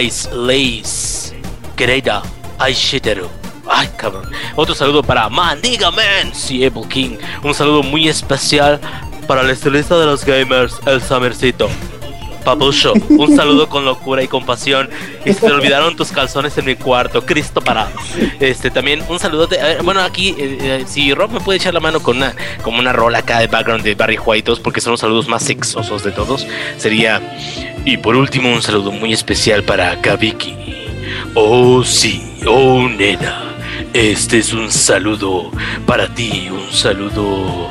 [0.00, 1.40] Ice Lace,
[1.76, 2.22] querida
[2.68, 3.28] Ice Shiteru.
[3.68, 4.28] Ay, cabrón.
[4.56, 7.16] Otro saludo para Mandiga Man, Siebel King.
[7.42, 8.80] Un saludo muy especial
[9.26, 11.68] para el estilista de los gamers, el Samercito.
[12.42, 14.88] Papucho, un saludo con locura y compasión.
[15.24, 17.92] Y se te olvidaron tus calzones en mi cuarto, Cristo parado.
[18.40, 19.48] Este, también un saludo.
[19.84, 22.92] bueno, aquí, eh, eh, si Rob me puede echar la mano con una, como una
[22.92, 26.46] rola acá de background de Barry White, porque son los saludos más sexosos de todos,
[26.76, 27.20] sería.
[27.84, 30.54] Y por último, un saludo muy especial para Kabiki.
[31.34, 33.52] Oh, sí, oh, nena.
[33.92, 35.50] Este es un saludo
[35.86, 37.68] para ti, un saludo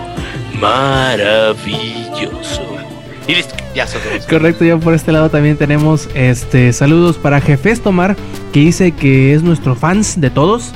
[0.60, 1.42] maravilloso.
[3.32, 3.88] Y ya.
[4.30, 8.18] Correcto, ya por este lado también tenemos este saludos para Jefes Tomar,
[8.52, 10.74] que dice que es nuestro fans de todos.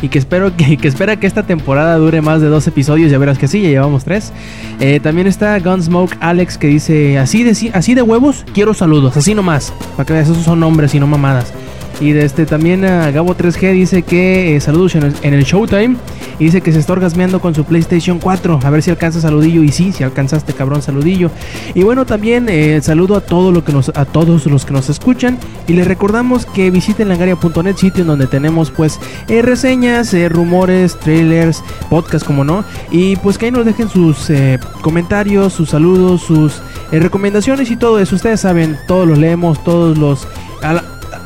[0.00, 3.10] Y que espero que, que espera que esta temporada dure más de dos episodios.
[3.10, 4.32] Ya verás que sí, ya llevamos tres.
[4.80, 9.34] Eh, también está Gunsmoke Alex que dice así de así de huevos, quiero saludos, así
[9.34, 9.72] nomás.
[9.96, 11.52] Para que veas, esos son nombres y no mamadas.
[12.00, 15.96] Y este también a Gabo 3G dice que eh, saludos en el, Showtime.
[16.38, 18.60] Y dice que se está orgasmeando con su PlayStation 4.
[18.62, 19.64] A ver si alcanza saludillo.
[19.64, 21.30] Y sí, si alcanzaste, cabrón, saludillo.
[21.74, 24.88] Y bueno, también eh, saludo a, todo lo que nos, a todos los que nos
[24.88, 25.38] escuchan.
[25.66, 31.64] Y les recordamos que visiten langaria.net, sitio en donde tenemos pues eh, reseñas, rumores, trailers,
[31.90, 32.64] podcast como no.
[32.92, 34.30] Y pues que ahí nos dejen sus
[34.82, 36.62] comentarios, sus saludos, sus
[36.92, 38.14] recomendaciones y todo eso.
[38.14, 40.28] Ustedes saben, todos los leemos, todos los...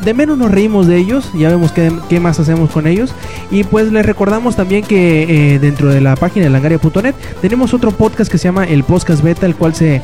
[0.05, 3.15] de menos nos reímos de ellos, ya vemos qué, qué más hacemos con ellos.
[3.51, 7.93] Y pues les recordamos también que eh, dentro de la página de langaria.net tenemos otro
[7.93, 10.01] podcast que se llama El Podcast Beta, el cual se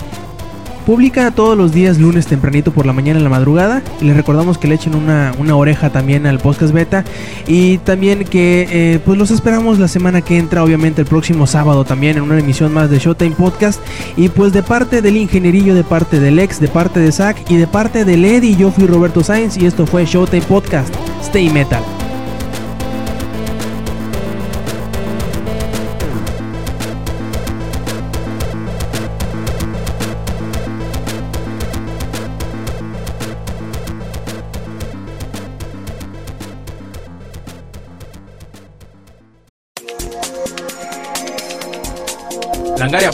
[0.88, 3.82] publica todos los días lunes tempranito por la mañana en la madrugada.
[4.00, 7.04] Y les recordamos que le echen una, una oreja también al podcast beta.
[7.46, 11.84] Y también que eh, pues los esperamos la semana que entra, obviamente el próximo sábado
[11.84, 13.82] también en una emisión más de Showtime Podcast.
[14.16, 17.56] Y pues de parte del ingenierillo, de parte del ex, de parte de Zach y
[17.58, 20.94] de parte del Eddie, yo fui Roberto Sainz y esto fue Showtime Podcast.
[21.20, 21.82] Stay Metal.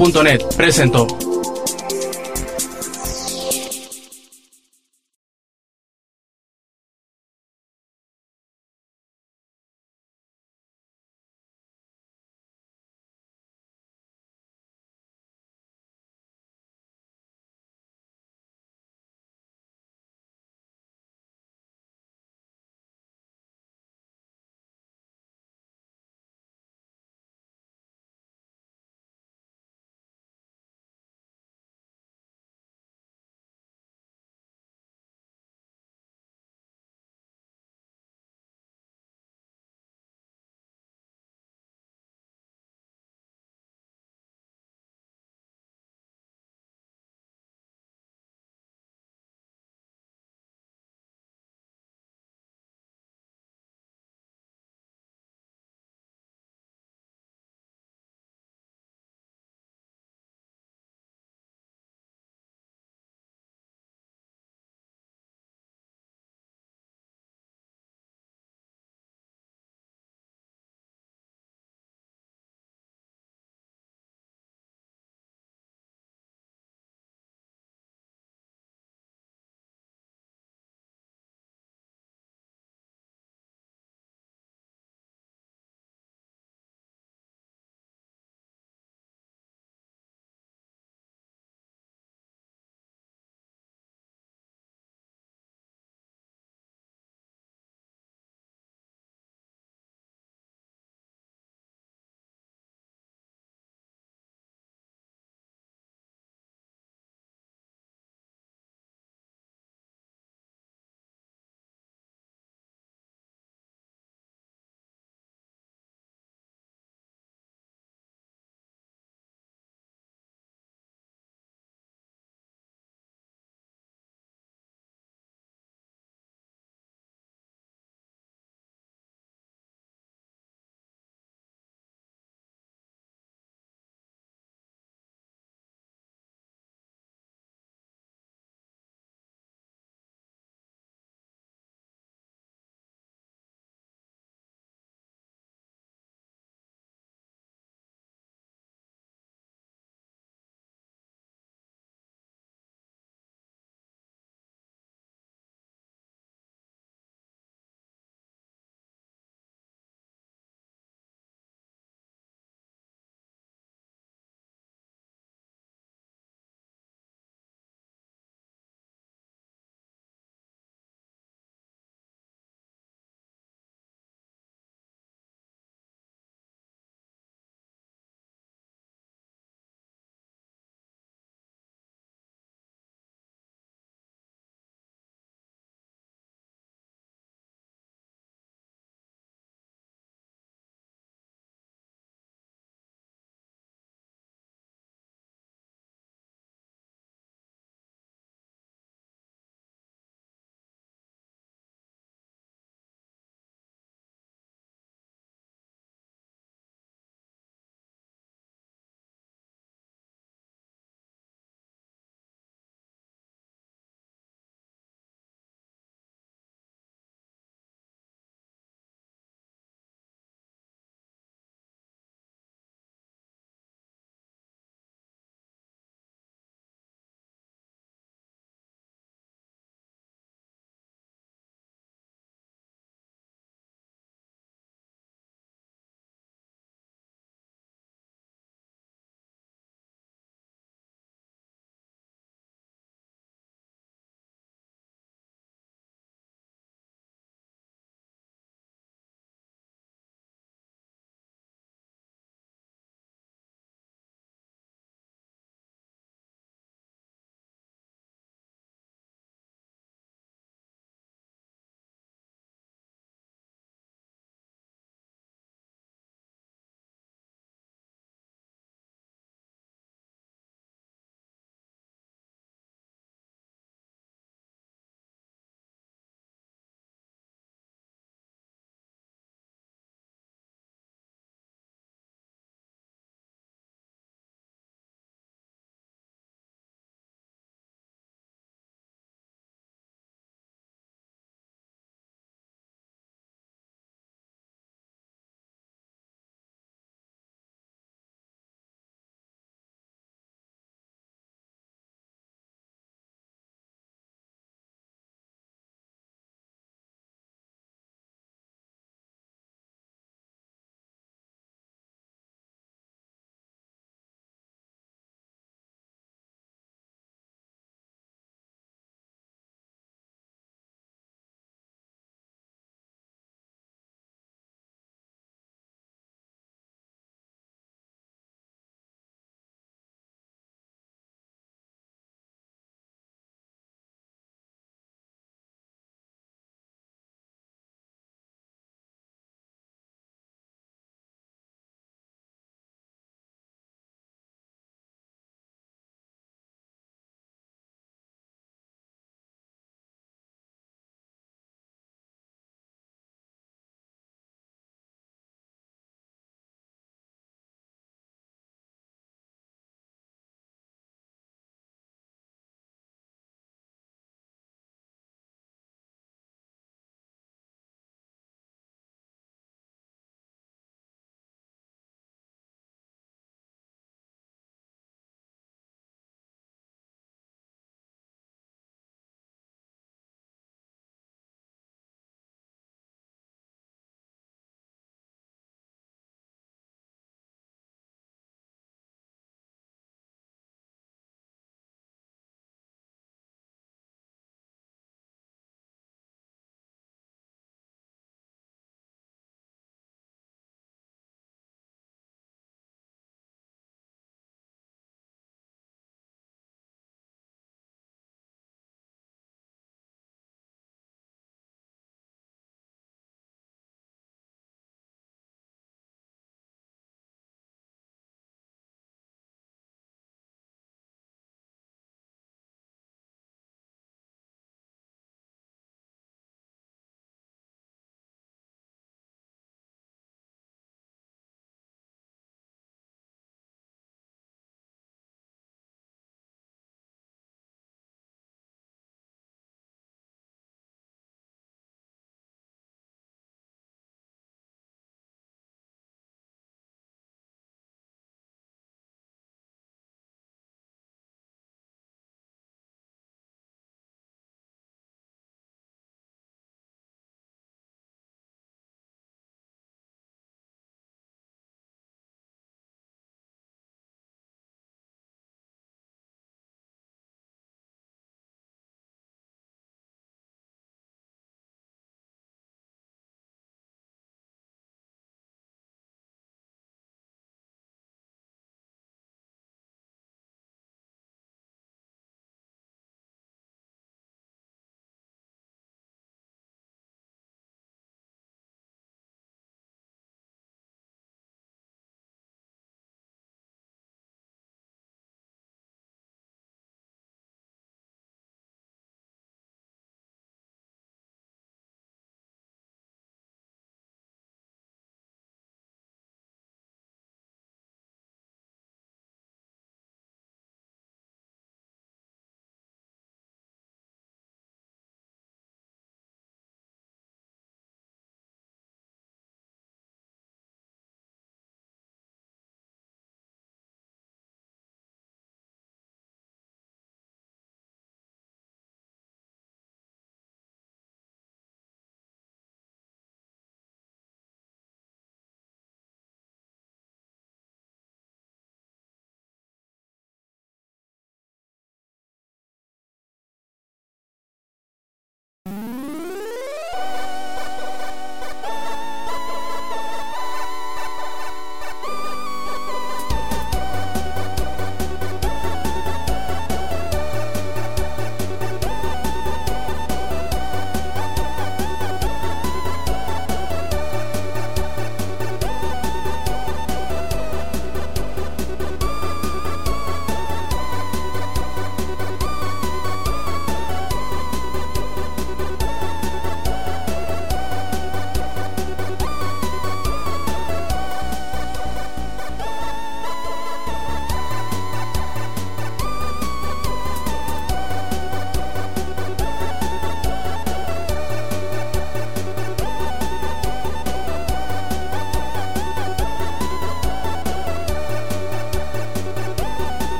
[0.00, 1.29] Langaria.net presentó.